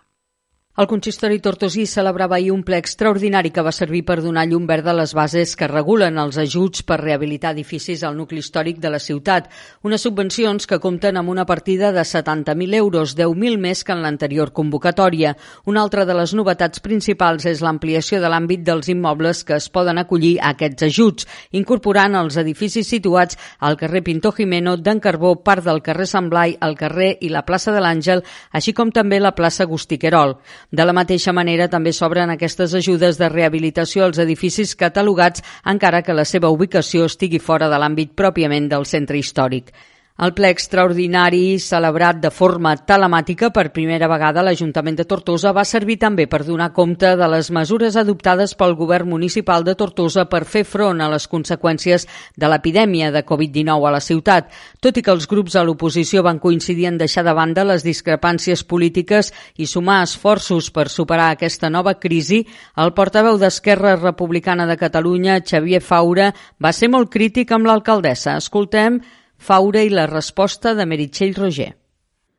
El 0.80 0.88
consistori 0.88 1.42
tortosí 1.44 1.84
celebrava 1.84 2.38
ahir 2.38 2.54
un 2.56 2.62
ple 2.64 2.78
extraordinari 2.80 3.50
que 3.52 3.62
va 3.62 3.74
servir 3.76 4.06
per 4.08 4.22
donar 4.24 4.46
llum 4.48 4.64
verd 4.70 4.86
a 4.88 4.94
les 4.96 5.12
bases 5.12 5.52
que 5.60 5.68
regulen 5.68 6.16
els 6.22 6.38
ajuts 6.40 6.86
per 6.88 7.02
rehabilitar 7.02 7.50
edificis 7.52 8.06
al 8.08 8.16
nucli 8.16 8.40
històric 8.40 8.78
de 8.80 8.88
la 8.94 9.02
ciutat, 9.04 9.50
unes 9.84 10.06
subvencions 10.08 10.70
que 10.72 10.80
compten 10.80 11.20
amb 11.20 11.28
una 11.34 11.44
partida 11.46 11.90
de 11.92 12.06
70.000 12.08 12.78
euros, 12.78 13.18
10.000 13.18 13.60
més 13.60 13.84
que 13.84 13.92
en 13.92 14.00
l'anterior 14.06 14.54
convocatòria. 14.56 15.34
Una 15.66 15.82
altra 15.84 16.06
de 16.08 16.16
les 16.16 16.32
novetats 16.40 16.80
principals 16.80 17.50
és 17.52 17.60
l'ampliació 17.60 18.22
de 18.24 18.32
l'àmbit 18.32 18.64
dels 18.64 18.88
immobles 18.96 19.44
que 19.44 19.60
es 19.60 19.68
poden 19.68 20.00
acollir 20.00 20.38
a 20.40 20.54
aquests 20.56 20.88
ajuts, 20.88 21.28
incorporant 21.52 22.16
els 22.16 22.40
edificis 22.40 22.88
situats 22.88 23.36
al 23.60 23.76
carrer 23.76 24.06
Pintor 24.08 24.40
Jimeno, 24.40 24.78
d'en 24.80 25.04
Carbó, 25.04 25.36
part 25.44 25.68
del 25.68 25.84
carrer 25.84 26.08
Sant 26.08 26.32
Blai, 26.32 26.56
el 26.64 26.80
carrer 26.80 27.18
i 27.20 27.28
la 27.28 27.44
plaça 27.44 27.76
de 27.76 27.84
l'Àngel, 27.84 28.24
així 28.56 28.72
com 28.72 28.88
també 28.88 29.20
la 29.20 29.36
plaça 29.36 29.68
Agustí 29.68 30.00
Querol. 30.00 30.38
De 30.72 30.86
la 30.88 30.94
mateixa 30.96 31.34
manera, 31.36 31.66
també 31.68 31.92
s'obren 31.92 32.32
aquestes 32.32 32.72
ajudes 32.80 33.18
de 33.20 33.28
rehabilitació 33.28 34.06
als 34.06 34.22
edificis 34.24 34.72
catalogats 34.80 35.44
encara 35.68 36.00
que 36.02 36.16
la 36.16 36.24
seva 36.24 36.48
ubicació 36.54 37.10
estigui 37.12 37.42
fora 37.44 37.68
de 37.68 37.80
l'àmbit 37.82 38.14
pròpiament 38.16 38.70
del 38.72 38.88
centre 38.88 39.20
històric. 39.20 39.74
El 40.22 40.36
ple 40.38 40.52
extraordinari, 40.54 41.56
celebrat 41.58 42.20
de 42.22 42.30
forma 42.30 42.76
telemàtica 42.78 43.48
per 43.50 43.72
primera 43.74 44.06
vegada 44.06 44.38
a 44.38 44.46
l'Ajuntament 44.46 45.00
de 45.00 45.06
Tortosa, 45.10 45.50
va 45.50 45.64
servir 45.66 45.96
també 46.04 46.28
per 46.30 46.44
donar 46.46 46.68
compte 46.76 47.16
de 47.18 47.30
les 47.34 47.48
mesures 47.50 47.96
adoptades 47.98 48.52
pel 48.54 48.76
govern 48.78 49.10
municipal 49.10 49.64
de 49.66 49.74
Tortosa 49.80 50.28
per 50.30 50.44
fer 50.46 50.62
front 50.62 51.02
a 51.02 51.08
les 51.10 51.26
conseqüències 51.32 52.06
de 52.38 52.52
l'epidèmia 52.52 53.10
de 53.16 53.24
Covid-19 53.26 53.88
a 53.90 53.94
la 53.96 54.02
ciutat. 54.06 54.52
Tot 54.80 55.00
i 55.00 55.02
que 55.02 55.10
els 55.10 55.26
grups 55.32 55.56
a 55.58 55.64
l'oposició 55.66 56.22
van 56.22 56.38
coincidir 56.44 56.86
en 56.92 57.00
deixar 57.02 57.24
de 57.26 57.34
banda 57.34 57.66
les 57.66 57.82
discrepàncies 57.82 58.62
polítiques 58.62 59.32
i 59.58 59.66
sumar 59.66 60.04
esforços 60.04 60.70
per 60.70 60.86
superar 60.94 61.32
aquesta 61.32 61.72
nova 61.74 61.96
crisi, 61.98 62.44
el 62.78 62.94
portaveu 62.94 63.42
d'Esquerra 63.42 63.96
Republicana 63.98 64.70
de 64.70 64.78
Catalunya, 64.78 65.40
Xavier 65.42 65.82
Faura, 65.82 66.30
va 66.62 66.74
ser 66.78 66.92
molt 66.94 67.10
crític 67.10 67.58
amb 67.58 67.66
l'alcaldessa. 67.66 68.38
Escoltem 68.38 69.02
Faura 69.42 69.82
i 69.82 69.90
la 69.90 70.06
resposta 70.10 70.76
de 70.78 70.86
Meritxell 70.86 71.34
Roger. 71.38 71.72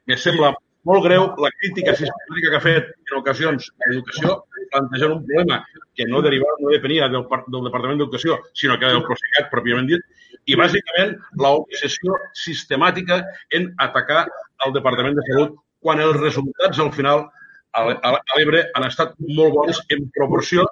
Me 0.07 0.18
sembla 0.18 0.53
molt 0.88 1.05
greu 1.07 1.28
la 1.42 1.50
crítica 1.59 1.94
sistemàtica 1.98 2.50
que 2.50 2.59
ha 2.59 2.64
fet 2.64 2.90
en 3.11 3.18
ocasions 3.18 3.68
a 3.70 3.90
l'educació 3.90 4.36
plantejant 4.72 5.14
un 5.16 5.24
problema 5.26 5.59
que 5.98 6.07
no 6.09 6.22
derivava, 6.24 6.57
no 6.62 6.72
depenia 6.72 7.09
del, 7.12 7.26
del 7.28 7.66
Departament 7.68 8.00
d'Educació, 8.00 8.38
sinó 8.57 8.78
que 8.80 8.88
del 8.88 9.05
Procicat 9.07 9.50
pròpiament 9.53 9.90
dit, 9.90 10.07
i 10.48 10.57
bàsicament 10.59 11.14
l'obsessió 11.42 12.16
sistemàtica 12.44 13.20
en 13.59 13.68
atacar 13.86 14.24
el 14.66 14.74
Departament 14.78 15.18
de 15.18 15.26
Salut 15.28 15.59
quan 15.82 16.00
els 16.03 16.18
resultats 16.18 16.80
al 16.82 16.92
final 16.94 17.26
a 17.72 18.12
l'Ebre 18.36 18.66
han 18.76 18.86
estat 18.86 19.14
molt 19.26 19.55
bons 19.57 19.78
en 19.94 20.09
proporció 20.16 20.64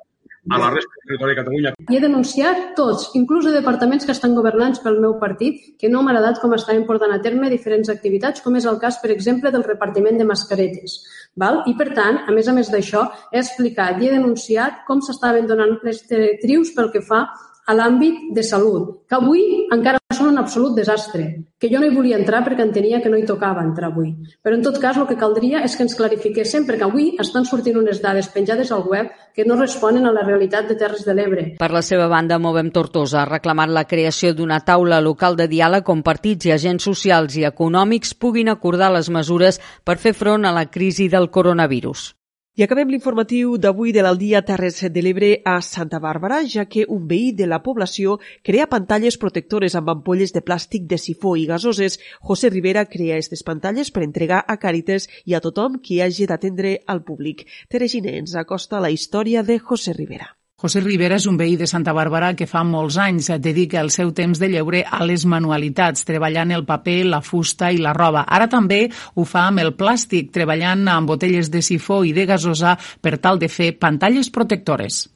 a 0.48 0.58
la 0.58 0.70
resta 0.70 0.90
del 0.96 1.06
territori 1.06 1.34
de 1.34 1.40
Catalunya. 1.40 1.72
I 1.90 1.98
he 1.98 2.00
denunciat 2.00 2.62
tots, 2.78 3.10
inclús 3.18 3.44
de 3.44 3.52
departaments 3.52 4.06
que 4.06 4.14
estan 4.16 4.34
governants 4.34 4.80
pel 4.80 5.00
meu 5.02 5.18
partit, 5.20 5.60
que 5.78 5.90
no 5.92 6.00
m'ha 6.02 6.14
agradat 6.14 6.40
com 6.40 6.54
estaven 6.56 6.86
portant 6.88 7.12
a 7.12 7.20
terme 7.20 7.50
diferents 7.52 7.92
activitats, 7.92 8.40
com 8.40 8.56
és 8.56 8.64
el 8.64 8.80
cas, 8.80 9.00
per 9.02 9.12
exemple, 9.12 9.52
del 9.52 9.66
repartiment 9.66 10.16
de 10.16 10.24
mascaretes. 10.24 11.00
Val? 11.36 11.62
I, 11.66 11.76
per 11.76 11.90
tant, 11.94 12.22
a 12.26 12.32
més 12.32 12.48
a 12.48 12.56
més 12.56 12.72
d'això, 12.72 13.04
he 13.32 13.42
explicat 13.42 14.00
i 14.00 14.08
he 14.08 14.16
denunciat 14.16 14.84
com 14.88 15.04
s'estaven 15.04 15.46
donant 15.50 15.76
les 15.84 16.02
directrius 16.08 16.72
pel 16.76 16.90
que 16.94 17.04
fa 17.04 17.26
a 17.70 17.74
l'àmbit 17.76 18.32
de 18.34 18.42
salut, 18.42 19.04
que 19.06 19.14
avui 19.14 19.42
encara 19.70 20.00
són 20.10 20.32
un 20.32 20.40
absolut 20.40 20.74
desastre, 20.74 21.26
que 21.60 21.68
jo 21.70 21.78
no 21.78 21.86
hi 21.86 21.94
volia 21.94 22.18
entrar 22.18 22.40
perquè 22.42 22.64
entenia 22.66 22.98
que 23.04 23.12
no 23.12 23.18
hi 23.20 23.26
tocava 23.28 23.62
entrar 23.62 23.92
avui. 23.92 24.10
Però 24.42 24.56
en 24.56 24.64
tot 24.66 24.80
cas 24.82 24.98
el 24.98 25.06
que 25.06 25.18
caldria 25.20 25.62
és 25.62 25.76
que 25.78 25.86
ens 25.86 25.94
clarifiquéssim 25.94 26.66
perquè 26.66 26.88
avui 26.88 27.12
estan 27.22 27.46
sortint 27.46 27.78
unes 27.78 28.02
dades 28.02 28.28
penjades 28.34 28.74
al 28.74 28.82
web 28.90 29.14
que 29.36 29.46
no 29.46 29.58
responen 29.60 30.08
a 30.08 30.14
la 30.16 30.26
realitat 30.26 30.66
de 30.66 30.78
Terres 30.82 31.06
de 31.06 31.14
l'Ebre. 31.14 31.46
Per 31.62 31.70
la 31.70 31.84
seva 31.86 32.10
banda, 32.10 32.40
Movem 32.42 32.72
Tortosa 32.74 33.22
ha 33.22 33.28
reclamat 33.30 33.70
la 33.70 33.86
creació 33.86 34.34
d'una 34.34 34.62
taula 34.66 34.98
local 35.00 35.38
de 35.38 35.46
diàleg 35.50 35.94
on 35.94 36.02
partits 36.02 36.50
i 36.50 36.56
agents 36.58 36.90
socials 36.90 37.38
i 37.38 37.46
econòmics 37.46 38.16
puguin 38.18 38.50
acordar 38.50 38.90
les 38.96 39.14
mesures 39.14 39.62
per 39.84 40.00
fer 40.02 40.16
front 40.16 40.48
a 40.48 40.56
la 40.56 40.66
crisi 40.74 41.06
del 41.08 41.30
coronavirus. 41.30 42.10
I 42.58 42.64
acabem 42.64 42.88
l'informatiu 42.90 43.52
d'avui 43.62 43.92
de 43.94 44.02
l'Aldia 44.02 44.40
Terres 44.42 44.80
de 44.90 45.02
l'Ebre 45.04 45.28
a 45.46 45.60
Santa 45.62 46.00
Bàrbara, 46.02 46.40
ja 46.54 46.64
que 46.66 46.82
un 46.96 47.04
veí 47.12 47.28
de 47.30 47.46
la 47.46 47.60
població 47.62 48.16
crea 48.42 48.66
pantalles 48.72 49.18
protectores 49.22 49.76
amb 49.78 49.92
ampolles 49.94 50.34
de 50.34 50.42
plàstic 50.42 50.88
de 50.90 50.98
sifó 50.98 51.36
i 51.38 51.46
gasoses. 51.46 52.00
José 52.26 52.50
Rivera 52.50 52.84
crea 52.90 53.14
aquestes 53.14 53.46
pantalles 53.46 53.94
per 53.94 54.02
entregar 54.02 54.42
a 54.42 54.58
Càritas 54.58 55.06
i 55.24 55.38
a 55.38 55.42
tothom 55.46 55.78
qui 55.78 56.02
hagi 56.02 56.26
d'atendre 56.26 56.80
al 56.90 57.04
públic. 57.06 57.46
Tere 57.70 57.86
Giner 57.86 58.18
ens 58.24 58.34
acosta 58.34 58.82
la 58.82 58.90
història 58.90 59.46
de 59.46 59.60
José 59.62 59.94
Rivera. 59.94 60.39
José 60.60 60.82
Rivera 60.84 61.16
és 61.16 61.24
un 61.24 61.38
veí 61.40 61.54
de 61.56 61.64
Santa 61.64 61.94
Bàrbara 61.96 62.34
que 62.36 62.44
fa 62.44 62.60
molts 62.68 62.98
anys 63.00 63.30
dedica 63.40 63.78
el 63.80 63.88
seu 63.94 64.10
temps 64.12 64.36
de 64.36 64.50
lleure 64.52 64.82
a 64.84 64.98
les 65.08 65.24
manualitats, 65.24 66.04
treballant 66.04 66.52
el 66.52 66.66
paper, 66.68 66.98
la 67.08 67.22
fusta 67.24 67.70
i 67.72 67.80
la 67.80 67.94
roba. 67.96 68.26
Ara 68.28 68.44
també 68.52 68.82
ho 69.16 69.24
fa 69.24 69.46
amb 69.48 69.62
el 69.64 69.72
plàstic, 69.78 70.28
treballant 70.34 70.84
amb 70.92 71.08
botelles 71.08 71.48
de 71.48 71.64
sifó 71.64 72.02
i 72.04 72.12
de 72.12 72.26
gasosa 72.28 72.74
per 73.00 73.16
tal 73.24 73.40
de 73.40 73.48
fer 73.48 73.72
pantalles 73.80 74.28
protectores. 74.28 75.06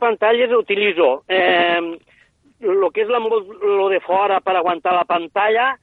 Pantalles 0.00 0.52
utilizo 0.56 1.24
eh, 1.28 1.80
lo 2.60 2.90
que 2.90 3.02
és 3.04 3.08
la, 3.08 3.20
lo 3.20 3.88
de 3.88 4.00
fora 4.04 4.40
per 4.44 4.56
aguantar 4.56 4.92
la 4.96 5.08
pantalla 5.08 5.74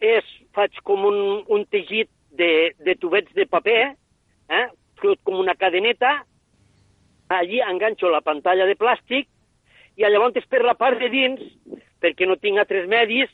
és, 0.00 0.24
faig 0.52 0.76
com 0.84 1.04
un, 1.08 1.18
un 1.48 1.64
teixit 1.72 2.08
de, 2.36 2.74
de 2.84 2.96
tubets 3.00 3.32
de 3.36 3.46
paper, 3.48 3.82
eh, 4.52 4.66
com 5.24 5.40
una 5.40 5.54
cadeneta, 5.56 6.18
allí 7.28 7.60
enganxo 7.60 8.10
la 8.10 8.22
pantalla 8.22 8.66
de 8.66 8.76
plàstic 8.78 9.28
i 9.96 10.04
llavors 10.04 10.46
per 10.50 10.62
la 10.64 10.74
part 10.74 11.00
de 11.00 11.08
dins, 11.08 11.40
perquè 12.00 12.26
no 12.28 12.36
tinc 12.36 12.60
altres 12.60 12.86
medis, 12.88 13.30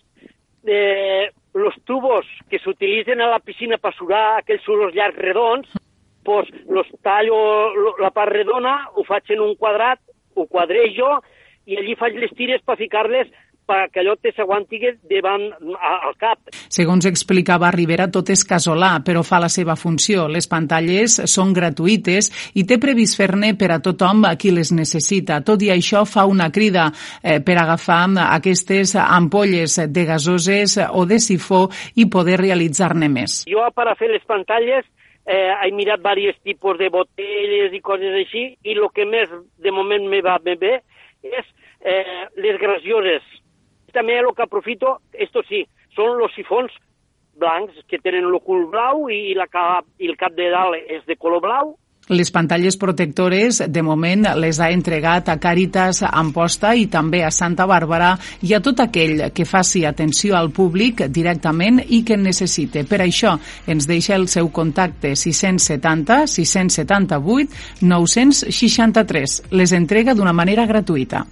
eh, 0.65 1.31
los 1.55 1.75
tubos 1.85 2.27
que 2.49 2.59
s'utilitzen 2.59 3.21
a 3.21 3.29
la 3.29 3.41
piscina 3.41 3.79
per 3.79 3.93
surar 3.95 4.39
aquells 4.39 4.63
suros 4.65 4.95
llargs 4.95 5.19
redons, 5.19 5.69
pues 6.25 6.49
los 6.69 6.87
tallo 7.03 7.75
la 7.99 8.13
part 8.15 8.33
redona, 8.33 8.89
ho 8.95 9.05
faig 9.05 9.35
en 9.35 9.43
un 9.43 9.57
quadrat, 9.57 9.99
ho 10.35 10.47
quadrejo 10.47 11.19
i 11.67 11.77
allí 11.77 11.97
faig 11.99 12.17
les 12.17 12.33
tires 12.39 12.63
per 12.63 12.79
ficar-les 12.79 13.29
perquè 13.67 14.03
allò 14.03 14.17
te 14.21 14.33
s'aguanti 14.37 14.81
davant 15.09 15.49
al 15.79 16.15
cap. 16.21 16.53
Segons 16.73 17.07
explicava 17.09 17.71
Rivera, 17.75 18.09
tot 18.13 18.31
és 18.35 18.45
casolà, 18.49 18.99
però 19.05 19.23
fa 19.23 19.41
la 19.43 19.51
seva 19.53 19.77
funció. 19.77 20.27
Les 20.29 20.49
pantalles 20.51 21.21
són 21.31 21.53
gratuïtes 21.57 22.31
i 22.59 22.67
té 22.69 22.79
previst 22.83 23.19
fer-ne 23.21 23.55
per 23.59 23.71
a 23.73 23.81
tothom 23.85 24.27
a 24.29 24.35
qui 24.37 24.53
les 24.53 24.73
necessita. 24.75 25.41
Tot 25.47 25.63
i 25.63 25.73
això, 25.75 26.05
fa 26.09 26.27
una 26.27 26.51
crida 26.51 26.91
eh, 27.23 27.41
per 27.41 27.59
agafar 27.61 28.03
aquestes 28.03 28.97
ampolles 28.97 29.77
de 29.89 30.05
gasoses 30.09 30.79
o 30.91 31.05
de 31.07 31.19
sifó 31.21 31.69
i 31.95 32.09
poder 32.11 32.39
realitzar-ne 32.41 33.09
més. 33.09 33.43
Jo, 33.49 33.65
per 33.77 33.89
a 33.91 33.95
fer 33.99 34.11
les 34.11 34.25
pantalles, 34.27 34.87
eh, 35.27 35.53
he 35.63 35.71
mirat 35.73 36.03
diversos 36.03 36.43
tipus 36.43 36.79
de 36.79 36.89
botelles 36.91 37.75
i 37.75 37.81
coses 37.81 38.17
així, 38.25 38.57
i 38.65 38.75
el 38.75 38.89
que 38.95 39.07
més 39.07 39.31
de 39.63 39.71
moment 39.71 40.09
me 40.09 40.23
va 40.25 40.39
bé 40.43 40.81
és 41.23 41.47
eh, 41.85 42.27
les 42.37 42.59
gracioses, 42.59 43.23
també 43.93 44.19
el 44.19 44.33
que 44.37 44.47
aprofito, 44.47 44.99
esto 45.13 45.45
sí, 45.49 45.65
són 45.97 46.19
los 46.19 46.35
sifons 46.37 46.73
blancs 47.41 47.85
que 47.89 48.01
tenen 48.01 48.29
el 48.29 48.41
cul 48.45 48.67
blau 48.73 49.09
i, 49.11 49.35
la 49.39 49.49
cap, 49.49 49.87
i 49.99 50.11
el 50.11 50.19
cap 50.21 50.35
de 50.37 50.51
dalt 50.53 50.93
és 50.99 51.07
de 51.09 51.17
color 51.17 51.43
blau. 51.45 51.77
Les 52.11 52.33
pantalles 52.35 52.77
protectores, 52.77 53.63
de 53.71 53.83
moment, 53.83 54.27
les 54.35 54.59
ha 54.59 54.73
entregat 54.75 55.29
a 55.31 55.37
Càritas 55.39 56.03
Amposta 56.03 56.73
i 56.75 56.89
també 56.91 57.21
a 57.23 57.31
Santa 57.31 57.63
Bàrbara 57.71 58.17
i 58.43 58.57
a 58.57 58.61
tot 58.61 58.83
aquell 58.83 59.29
que 59.31 59.47
faci 59.47 59.85
atenció 59.87 60.35
al 60.35 60.51
públic 60.51 61.05
directament 61.07 61.79
i 61.89 62.03
que 62.03 62.19
en 62.19 62.27
necessite. 62.27 62.83
Per 62.91 63.01
això 63.07 63.37
ens 63.71 63.87
deixa 63.87 64.19
el 64.19 64.27
seu 64.27 64.51
contacte 64.51 65.15
670 65.15 66.27
678 66.27 67.87
963. 67.87 69.39
Les 69.55 69.79
entrega 69.79 70.19
d'una 70.19 70.35
manera 70.35 70.67
gratuïta. 70.67 71.23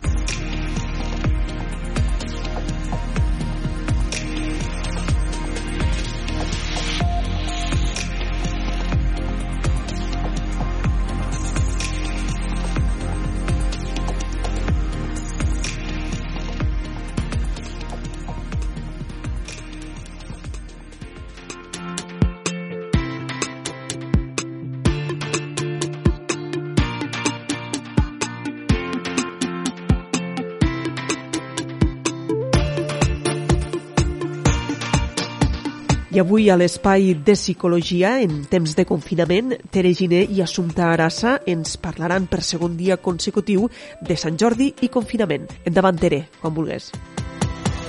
Avui 36.30 36.48
a 36.48 36.54
l'espai 36.54 37.16
de 37.26 37.34
psicologia, 37.34 38.20
en 38.22 38.44
temps 38.46 38.76
de 38.78 38.84
confinament, 38.86 39.56
Tere 39.74 39.90
Giner 39.98 40.20
i 40.30 40.38
Assumpta 40.44 40.92
Arassa 40.92 41.40
ens 41.42 41.72
parlaran 41.82 42.28
per 42.30 42.38
segon 42.46 42.76
dia 42.78 43.00
consecutiu 43.02 43.64
de 43.98 44.14
Sant 44.14 44.38
Jordi 44.38 44.68
i 44.86 44.92
confinament. 44.94 45.48
Endavant, 45.66 45.98
Tere, 45.98 46.20
quan 46.38 46.54
vulgues. 46.54 46.92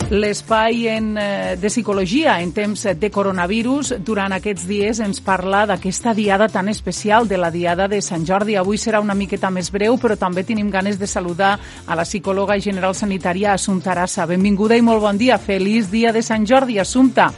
L'espai 0.09 0.87
en, 0.89 1.11
eh, 1.21 1.53
de 1.61 1.69
psicologia 1.69 2.39
en 2.41 2.49
temps 2.51 2.87
de 2.97 3.11
coronavirus 3.13 3.93
durant 4.01 4.33
aquests 4.33 4.65
dies 4.65 5.03
ens 5.05 5.21
parla 5.21 5.67
d'aquesta 5.69 6.15
diada 6.17 6.49
tan 6.49 6.67
especial 6.67 7.27
de 7.27 7.37
la 7.37 7.51
diada 7.51 7.87
de 7.87 8.01
Sant 8.01 8.25
Jordi. 8.25 8.55
Avui 8.55 8.81
serà 8.81 9.03
una 9.05 9.13
miqueta 9.13 9.51
més 9.51 9.69
breu, 9.69 9.99
però 10.01 10.17
també 10.17 10.43
tenim 10.43 10.71
ganes 10.71 10.97
de 10.97 11.05
saludar 11.05 11.59
a 11.85 11.95
la 11.95 12.09
psicòloga 12.09 12.57
general 12.59 12.95
sanitària 12.95 13.53
Assumpta 13.53 13.91
Arassa. 13.91 14.25
Benvinguda 14.25 14.75
i 14.75 14.81
molt 14.81 15.01
bon 15.01 15.17
dia. 15.17 15.37
Feliç 15.37 15.91
dia 15.91 16.11
de 16.11 16.23
Sant 16.23 16.43
Jordi, 16.43 16.79
Assumpta. 16.79 17.31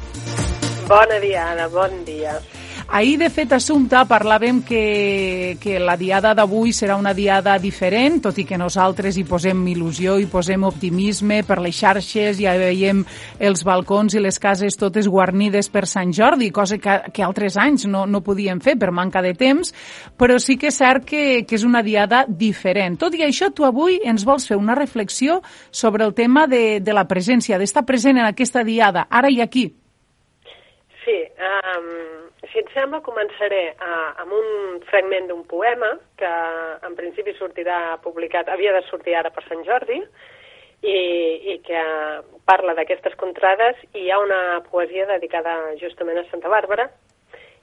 Bona 0.87 1.19
diada, 1.19 1.67
bon 1.67 2.03
dia. 2.05 2.39
Ahir, 2.87 3.17
de 3.17 3.29
fet, 3.31 3.53
Assumpta, 3.55 4.03
parlàvem 4.05 4.59
que, 4.67 5.55
que 5.61 5.77
la 5.79 5.95
diada 5.97 6.33
d'avui 6.35 6.73
serà 6.75 6.97
una 6.99 7.13
diada 7.15 7.55
diferent, 7.57 8.19
tot 8.25 8.37
i 8.37 8.43
que 8.45 8.57
nosaltres 8.59 9.15
hi 9.17 9.23
posem 9.25 9.61
il·lusió, 9.71 10.17
i 10.19 10.27
posem 10.29 10.65
optimisme 10.67 11.39
per 11.47 11.61
les 11.63 11.77
xarxes, 11.79 12.41
ja 12.43 12.53
veiem 12.59 13.03
els 13.39 13.63
balcons 13.65 14.13
i 14.13 14.21
les 14.21 14.37
cases 14.37 14.77
totes 14.77 15.07
guarnides 15.07 15.71
per 15.73 15.85
Sant 15.89 16.11
Jordi, 16.13 16.51
cosa 16.51 16.77
que, 16.77 16.97
que 17.13 17.23
altres 17.23 17.57
anys 17.57 17.87
no, 17.87 18.03
no 18.05 18.21
podíem 18.25 18.59
fer 18.61 18.75
per 18.77 18.91
manca 18.91 19.23
de 19.23 19.33
temps, 19.39 19.71
però 20.19 20.35
sí 20.37 20.57
que 20.59 20.69
és 20.69 20.81
cert 20.83 21.07
que, 21.07 21.45
que 21.47 21.57
és 21.57 21.63
una 21.63 21.81
diada 21.85 22.25
diferent. 22.27 22.99
Tot 22.99 23.15
i 23.15 23.23
això, 23.23 23.53
tu 23.55 23.65
avui 23.65 24.01
ens 24.03 24.27
vols 24.27 24.49
fer 24.49 24.59
una 24.59 24.75
reflexió 24.75 25.39
sobre 25.71 26.03
el 26.03 26.13
tema 26.13 26.45
de, 26.51 26.81
de 26.83 26.93
la 26.93 27.07
presència, 27.07 27.57
d'estar 27.57 27.87
present 27.87 28.19
en 28.19 28.27
aquesta 28.27 28.67
diada, 28.67 29.07
ara 29.09 29.31
i 29.31 29.39
aquí. 29.41 29.71
Sí, 31.03 31.17
um, 31.43 31.89
si 32.51 32.61
et 32.61 32.69
sembla, 32.75 33.01
començaré 33.03 33.63
uh, 33.73 34.21
amb 34.23 34.35
un 34.37 34.79
fragment 34.87 35.27
d'un 35.27 35.43
poema 35.49 35.89
que 36.19 36.29
en 36.87 36.95
principi 36.95 37.35
sortirà 37.35 37.97
publicat, 38.03 38.47
havia 38.47 38.71
de 38.75 38.85
sortir 38.87 39.17
ara 39.19 39.33
per 39.35 39.43
Sant 39.49 39.65
Jordi, 39.67 39.99
i, 40.83 40.99
i 41.53 41.57
que 41.63 41.81
parla 42.47 42.75
d'aquestes 42.75 43.15
contrades 43.19 43.79
i 43.93 44.05
hi 44.05 44.11
ha 44.11 44.19
una 44.19 44.59
poesia 44.67 45.07
dedicada 45.07 45.55
justament 45.79 46.19
a 46.19 46.25
Santa 46.31 46.51
Bàrbara 46.51 46.89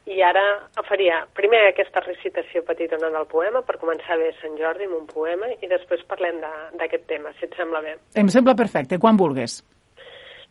i 0.08 0.22
ara 0.24 0.42
faria 0.88 1.20
primer 1.36 1.60
aquesta 1.68 2.00
recitació 2.06 2.64
petita 2.66 2.96
del 3.02 3.26
poema 3.30 3.60
per 3.66 3.76
començar 3.82 4.16
bé 4.18 4.32
Sant 4.40 4.56
Jordi 4.58 4.88
amb 4.88 4.96
un 5.02 5.06
poema 5.10 5.52
i 5.60 5.68
després 5.68 6.06
parlem 6.08 6.40
d'aquest 6.80 7.04
tema, 7.12 7.34
si 7.36 7.46
et 7.46 7.60
sembla 7.60 7.84
bé. 7.84 7.98
Em 8.16 8.32
sembla 8.32 8.56
perfecte, 8.56 8.98
quan 8.98 9.20
vulgues. 9.20 9.60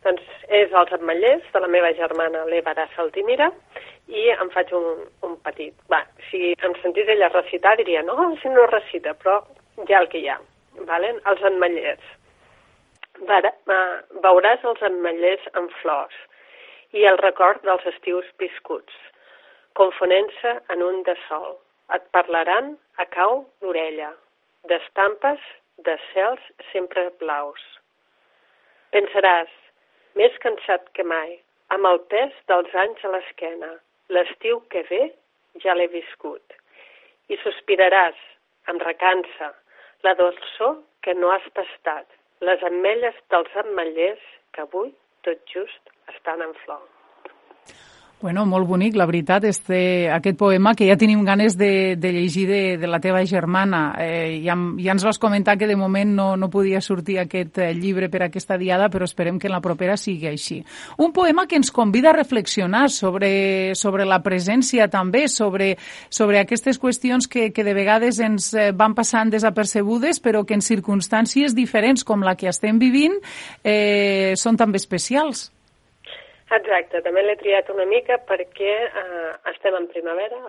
Doncs 0.04 0.44
és 0.56 0.72
els 0.72 0.92
ametllers 0.96 1.48
de 1.52 1.60
la 1.60 1.68
meva 1.68 1.90
germana 1.96 2.46
l'Eva 2.48 2.72
Arassa 2.72 3.02
Altimira 3.02 3.50
i 4.08 4.28
em 4.32 4.48
faig 4.54 4.72
un, 4.76 5.04
un 5.26 5.36
petit. 5.44 5.74
Va, 5.92 6.00
si 6.30 6.54
em 6.66 6.76
sentís 6.80 7.10
ella 7.12 7.28
recitar 7.34 7.76
diria, 7.80 8.02
no, 8.06 8.16
si 8.40 8.48
no 8.48 8.64
recita, 8.70 9.12
però 9.20 9.40
ja 9.90 10.00
el 10.00 10.08
que 10.12 10.22
hi 10.22 10.30
ha. 10.32 10.38
Valen? 10.88 11.20
Els 11.30 11.44
ametllers. 11.50 12.16
Veuràs 14.24 14.64
els 14.64 14.82
ametllers 14.88 15.46
en 15.60 15.68
flors 15.82 16.16
i 16.96 17.04
el 17.06 17.20
record 17.20 17.60
dels 17.66 17.84
estius 17.92 18.28
viscuts, 18.40 18.94
confonent-se 19.78 20.56
en 20.74 20.82
un 20.82 21.02
de 21.06 21.14
sol. 21.28 21.58
Et 21.94 22.02
parlaran 22.14 22.76
a 23.02 23.06
cau 23.10 23.44
d'orella, 23.60 24.12
d'estampes 24.70 25.42
de 25.86 25.96
cels 26.10 26.42
sempre 26.70 27.08
blaus. 27.20 27.62
Pensaràs, 28.94 29.50
més 30.18 30.36
cansat 30.42 30.88
que 30.96 31.04
mai, 31.06 31.38
amb 31.74 31.86
el 31.90 32.00
pes 32.12 32.34
dels 32.50 32.74
anys 32.84 33.04
a 33.04 33.12
l'esquena. 33.14 33.70
L'estiu 34.10 34.60
que 34.72 34.82
ve 34.90 35.02
ja 35.62 35.74
l'he 35.76 35.86
viscut. 35.92 36.56
I 37.30 37.38
sospiraràs, 37.44 38.16
amb 38.70 38.82
recança, 38.82 39.52
la 40.06 40.14
dolçor 40.18 40.80
que 41.04 41.14
no 41.14 41.30
has 41.34 41.46
tastat, 41.54 42.06
les 42.40 42.62
ametlles 42.66 43.18
dels 43.30 43.56
ametllers 43.62 44.24
que 44.54 44.66
avui 44.66 44.90
tot 45.26 45.42
just 45.54 45.94
estan 46.14 46.42
en 46.42 46.56
flor. 46.64 46.82
Bueno, 48.20 48.44
molt 48.44 48.68
bonic, 48.68 48.98
la 49.00 49.06
veritat, 49.08 49.46
este, 49.48 50.10
aquest 50.12 50.36
poema 50.36 50.74
que 50.76 50.84
ja 50.84 50.96
tenim 51.00 51.22
ganes 51.24 51.54
de, 51.56 51.96
de 51.96 52.10
llegir 52.12 52.42
de, 52.50 52.76
de 52.76 52.86
la 52.86 52.98
teva 53.00 53.22
germana. 53.24 53.94
Eh, 53.96 54.42
ja, 54.44 54.52
ja 54.76 54.92
ens 54.92 55.06
vas 55.06 55.16
comentar 55.18 55.54
que 55.56 55.66
de 55.66 55.76
moment 55.76 56.10
no, 56.12 56.26
no 56.36 56.50
podia 56.52 56.82
sortir 56.84 57.16
aquest 57.22 57.56
eh, 57.56 57.70
llibre 57.72 58.10
per 58.12 58.26
aquesta 58.26 58.58
diada, 58.60 58.90
però 58.92 59.06
esperem 59.08 59.38
que 59.40 59.48
en 59.48 59.54
la 59.54 59.62
propera 59.64 59.96
sigui 59.96 60.28
així. 60.28 60.58
Un 61.00 61.14
poema 61.16 61.46
que 61.48 61.56
ens 61.56 61.72
convida 61.72 62.10
a 62.10 62.18
reflexionar 62.18 62.90
sobre, 62.92 63.72
sobre 63.72 64.04
la 64.04 64.18
presència 64.20 64.90
també, 64.92 65.22
sobre, 65.32 65.70
sobre 66.10 66.42
aquestes 66.42 66.76
qüestions 66.76 67.24
que, 67.24 67.46
que 67.56 67.64
de 67.64 67.72
vegades 67.72 68.18
ens 68.20 68.50
eh, 68.52 68.66
van 68.76 68.92
passant 68.98 69.32
desapercebudes, 69.32 70.20
però 70.20 70.44
que 70.44 70.58
en 70.58 70.66
circumstàncies 70.66 71.56
diferents 71.56 72.04
com 72.04 72.20
la 72.20 72.36
que 72.36 72.52
estem 72.52 72.76
vivint 72.84 73.16
eh, 73.64 74.36
són 74.36 74.60
també 74.60 74.76
especials. 74.76 75.48
Exacte, 76.56 76.98
també 77.06 77.22
l'he 77.22 77.36
triat 77.38 77.68
una 77.70 77.86
mica 77.86 78.16
perquè 78.26 78.72
eh, 78.84 79.32
estem 79.52 79.76
en 79.78 79.86
primavera, 79.92 80.40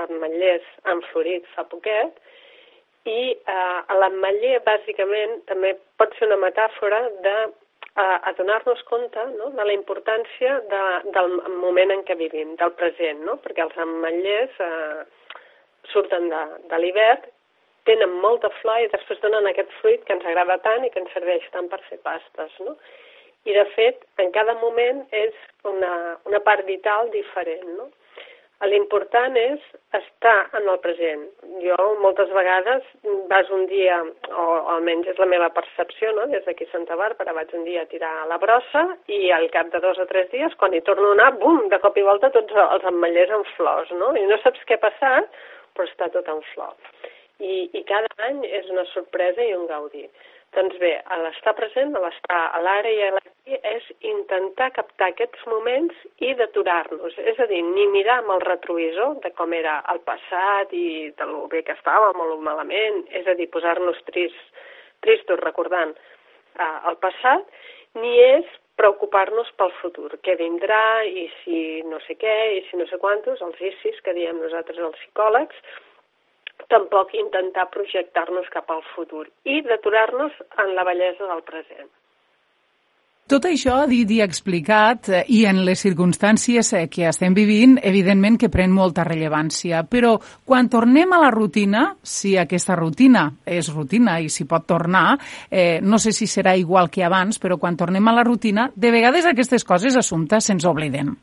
ametllers 0.00 0.68
han 0.88 1.02
florit 1.10 1.48
fa 1.52 1.66
poquet, 1.68 2.22
i 3.04 3.34
eh, 3.34 3.96
l'ametller 3.98 4.60
bàsicament 4.64 5.42
també 5.50 5.74
pot 6.00 6.14
ser 6.16 6.30
una 6.30 6.38
metàfora 6.44 7.02
de 7.26 7.34
eh, 7.44 8.18
adonar-nos 8.30 8.80
compte 8.88 9.26
no? 9.34 9.50
de 9.58 9.66
la 9.68 9.76
importància 9.76 10.56
de, 10.72 10.82
del 11.18 11.36
moment 11.60 11.92
en 11.98 12.06
què 12.08 12.16
vivim, 12.16 12.56
del 12.56 12.72
present, 12.78 13.20
no? 13.26 13.36
perquè 13.44 13.66
els 13.66 13.76
ametllers 13.84 14.58
eh, 14.62 15.04
surten 15.92 16.30
de, 16.32 16.42
de 16.70 16.80
l'hivern, 16.80 17.28
tenen 17.90 18.12
molta 18.22 18.48
flor 18.60 18.80
i 18.80 18.90
després 18.92 19.20
donen 19.20 19.48
aquest 19.50 19.72
fruit 19.80 20.04
que 20.06 20.14
ens 20.14 20.24
agrada 20.24 20.60
tant 20.62 20.86
i 20.86 20.92
que 20.94 21.02
ens 21.02 21.12
serveix 21.16 21.44
tant 21.52 21.66
per 21.68 21.82
fer 21.88 21.98
pastes. 22.06 22.54
No? 22.62 22.76
I 23.44 23.56
de 23.56 23.64
fet 23.74 24.04
en 24.22 24.30
cada 24.34 24.54
moment 24.60 25.02
és 25.10 25.34
una, 25.68 26.18
una 26.28 26.40
part 26.46 26.66
vital 26.68 27.10
diferent. 27.14 27.66
No? 27.78 27.88
L'important 28.70 29.34
és 29.34 29.62
estar 29.98 30.34
en 30.54 30.68
el 30.70 30.78
present. 30.84 31.24
Jo 31.64 31.76
moltes 32.02 32.30
vegades 32.30 32.84
vas 33.30 33.48
un 33.50 33.64
dia, 33.66 33.96
o 34.30 34.44
almenys 34.76 35.08
és 35.10 35.18
la 35.18 35.26
meva 35.26 35.48
percepció, 35.56 36.12
no? 36.14 36.28
des 36.30 36.44
d'aquí 36.46 36.68
a 36.68 36.70
Santa 36.70 36.94
Bàrbara 37.00 37.34
vaig 37.34 37.50
un 37.58 37.64
dia 37.66 37.82
a 37.82 37.90
tirar 37.90 38.12
a 38.20 38.28
la 38.30 38.38
brossa 38.38 38.84
i 39.10 39.32
al 39.34 39.48
cap 39.56 39.72
de 39.72 39.80
dos 39.82 39.98
o 39.98 40.06
tres 40.06 40.30
dies, 40.30 40.54
quan 40.60 40.74
hi 40.74 40.82
torno 40.86 41.10
a 41.10 41.16
anar, 41.18 41.32
bum, 41.42 41.66
de 41.72 41.80
cop 41.82 41.98
i 41.98 42.06
volta 42.06 42.30
tots 42.30 42.54
els 42.68 42.86
ametllers 42.92 43.34
en 43.34 43.42
flors, 43.56 43.90
no? 43.98 44.12
I 44.14 44.22
no 44.30 44.38
saps 44.44 44.62
què 44.68 44.78
ha 44.78 44.84
passat, 44.86 45.42
però 45.74 45.88
està 45.88 46.12
tot 46.14 46.30
en 46.30 46.38
flor. 46.52 46.76
I, 47.42 47.66
I 47.74 47.82
cada 47.88 48.14
any 48.28 48.44
és 48.46 48.70
una 48.70 48.86
sorpresa 48.92 49.42
i 49.42 49.56
un 49.58 49.66
gaudi. 49.66 50.06
Doncs 50.52 50.76
bé, 50.82 50.90
l'estar 51.24 51.54
present, 51.56 51.94
l'estar 51.96 52.40
a 52.52 52.58
l'ara 52.60 52.90
i 52.92 52.98
a 53.06 53.12
l'ací 53.14 53.56
és 53.70 53.84
intentar 54.04 54.68
captar 54.76 55.08
aquests 55.12 55.46
moments 55.48 55.96
i 56.20 56.34
d'aturar-nos. 56.36 57.16
És 57.32 57.40
a 57.40 57.46
dir, 57.48 57.62
ni 57.64 57.86
mirar 57.94 58.18
amb 58.20 58.34
el 58.34 58.44
retrovisor 58.44 59.14
de 59.24 59.30
com 59.38 59.54
era 59.56 59.78
el 59.92 60.02
passat 60.08 60.74
i 60.76 61.08
de 61.16 61.28
lo 61.30 61.46
bé 61.52 61.62
que 61.64 61.72
estàvem 61.78 62.20
o 62.20 62.36
malament, 62.48 63.00
és 63.20 63.26
a 63.26 63.36
dir, 63.38 63.48
posar-nos 63.54 64.02
tristos, 64.10 64.66
tristos 65.02 65.40
recordant 65.40 65.94
eh, 65.96 66.78
el 66.90 66.98
passat, 67.00 67.48
ni 67.96 68.12
és 68.20 68.58
preocupar-nos 68.80 69.48
pel 69.56 69.72
futur, 69.80 70.10
què 70.24 70.36
vindrà 70.36 70.82
i 71.04 71.26
si 71.40 71.62
no 71.88 72.00
sé 72.04 72.16
què 72.20 72.36
i 72.58 72.60
si 72.68 72.76
no 72.80 72.86
sé 72.90 73.00
quantos, 73.00 73.40
els 73.40 73.60
ICIs 73.60 74.04
que 74.04 74.14
diem 74.16 74.40
nosaltres 74.40 74.84
els 74.84 75.00
psicòlegs, 75.00 75.64
tampoc 76.68 77.14
intentar 77.14 77.68
projectar-nos 77.70 78.48
cap 78.52 78.70
al 78.70 78.84
futur 78.94 79.26
i 79.44 79.60
d'aturar-nos 79.66 80.38
en 80.64 80.74
la 80.76 80.84
bellesa 80.84 81.28
del 81.30 81.42
present. 81.48 81.90
Tot 83.32 83.46
això 83.48 83.84
dit 83.88 84.10
i 84.12 84.18
explicat 84.20 85.08
eh, 85.08 85.20
i 85.32 85.44
en 85.48 85.62
les 85.64 85.80
circumstàncies 85.80 86.72
eh, 86.76 86.82
que 86.92 87.06
estem 87.08 87.32
vivint, 87.32 87.78
evidentment 87.80 88.34
que 88.36 88.50
pren 88.52 88.74
molta 88.74 89.06
rellevància, 89.06 89.84
però 89.88 90.16
quan 90.44 90.68
tornem 90.68 91.14
a 91.14 91.20
la 91.22 91.30
rutina, 91.32 91.84
si 92.02 92.34
aquesta 92.36 92.76
rutina 92.76 93.28
és 93.46 93.70
rutina 93.72 94.18
i 94.20 94.28
si 94.28 94.44
pot 94.50 94.66
tornar, 94.68 95.14
eh, 95.48 95.78
no 95.80 96.02
sé 96.02 96.12
si 96.12 96.26
serà 96.26 96.56
igual 96.58 96.90
que 96.90 97.06
abans, 97.06 97.38
però 97.40 97.56
quan 97.62 97.78
tornem 97.78 98.10
a 98.10 98.16
la 98.18 98.26
rutina, 98.26 98.68
de 98.74 98.90
vegades 98.90 99.30
aquestes 99.30 99.64
coses 99.64 99.96
assumptes 99.96 100.50
se'ns 100.50 100.66
obliden. 100.68 101.14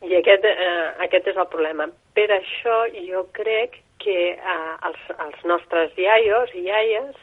I 0.00 0.16
aquest, 0.16 0.48
eh, 0.48 1.04
aquest 1.04 1.28
és 1.34 1.36
el 1.36 1.50
problema. 1.50 1.90
Per 2.14 2.30
això 2.38 2.86
jo 2.94 3.26
crec 3.36 3.82
que 4.02 4.18
eh, 4.32 4.72
els, 4.88 5.04
els 5.26 5.44
nostres 5.52 5.94
iaios 5.98 6.52
i 6.54 6.66
iaies 6.68 7.14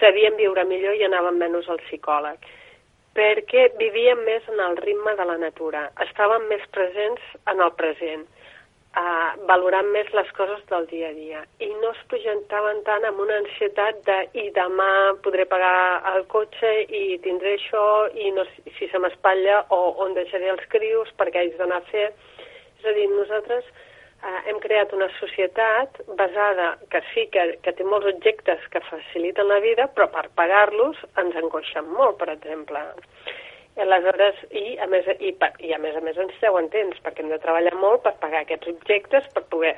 sabien 0.00 0.36
viure 0.40 0.64
millor 0.64 0.98
i 0.98 1.06
anaven 1.08 1.40
menys 1.40 1.68
al 1.68 1.80
psicòleg 1.86 2.50
perquè 3.16 3.66
vivíem 3.76 4.22
més 4.24 4.46
en 4.48 4.60
el 4.64 4.78
ritme 4.80 5.12
de 5.18 5.24
la 5.28 5.36
natura, 5.36 5.82
estàvem 6.00 6.46
més 6.48 6.62
presents 6.72 7.20
en 7.52 7.60
el 7.60 7.72
present, 7.76 8.22
uh, 8.96 9.32
valorant 9.48 9.88
més 9.94 10.08
les 10.16 10.30
coses 10.36 10.60
del 10.70 10.86
dia 10.90 11.10
a 11.10 11.16
dia 11.16 11.42
i 11.64 11.68
no 11.82 11.92
es 11.92 12.00
projectaven 12.12 12.82
tant 12.88 13.04
amb 13.08 13.22
una 13.24 13.38
ansietat 13.42 14.02
de 14.08 14.18
i 14.44 14.48
demà 14.56 14.88
podré 15.24 15.46
pagar 15.48 16.02
el 16.14 16.26
cotxe 16.32 16.72
i 16.88 17.04
tindré 17.24 17.56
això 17.58 17.86
i 18.16 18.32
no, 18.36 18.46
si 18.78 18.88
se 18.88 19.00
m'espatlla 19.02 19.62
o 19.76 19.80
on 20.04 20.16
deixaré 20.18 20.52
els 20.52 20.66
crios 20.74 21.12
perquè 21.20 21.44
haig 21.44 21.56
d'anar 21.60 21.82
a 21.82 21.88
fer. 21.92 22.10
És 22.80 22.88
a 22.88 22.94
dir, 22.96 23.08
nosaltres 23.12 23.68
eh, 24.22 24.40
hem 24.50 24.58
creat 24.62 24.92
una 24.96 25.08
societat 25.18 26.00
basada, 26.18 26.76
que 26.90 27.02
sí, 27.12 27.26
que, 27.34 27.46
que 27.64 27.74
té 27.76 27.86
molts 27.86 28.08
objectes 28.14 28.64
que 28.72 28.82
faciliten 28.88 29.50
la 29.50 29.60
vida, 29.64 29.88
però 29.96 30.08
per 30.14 30.28
pagar-los 30.38 31.00
ens 31.22 31.38
angoixen 31.42 31.88
molt, 31.92 32.18
per 32.22 32.30
exemple. 32.34 32.82
I 33.76 33.84
aleshores, 33.86 34.40
i 34.52 34.76
a, 34.84 34.86
més, 34.92 35.06
i, 35.18 35.32
i 35.64 35.72
a 35.72 35.80
més 35.80 35.96
a 35.96 36.02
més 36.04 36.18
ens 36.20 36.34
treuen 36.40 36.68
temps, 36.74 36.98
perquè 37.04 37.24
hem 37.24 37.32
de 37.32 37.40
treballar 37.40 37.72
molt 37.80 38.02
per 38.04 38.14
pagar 38.20 38.44
aquests 38.44 38.72
objectes, 38.74 39.28
per 39.34 39.46
poder... 39.54 39.76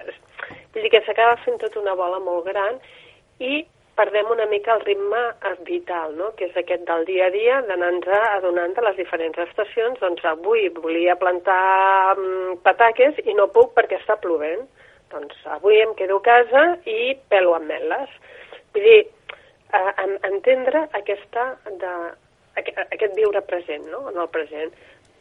Vull 0.75 0.83
dir 0.83 0.91
que 0.91 1.05
s'acaba 1.07 1.39
fent 1.45 1.61
tota 1.63 1.79
una 1.81 1.95
bola 1.95 2.19
molt 2.19 2.49
gran 2.49 2.81
i 3.39 3.63
perdem 3.97 4.31
una 4.31 4.47
mica 4.47 4.75
el 4.75 4.85
ritme 4.85 5.21
vital, 5.67 6.15
no? 6.19 6.33
que 6.39 6.49
és 6.49 6.57
aquest 6.59 6.85
del 6.89 7.05
dia 7.09 7.29
a 7.29 7.35
dia, 7.35 7.61
d'anar-nos 7.69 8.09
adonant 8.31 8.75
de 8.75 8.85
les 8.87 8.97
diferents 8.99 9.39
estacions. 9.47 10.01
Doncs 10.03 10.25
avui 10.31 10.69
volia 10.79 11.17
plantar 11.21 12.17
um, 12.19 12.57
pataques 12.67 13.21
i 13.25 13.37
no 13.39 13.51
puc 13.55 13.75
perquè 13.79 14.01
està 14.01 14.19
plovent. 14.21 14.67
Doncs 15.15 15.47
avui 15.57 15.79
em 15.83 15.95
quedo 15.99 16.19
a 16.19 16.27
casa 16.27 16.65
i 16.91 17.15
pelo 17.31 17.55
ametlles. 17.55 18.11
Vull 18.75 18.89
dir, 18.89 19.01
uh, 19.71 19.93
entendre 20.33 20.89
aquesta 20.99 21.53
de, 21.71 21.95
aquest 22.59 23.15
viure 23.15 23.43
present, 23.47 23.87
no? 23.95 24.09
en 24.11 24.19
el 24.19 24.31
present. 24.35 24.75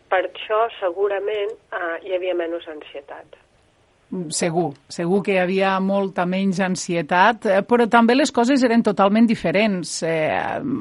Per 0.10 0.26
això 0.26 0.66
segurament 0.80 1.54
uh, 1.74 1.98
hi 2.02 2.18
havia 2.18 2.38
menys 2.38 2.68
ansietat. 2.70 3.38
Segur, 4.30 4.76
segur 4.94 5.24
que 5.26 5.34
hi 5.34 5.40
havia 5.42 5.72
molta 5.82 6.28
menys 6.30 6.60
ansietat, 6.62 7.48
eh, 7.50 7.62
però 7.66 7.88
també 7.90 8.14
les 8.14 8.30
coses 8.32 8.62
eren 8.62 8.84
totalment 8.86 9.26
diferents. 9.26 9.96
Eh, 10.06 10.30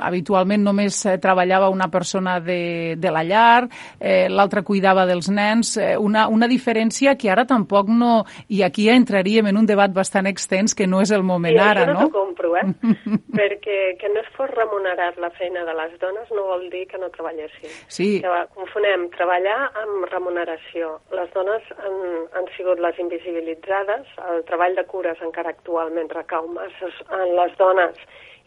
habitualment 0.05 0.61
només 0.61 0.99
eh, 1.07 1.15
treballava 1.23 1.71
una 1.73 1.89
persona 1.89 2.39
de, 2.45 2.93
de 3.01 3.13
la 3.15 3.23
llar, 3.25 3.71
eh, 3.99 4.29
l'altra 4.29 4.61
cuidava 4.63 5.07
dels 5.09 5.31
nens, 5.33 5.79
eh, 5.81 5.95
una, 5.97 6.27
una 6.29 6.49
diferència 6.51 7.17
que 7.17 7.31
ara 7.33 7.47
tampoc 7.49 7.89
no... 7.89 8.11
I 8.53 8.61
aquí 8.67 8.89
entraríem 8.93 9.49
en 9.49 9.57
un 9.57 9.67
debat 9.67 9.93
bastant 9.95 10.29
extens 10.29 10.77
que 10.77 10.85
no 10.87 11.01
és 11.01 11.11
el 11.17 11.25
moment 11.25 11.57
sí, 11.57 11.63
ara, 11.65 11.87
no? 11.89 12.03
Sí, 12.03 12.11
no 12.11 12.13
compro, 12.13 12.53
eh? 12.61 12.67
Perquè 13.39 13.79
que 13.97 14.13
no 14.13 14.21
es 14.21 14.29
fos 14.37 14.53
remunerat 14.53 15.17
la 15.23 15.33
feina 15.39 15.65
de 15.65 15.77
les 15.79 15.97
dones 16.03 16.29
no 16.37 16.51
vol 16.51 16.69
dir 16.75 16.85
que 16.91 17.01
no 17.01 17.09
treballessin. 17.17 17.73
Sí. 17.89 18.11
Que 18.21 18.45
confonem 18.53 19.09
treballar 19.17 19.57
amb 19.87 20.05
remuneració. 20.13 20.99
Les 21.17 21.33
dones 21.33 21.65
han, 21.79 21.99
han 22.37 22.53
sigut 22.59 22.83
les 22.83 23.01
invisibles 23.01 23.22
invisibilitzades. 23.23 24.07
El 24.31 24.45
treball 24.45 24.75
de 24.75 24.85
cures 24.85 25.21
encara 25.23 25.51
actualment 25.51 26.11
recau 26.11 26.47
massa 26.49 26.91
en 27.11 27.35
les 27.37 27.57
dones 27.59 27.97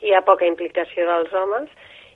i 0.02 0.10
hi 0.10 0.14
ha 0.14 0.22
poca 0.22 0.46
implicació 0.46 1.06
dels 1.08 1.34
homes 1.34 1.70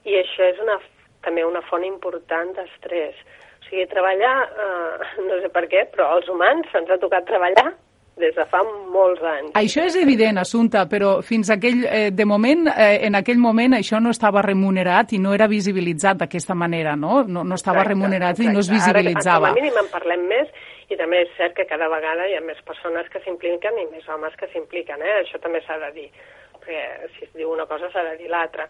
i 0.06 0.16
això 0.16 0.44
és 0.44 0.60
una, 0.60 0.80
també 1.24 1.46
una 1.46 1.62
font 1.70 1.84
important 1.84 2.54
d'estrès. 2.56 3.16
O 3.60 3.70
sigui, 3.70 3.86
treballar, 3.88 4.50
eh, 4.50 5.22
no 5.28 5.42
sé 5.42 5.50
per 5.50 5.68
què, 5.70 5.86
però 5.92 6.16
als 6.16 6.30
humans 6.30 6.68
se'ns 6.72 6.90
ha 6.90 6.98
tocat 6.98 7.26
treballar 7.26 7.74
des 8.20 8.36
de 8.36 8.44
fa 8.52 8.60
molts 8.92 9.22
anys. 9.24 9.54
Això 9.56 9.86
és 9.88 9.96
evident, 9.96 10.38
Assumpta, 10.38 10.86
però 10.90 11.22
fins 11.24 11.50
aquell, 11.50 11.86
eh, 11.86 12.12
de 12.12 12.26
moment, 12.26 12.68
eh, 12.68 13.06
en 13.08 13.16
aquell 13.16 13.38
moment 13.38 13.74
això 13.74 14.02
no 14.02 14.10
estava 14.10 14.42
remunerat 14.42 15.14
i 15.14 15.20
no 15.20 15.34
era 15.34 15.48
visibilitzat 15.48 16.18
d'aquesta 16.18 16.54
manera, 16.54 16.98
no? 16.98 17.24
No, 17.24 17.46
no 17.46 17.56
estava 17.56 17.80
exacte, 17.80 17.94
remunerat 17.94 18.32
exacte. 18.32 18.52
i 18.52 18.54
no 18.54 18.60
es 18.60 18.70
visibilitzava. 18.70 19.48
Ara, 19.48 19.56
com 19.56 19.60
a 19.60 19.62
mínim 19.62 19.80
en 19.80 19.88
parlem 19.88 20.28
més 20.28 20.52
i 20.90 20.98
també 20.98 21.24
és 21.26 21.34
cert 21.38 21.56
que 21.58 21.68
cada 21.70 21.90
vegada 21.92 22.28
hi 22.28 22.38
ha 22.38 22.46
més 22.46 22.62
persones 22.68 23.10
que 23.14 23.22
s'impliquen 23.26 23.78
i 23.78 23.90
més 23.92 24.08
homes 24.10 24.36
que 24.40 24.50
s'impliquen, 24.54 25.02
eh? 25.06 25.20
això 25.24 25.42
també 25.44 25.62
s'ha 25.66 25.78
de 25.86 25.92
dir, 25.98 26.08
perquè 26.56 27.12
si 27.16 27.28
es 27.28 27.36
diu 27.36 27.52
una 27.54 27.68
cosa 27.70 27.92
s'ha 27.94 28.06
de 28.12 28.18
dir 28.22 28.32
l'altra. 28.32 28.68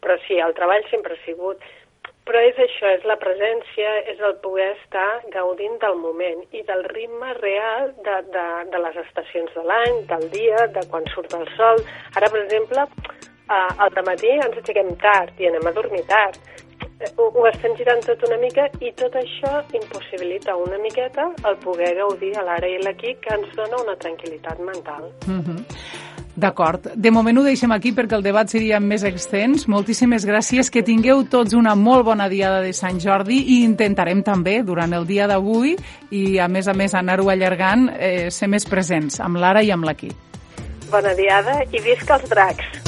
Però 0.00 0.14
sí, 0.26 0.38
el 0.38 0.54
treball 0.54 0.84
sempre 0.90 1.16
ha 1.16 1.24
sigut 1.26 1.62
però 2.28 2.42
és 2.44 2.58
això, 2.60 2.90
és 2.92 3.04
la 3.08 3.16
presència, 3.16 3.92
és 4.12 4.18
el 4.20 4.34
poder 4.42 4.66
estar 4.74 5.22
gaudint 5.32 5.78
del 5.80 5.94
moment 5.96 6.42
i 6.52 6.60
del 6.68 6.84
ritme 6.92 7.32
real 7.38 7.88
de, 8.04 8.16
de, 8.34 8.44
de 8.68 8.80
les 8.84 8.98
estacions 9.00 9.54
de 9.56 9.64
l'any, 9.64 10.02
del 10.10 10.26
dia, 10.34 10.66
de 10.74 10.82
quan 10.92 11.08
surt 11.14 11.32
el 11.38 11.48
sol. 11.56 11.80
Ara, 12.20 12.28
per 12.28 12.42
exemple, 12.42 12.84
eh, 13.48 13.70
al 13.80 13.96
matí 14.04 14.34
ens 14.34 14.60
aixequem 14.60 14.92
tard 15.00 15.40
i 15.40 15.48
anem 15.48 15.70
a 15.70 15.72
dormir 15.80 16.04
tard 16.10 16.36
ho, 17.16 17.28
ho 17.30 17.46
estem 17.50 17.76
girant 17.78 18.02
tot 18.06 18.22
una 18.26 18.38
mica 18.42 18.66
i 18.82 18.90
tot 18.98 19.14
això 19.18 19.62
impossibilita 19.76 20.56
una 20.58 20.78
miqueta 20.82 21.28
el 21.48 21.56
poder 21.62 21.94
gaudir 22.00 22.34
a 22.36 22.44
l'ara 22.46 22.68
i 22.68 22.78
l'aquí 22.82 23.14
que 23.22 23.34
ens 23.34 23.54
dona 23.56 23.82
una 23.84 23.96
tranquil·litat 24.02 24.58
mental. 24.66 25.10
Mm 25.26 25.40
-hmm. 25.40 25.64
D'acord. 26.38 26.92
De 26.94 27.10
moment 27.10 27.38
ho 27.38 27.42
deixem 27.42 27.72
aquí 27.74 27.90
perquè 27.92 28.14
el 28.14 28.22
debat 28.22 28.48
seria 28.48 28.78
més 28.78 29.02
extens. 29.02 29.66
Moltíssimes 29.66 30.24
gràcies. 30.24 30.70
Que 30.70 30.84
tingueu 30.86 31.24
tots 31.24 31.52
una 31.52 31.74
molt 31.74 32.04
bona 32.04 32.28
diada 32.28 32.60
de 32.60 32.72
Sant 32.72 33.00
Jordi 33.00 33.40
i 33.58 33.64
intentarem 33.64 34.22
també, 34.22 34.62
durant 34.62 34.92
el 34.92 35.04
dia 35.04 35.26
d'avui, 35.26 35.76
i 36.10 36.38
a 36.38 36.46
més 36.46 36.68
a 36.68 36.74
més 36.74 36.94
anar-ho 36.94 37.28
allargant, 37.28 37.90
eh, 37.98 38.30
ser 38.30 38.46
més 38.46 38.64
presents 38.64 39.18
amb 39.20 39.36
l'ara 39.36 39.62
i 39.62 39.72
amb 39.72 39.84
l'aquí. 39.84 40.12
Bona 40.92 41.14
diada 41.14 41.64
i 41.72 41.80
visca 41.80 42.14
els 42.14 42.30
dracs! 42.30 42.87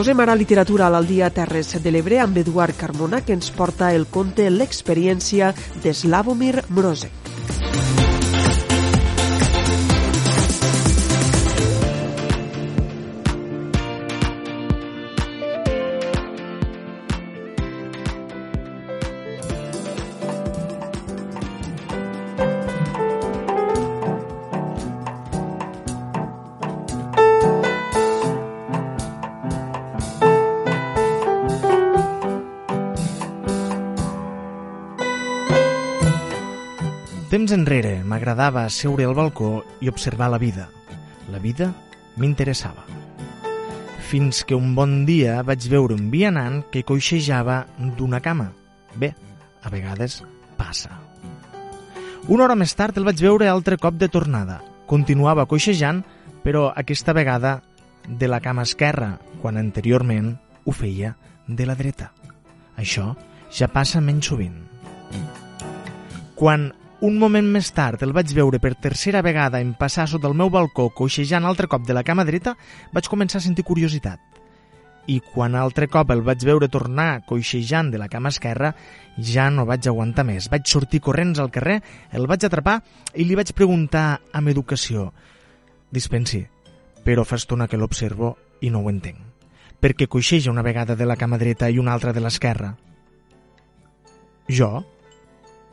Posem 0.00 0.20
ara 0.24 0.32
literatura 0.32 0.86
a 0.86 0.92
l'Aldia 0.94 1.26
Terres 1.36 1.74
de 1.84 1.90
l'Ebre 1.92 2.22
amb 2.24 2.38
Eduard 2.40 2.78
Carmona, 2.80 3.20
que 3.20 3.36
ens 3.36 3.52
porta 3.52 3.90
el 3.92 4.08
conte 4.08 4.48
L'experiència 4.48 5.52
de 5.84 5.92
Slavomir 5.92 6.54
Mrozek. 6.70 7.29
M'agradava 38.20 38.68
seure 38.68 39.06
al 39.08 39.14
balcó 39.16 39.62
i 39.80 39.88
observar 39.88 40.28
la 40.28 40.36
vida. 40.36 40.66
La 41.32 41.38
vida 41.40 41.70
m'interessava. 42.20 42.82
Fins 44.10 44.42
que 44.44 44.52
un 44.52 44.74
bon 44.76 45.06
dia 45.08 45.38
vaig 45.40 45.64
veure 45.72 45.96
un 45.96 46.10
vianant 46.12 46.58
que 46.68 46.82
coixejava 46.84 47.62
d'una 47.96 48.20
cama. 48.20 48.50
Bé, 48.92 49.14
a 49.64 49.72
vegades 49.72 50.18
passa. 50.58 50.98
Una 52.28 52.44
hora 52.44 52.58
més 52.60 52.76
tard 52.76 52.98
el 53.00 53.08
vaig 53.08 53.22
veure 53.24 53.48
altre 53.48 53.78
cop 53.80 53.96
de 53.96 54.10
tornada. 54.12 54.58
Continuava 54.84 55.48
coixejant, 55.48 56.02
però 56.44 56.68
aquesta 56.76 57.16
vegada 57.16 57.62
de 58.04 58.28
la 58.28 58.42
cama 58.44 58.66
esquerra, 58.68 59.14
quan 59.40 59.56
anteriorment 59.56 60.34
ho 60.66 60.76
feia 60.76 61.14
de 61.48 61.64
la 61.64 61.78
dreta. 61.78 62.12
Això 62.76 63.14
ja 63.48 63.72
passa 63.72 64.04
menys 64.04 64.28
sovint. 64.28 64.60
Quan 66.36 66.68
un 67.00 67.16
moment 67.18 67.46
més 67.48 67.70
tard 67.72 68.02
el 68.04 68.12
vaig 68.12 68.32
veure 68.36 68.58
per 68.60 68.74
tercera 68.76 69.22
vegada 69.24 69.60
en 69.64 69.72
passar 69.78 70.04
sota 70.08 70.28
el 70.28 70.36
meu 70.36 70.50
balcó 70.52 70.90
coixejant 70.92 71.46
altre 71.48 71.68
cop 71.70 71.86
de 71.88 71.94
la 71.96 72.04
cama 72.04 72.26
dreta, 72.28 72.56
vaig 72.92 73.08
començar 73.08 73.40
a 73.40 73.44
sentir 73.44 73.64
curiositat. 73.64 74.20
I 75.08 75.16
quan 75.24 75.56
altre 75.56 75.88
cop 75.88 76.10
el 76.12 76.20
vaig 76.22 76.44
veure 76.44 76.68
tornar 76.68 77.22
coixejant 77.26 77.88
de 77.90 77.98
la 77.98 78.08
cama 78.12 78.28
esquerra, 78.28 78.74
ja 79.16 79.48
no 79.50 79.64
vaig 79.66 79.88
aguantar 79.88 80.26
més. 80.28 80.50
Vaig 80.52 80.68
sortir 80.68 81.00
corrents 81.00 81.40
al 81.40 81.50
carrer, 81.50 81.80
el 82.12 82.28
vaig 82.28 82.44
atrapar 82.44 82.82
i 83.14 83.24
li 83.24 83.38
vaig 83.38 83.54
preguntar 83.56 84.20
amb 84.36 84.52
educació 84.52 85.08
«Dispensi, 85.90 86.44
però 87.02 87.24
fa 87.24 87.40
estona 87.40 87.66
que 87.66 87.80
l'observo 87.80 88.36
i 88.60 88.70
no 88.70 88.84
ho 88.84 88.90
entenc. 88.92 89.18
Perquè 89.80 90.06
coixeja 90.06 90.52
una 90.52 90.62
vegada 90.62 90.94
de 90.94 91.08
la 91.08 91.16
cama 91.16 91.40
dreta 91.40 91.70
i 91.70 91.80
una 91.80 91.96
altra 91.96 92.12
de 92.12 92.20
l'esquerra?» 92.20 92.74
Jo? 94.50 94.84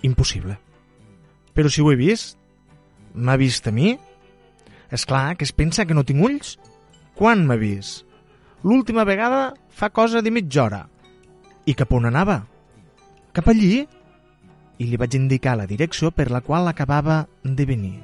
Impossible. 0.01 0.66
Però 1.57 1.71
si 1.73 1.81
ho 1.81 1.89
he 1.89 1.97
vist, 1.97 2.37
m'ha 3.17 3.33
vist 3.41 3.65
a 3.65 3.71
mi? 3.73 3.95
És 4.93 5.07
clar 5.09 5.33
que 5.35 5.45
es 5.47 5.51
pensa 5.57 5.87
que 5.89 5.95
no 5.97 6.03
tinc 6.05 6.21
ulls? 6.21 6.51
Quan 7.17 7.47
m'ha 7.49 7.57
vist? 7.57 8.03
L'última 8.61 9.07
vegada 9.09 9.55
fa 9.73 9.89
cosa 9.89 10.21
de 10.21 10.29
mitja 10.29 10.67
hora. 10.67 10.83
I 11.65 11.73
cap 11.73 11.95
on 11.97 12.05
anava? 12.05 12.43
Cap 13.33 13.49
allí? 13.49 13.87
I 14.77 14.85
li 14.85 14.99
vaig 15.01 15.17
indicar 15.17 15.55
la 15.57 15.65
direcció 15.65 16.11
per 16.13 16.29
la 16.29 16.43
qual 16.45 16.69
acabava 16.69 17.23
de 17.41 17.65
venir. 17.65 17.95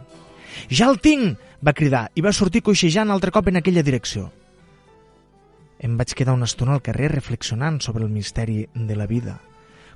Ja 0.73 0.89
el 0.89 0.97
tinc! 0.97 1.37
va 1.63 1.75
cridar 1.77 2.07
i 2.17 2.23
va 2.25 2.33
sortir 2.35 2.63
coixejant 2.65 3.13
altre 3.13 3.31
cop 3.31 3.47
en 3.47 3.61
aquella 3.61 3.85
direcció. 3.85 4.31
Em 5.79 5.93
vaig 5.99 6.15
quedar 6.17 6.33
una 6.33 6.49
estona 6.49 6.73
al 6.73 6.81
carrer 6.81 7.11
reflexionant 7.13 7.79
sobre 7.85 8.03
el 8.03 8.11
misteri 8.11 8.65
de 8.73 8.97
la 8.97 9.07
vida. 9.07 9.37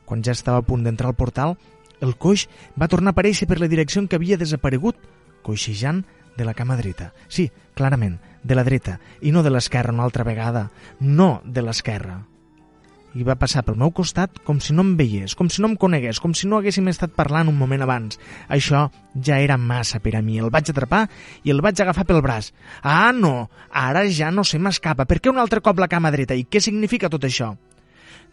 Quan 0.05 0.22
ja 0.24 0.38
estava 0.38 0.62
a 0.62 0.68
punt 0.68 0.86
d'entrar 0.86 1.10
al 1.12 1.20
portal, 1.20 1.58
el 2.02 2.16
coix 2.16 2.48
va 2.80 2.89
tornar 2.91 3.14
a 3.14 3.18
aparèixer 3.18 3.48
per 3.50 3.60
la 3.62 3.70
direcció 3.72 4.04
en 4.04 4.08
què 4.10 4.20
havia 4.20 4.38
desaparegut, 4.38 4.98
coixejant 5.43 6.04
de 6.38 6.45
la 6.45 6.54
cama 6.54 6.78
dreta. 6.78 7.12
Sí, 7.28 7.50
clarament, 7.74 8.20
de 8.43 8.56
la 8.56 8.64
dreta, 8.64 9.00
i 9.22 9.34
no 9.34 9.43
de 9.43 9.52
l'esquerra 9.52 9.93
una 9.93 10.06
altra 10.06 10.24
vegada. 10.28 10.70
No 11.00 11.41
de 11.43 11.64
l'esquerra. 11.66 12.22
I 13.18 13.24
va 13.26 13.38
passar 13.39 13.64
pel 13.66 13.80
meu 13.80 13.89
costat 13.98 14.36
com 14.45 14.60
si 14.62 14.76
no 14.78 14.84
em 14.86 14.91
veiés, 15.00 15.34
com 15.34 15.48
si 15.50 15.64
no 15.64 15.72
em 15.72 15.78
conegués, 15.80 16.20
com 16.22 16.36
si 16.38 16.45
no 16.45 16.60
haguéssim 16.60 16.86
estat 16.91 17.16
parlant 17.18 17.50
un 17.50 17.58
moment 17.58 17.82
abans. 17.82 18.20
Això 18.54 18.84
ja 19.16 19.39
era 19.41 19.58
massa 19.58 19.98
per 20.04 20.14
a 20.20 20.22
mi. 20.22 20.38
El 20.38 20.52
vaig 20.54 20.70
atrapar 20.70 21.08
i 21.41 21.54
el 21.54 21.64
vaig 21.66 21.82
agafar 21.82 22.06
pel 22.06 22.22
braç. 22.22 22.52
Ah, 22.84 23.10
no! 23.16 23.50
Ara 23.72 24.06
ja 24.14 24.30
no 24.30 24.45
se 24.45 24.60
m'escapa. 24.62 25.08
Per 25.10 25.18
què 25.18 25.34
un 25.34 25.41
altre 25.41 25.64
cop 25.66 25.80
la 25.82 25.89
cama 25.89 26.14
dreta? 26.14 26.38
I 26.38 26.45
què 26.45 26.62
significa 26.62 27.10
tot 27.10 27.26
això? 27.26 27.56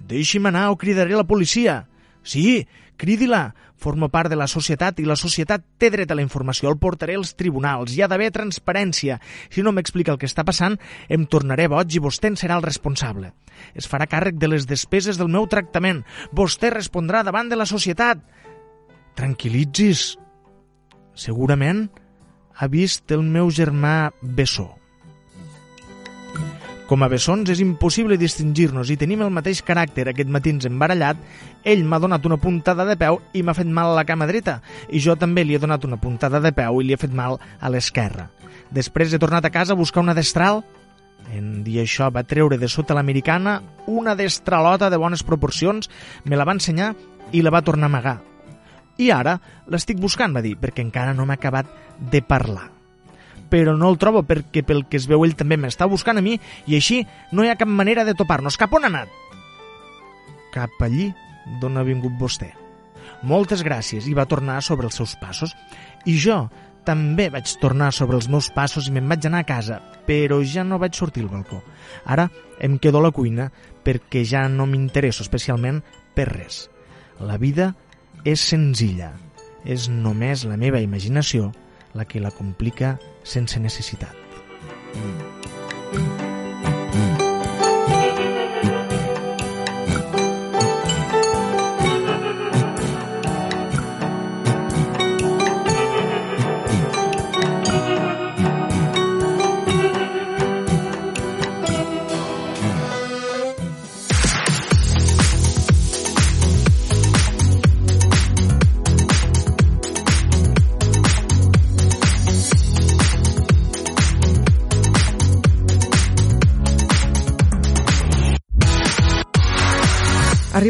Deixi'm 0.04 0.50
anar 0.50 0.68
o 0.68 0.76
cridaré 0.76 1.16
la 1.16 1.24
policia. 1.24 1.84
Sí, 2.24 2.66
cridi-la. 2.96 3.52
Formo 3.76 4.08
part 4.08 4.30
de 4.32 4.38
la 4.38 4.46
societat 4.48 5.00
i 5.02 5.04
la 5.04 5.16
societat 5.18 5.64
té 5.78 5.90
dret 5.92 6.10
a 6.10 6.16
la 6.16 6.24
informació. 6.24 6.70
El 6.70 6.78
portaré 6.80 7.18
als 7.18 7.34
tribunals. 7.36 7.92
Hi 7.92 8.02
ha 8.02 8.08
d'haver 8.08 8.30
transparència. 8.32 9.18
Si 9.52 9.62
no 9.62 9.74
m'explica 9.76 10.14
el 10.14 10.18
que 10.18 10.30
està 10.30 10.44
passant, 10.46 10.78
em 11.12 11.26
tornaré 11.28 11.68
boig 11.68 11.92
i 11.92 12.00
vostè 12.02 12.32
en 12.32 12.38
serà 12.40 12.56
el 12.56 12.64
responsable. 12.64 13.34
Es 13.74 13.90
farà 13.90 14.08
càrrec 14.10 14.38
de 14.40 14.48
les 14.48 14.64
despeses 14.70 15.20
del 15.20 15.28
meu 15.28 15.46
tractament. 15.50 16.00
Vostè 16.32 16.72
respondrà 16.72 17.22
davant 17.22 17.52
de 17.52 17.60
la 17.60 17.68
societat. 17.68 18.22
Tranquilitzis. 19.20 20.14
Segurament 21.14 21.90
ha 22.56 22.70
vist 22.70 23.12
el 23.12 23.22
meu 23.22 23.52
germà 23.52 24.14
Bessó. 24.22 24.72
Com 26.84 27.00
a 27.00 27.06
bessons 27.08 27.48
és 27.48 27.62
impossible 27.64 28.18
distingir-nos 28.20 28.90
i 28.92 28.98
tenim 29.00 29.22
el 29.24 29.30
mateix 29.32 29.62
caràcter. 29.64 30.04
Aquest 30.10 30.28
matí 30.28 30.52
ens 30.52 30.66
hem 30.68 30.76
barallat, 30.76 31.16
ell 31.64 31.84
m'ha 31.88 32.00
donat 32.02 32.26
una 32.28 32.36
puntada 32.36 32.84
de 32.84 32.96
peu 33.00 33.22
i 33.32 33.40
m'ha 33.40 33.54
fet 33.56 33.70
mal 33.72 33.94
a 33.94 33.96
la 33.96 34.04
cama 34.04 34.28
dreta, 34.28 34.58
i 34.92 35.00
jo 35.00 35.16
també 35.16 35.46
li 35.46 35.56
he 35.56 35.62
donat 35.62 35.86
una 35.88 35.96
puntada 35.96 36.42
de 36.44 36.52
peu 36.52 36.82
i 36.82 36.84
li 36.84 36.92
he 36.92 37.00
fet 37.00 37.14
mal 37.16 37.38
a 37.40 37.72
l'esquerra. 37.72 38.28
Després 38.68 39.14
he 39.14 39.22
tornat 39.22 39.48
a 39.48 39.52
casa 39.54 39.72
a 39.72 39.80
buscar 39.80 40.04
una 40.04 40.16
destral. 40.16 40.60
En 41.32 41.64
dir 41.64 41.78
això 41.80 42.10
va 42.12 42.26
treure 42.28 42.60
de 42.60 42.68
sota 42.68 42.92
l'americana 42.92 43.62
una 43.88 44.12
destralota 44.14 44.92
de 44.92 45.00
bones 45.00 45.24
proporcions, 45.24 45.88
me 46.28 46.36
la 46.36 46.44
va 46.44 46.58
ensenyar 46.58 46.92
i 47.32 47.40
la 47.40 47.54
va 47.54 47.64
tornar 47.64 47.88
a 47.88 47.94
amagar. 47.94 48.18
I 49.00 49.08
ara 49.10 49.38
l'estic 49.72 49.96
buscant, 49.96 50.36
va 50.36 50.44
dir, 50.44 50.58
perquè 50.60 50.84
encara 50.84 51.16
no 51.16 51.24
m'ha 51.24 51.40
acabat 51.40 51.72
de 52.12 52.20
parlar 52.20 52.73
però 53.54 53.76
no 53.78 53.92
el 53.92 54.00
trobo 54.02 54.24
perquè 54.26 54.64
pel 54.66 54.82
que 54.90 54.98
es 54.98 55.06
veu 55.06 55.22
ell 55.22 55.36
també 55.38 55.54
m'està 55.54 55.86
buscant 55.86 56.18
a 56.18 56.24
mi 56.26 56.34
i 56.66 56.74
així 56.74 57.04
no 57.30 57.44
hi 57.44 57.52
ha 57.52 57.60
cap 57.60 57.70
manera 57.70 58.02
de 58.02 58.16
topar-nos. 58.18 58.58
Cap 58.58 58.74
on 58.74 58.82
ha 58.82 58.90
anat? 58.90 59.12
Cap 60.50 60.82
allí 60.82 61.12
d'on 61.62 61.78
ha 61.78 61.86
vingut 61.86 62.16
vostè. 62.18 62.50
Moltes 63.22 63.62
gràcies 63.62 64.08
i 64.10 64.16
va 64.18 64.26
tornar 64.26 64.58
sobre 64.66 64.90
els 64.90 64.98
seus 64.98 65.14
passos. 65.22 65.54
I 66.02 66.18
jo 66.18 66.48
també 66.84 67.28
vaig 67.30 67.54
tornar 67.62 67.92
sobre 67.94 68.18
els 68.18 68.26
meus 68.28 68.50
passos 68.50 68.90
i 68.90 68.96
me'n 68.96 69.06
vaig 69.08 69.30
anar 69.30 69.44
a 69.44 69.48
casa, 69.48 69.78
però 70.04 70.42
ja 70.42 70.66
no 70.66 70.80
vaig 70.82 70.98
sortir 70.98 71.22
al 71.22 71.30
balcó. 71.30 71.62
Ara 72.04 72.26
em 72.58 72.74
quedo 72.82 72.98
a 72.98 73.06
la 73.06 73.14
cuina 73.14 73.52
perquè 73.86 74.26
ja 74.26 74.48
no 74.50 74.66
m'interesso 74.66 75.22
especialment 75.22 75.84
per 76.18 76.32
res. 76.32 76.64
La 77.22 77.38
vida 77.38 77.76
és 78.26 78.42
senzilla, 78.42 79.12
és 79.64 79.86
només 79.88 80.42
la 80.42 80.58
meva 80.58 80.82
imaginació 80.82 81.52
la 81.94 82.04
que 82.04 82.20
la 82.20 82.30
complica 82.30 82.98
sense 83.22 83.60
necessitat. 83.60 84.14
Mm. 84.94 85.43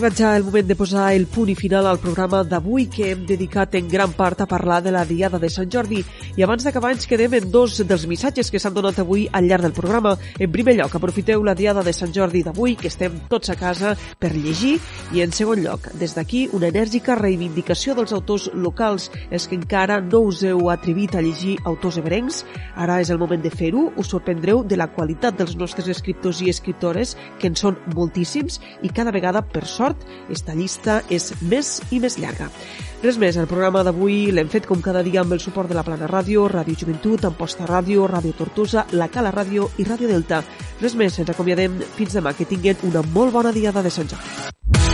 Arribat 0.04 0.18
ja 0.18 0.36
el 0.36 0.44
moment 0.44 0.66
de 0.68 0.74
posar 0.76 1.14
el 1.14 1.24
punt 1.26 1.48
i 1.48 1.54
final 1.56 1.86
al 1.86 1.98
programa 1.98 2.42
d'avui 2.44 2.90
que 2.92 3.06
hem 3.10 3.22
dedicat 3.24 3.74
en 3.78 3.86
gran 3.88 4.12
part 4.12 4.42
a 4.42 4.46
parlar 4.46 4.82
de 4.82 4.90
la 4.92 5.04
Diada 5.08 5.38
de 5.38 5.48
Sant 5.48 5.70
Jordi. 5.72 6.02
I 6.36 6.42
abans 6.44 6.64
d'acabar 6.64 6.90
ens 6.92 7.06
quedem 7.08 7.32
en 7.38 7.46
dos 7.50 7.78
dels 7.88 8.04
missatges 8.06 8.50
que 8.50 8.60
s'han 8.60 8.74
donat 8.74 8.98
avui 9.00 9.24
al 9.32 9.48
llarg 9.48 9.62
del 9.64 9.72
programa. 9.72 10.18
En 10.38 10.52
primer 10.52 10.74
lloc, 10.76 10.94
aprofiteu 10.94 11.40
la 11.42 11.54
Diada 11.54 11.82
de 11.82 11.94
Sant 11.96 12.12
Jordi 12.12 12.42
d'avui, 12.44 12.74
que 12.76 12.90
estem 12.92 13.16
tots 13.30 13.48
a 13.48 13.56
casa 13.56 13.94
per 14.20 14.34
llegir. 14.34 14.74
I 15.14 15.22
en 15.24 15.32
segon 15.32 15.62
lloc, 15.64 15.88
des 15.96 16.12
d'aquí, 16.12 16.50
una 16.52 16.68
enèrgica 16.68 17.16
reivindicació 17.16 17.94
dels 17.94 18.12
autors 18.12 18.50
locals. 18.52 19.10
És 19.30 19.48
que 19.48 19.56
encara 19.56 20.02
no 20.02 20.20
us 20.28 20.42
heu 20.44 20.68
atrevit 20.68 21.14
a 21.14 21.24
llegir 21.24 21.56
autors 21.64 21.96
ebrencs. 22.02 22.42
Ara 22.76 23.00
és 23.00 23.08
el 23.08 23.22
moment 23.22 23.40
de 23.40 23.54
fer-ho. 23.54 23.86
Us 23.96 24.12
sorprendreu 24.12 24.66
de 24.68 24.76
la 24.76 24.90
qualitat 24.92 25.38
dels 25.38 25.56
nostres 25.56 25.88
escriptors 25.88 26.42
i 26.44 26.52
escriptores, 26.52 27.16
que 27.40 27.48
en 27.48 27.56
són 27.56 27.80
moltíssims 27.94 28.60
i 28.82 28.92
cada 28.92 29.14
vegada 29.14 29.40
per 29.40 29.64
sort 29.64 29.93
esta 30.32 30.54
llista 30.54 31.02
és 31.12 31.32
més 31.42 31.78
i 31.90 32.00
més 32.00 32.18
llarga. 32.18 32.48
Res 33.04 33.18
més, 33.20 33.36
el 33.36 33.48
programa 33.50 33.82
d'avui 33.84 34.30
l'hem 34.32 34.48
fet 34.48 34.64
com 34.68 34.80
cada 34.80 35.02
dia 35.04 35.20
amb 35.20 35.36
el 35.36 35.42
suport 35.42 35.68
de 35.68 35.76
la 35.76 35.84
Plana 35.84 36.08
Ràdio, 36.08 36.46
Ràdio 36.48 36.78
Joventut, 36.80 37.26
Amposta 37.28 37.68
Ràdio, 37.68 38.08
Ràdio 38.08 38.32
Tortosa, 38.38 38.86
La 38.92 39.10
Cala 39.12 39.34
Ràdio 39.34 39.68
i 39.76 39.84
Ràdio 39.84 40.08
Delta. 40.08 40.40
Res 40.80 40.96
més, 40.96 41.18
ens 41.20 41.30
acomiadem 41.34 41.82
fins 41.98 42.16
demà, 42.16 42.32
que 42.32 42.48
tinguin 42.48 42.80
una 42.88 43.04
molt 43.12 43.36
bona 43.36 43.52
diada 43.52 43.84
de 43.84 43.92
Sant 43.92 44.08
Jordi. 44.08 44.93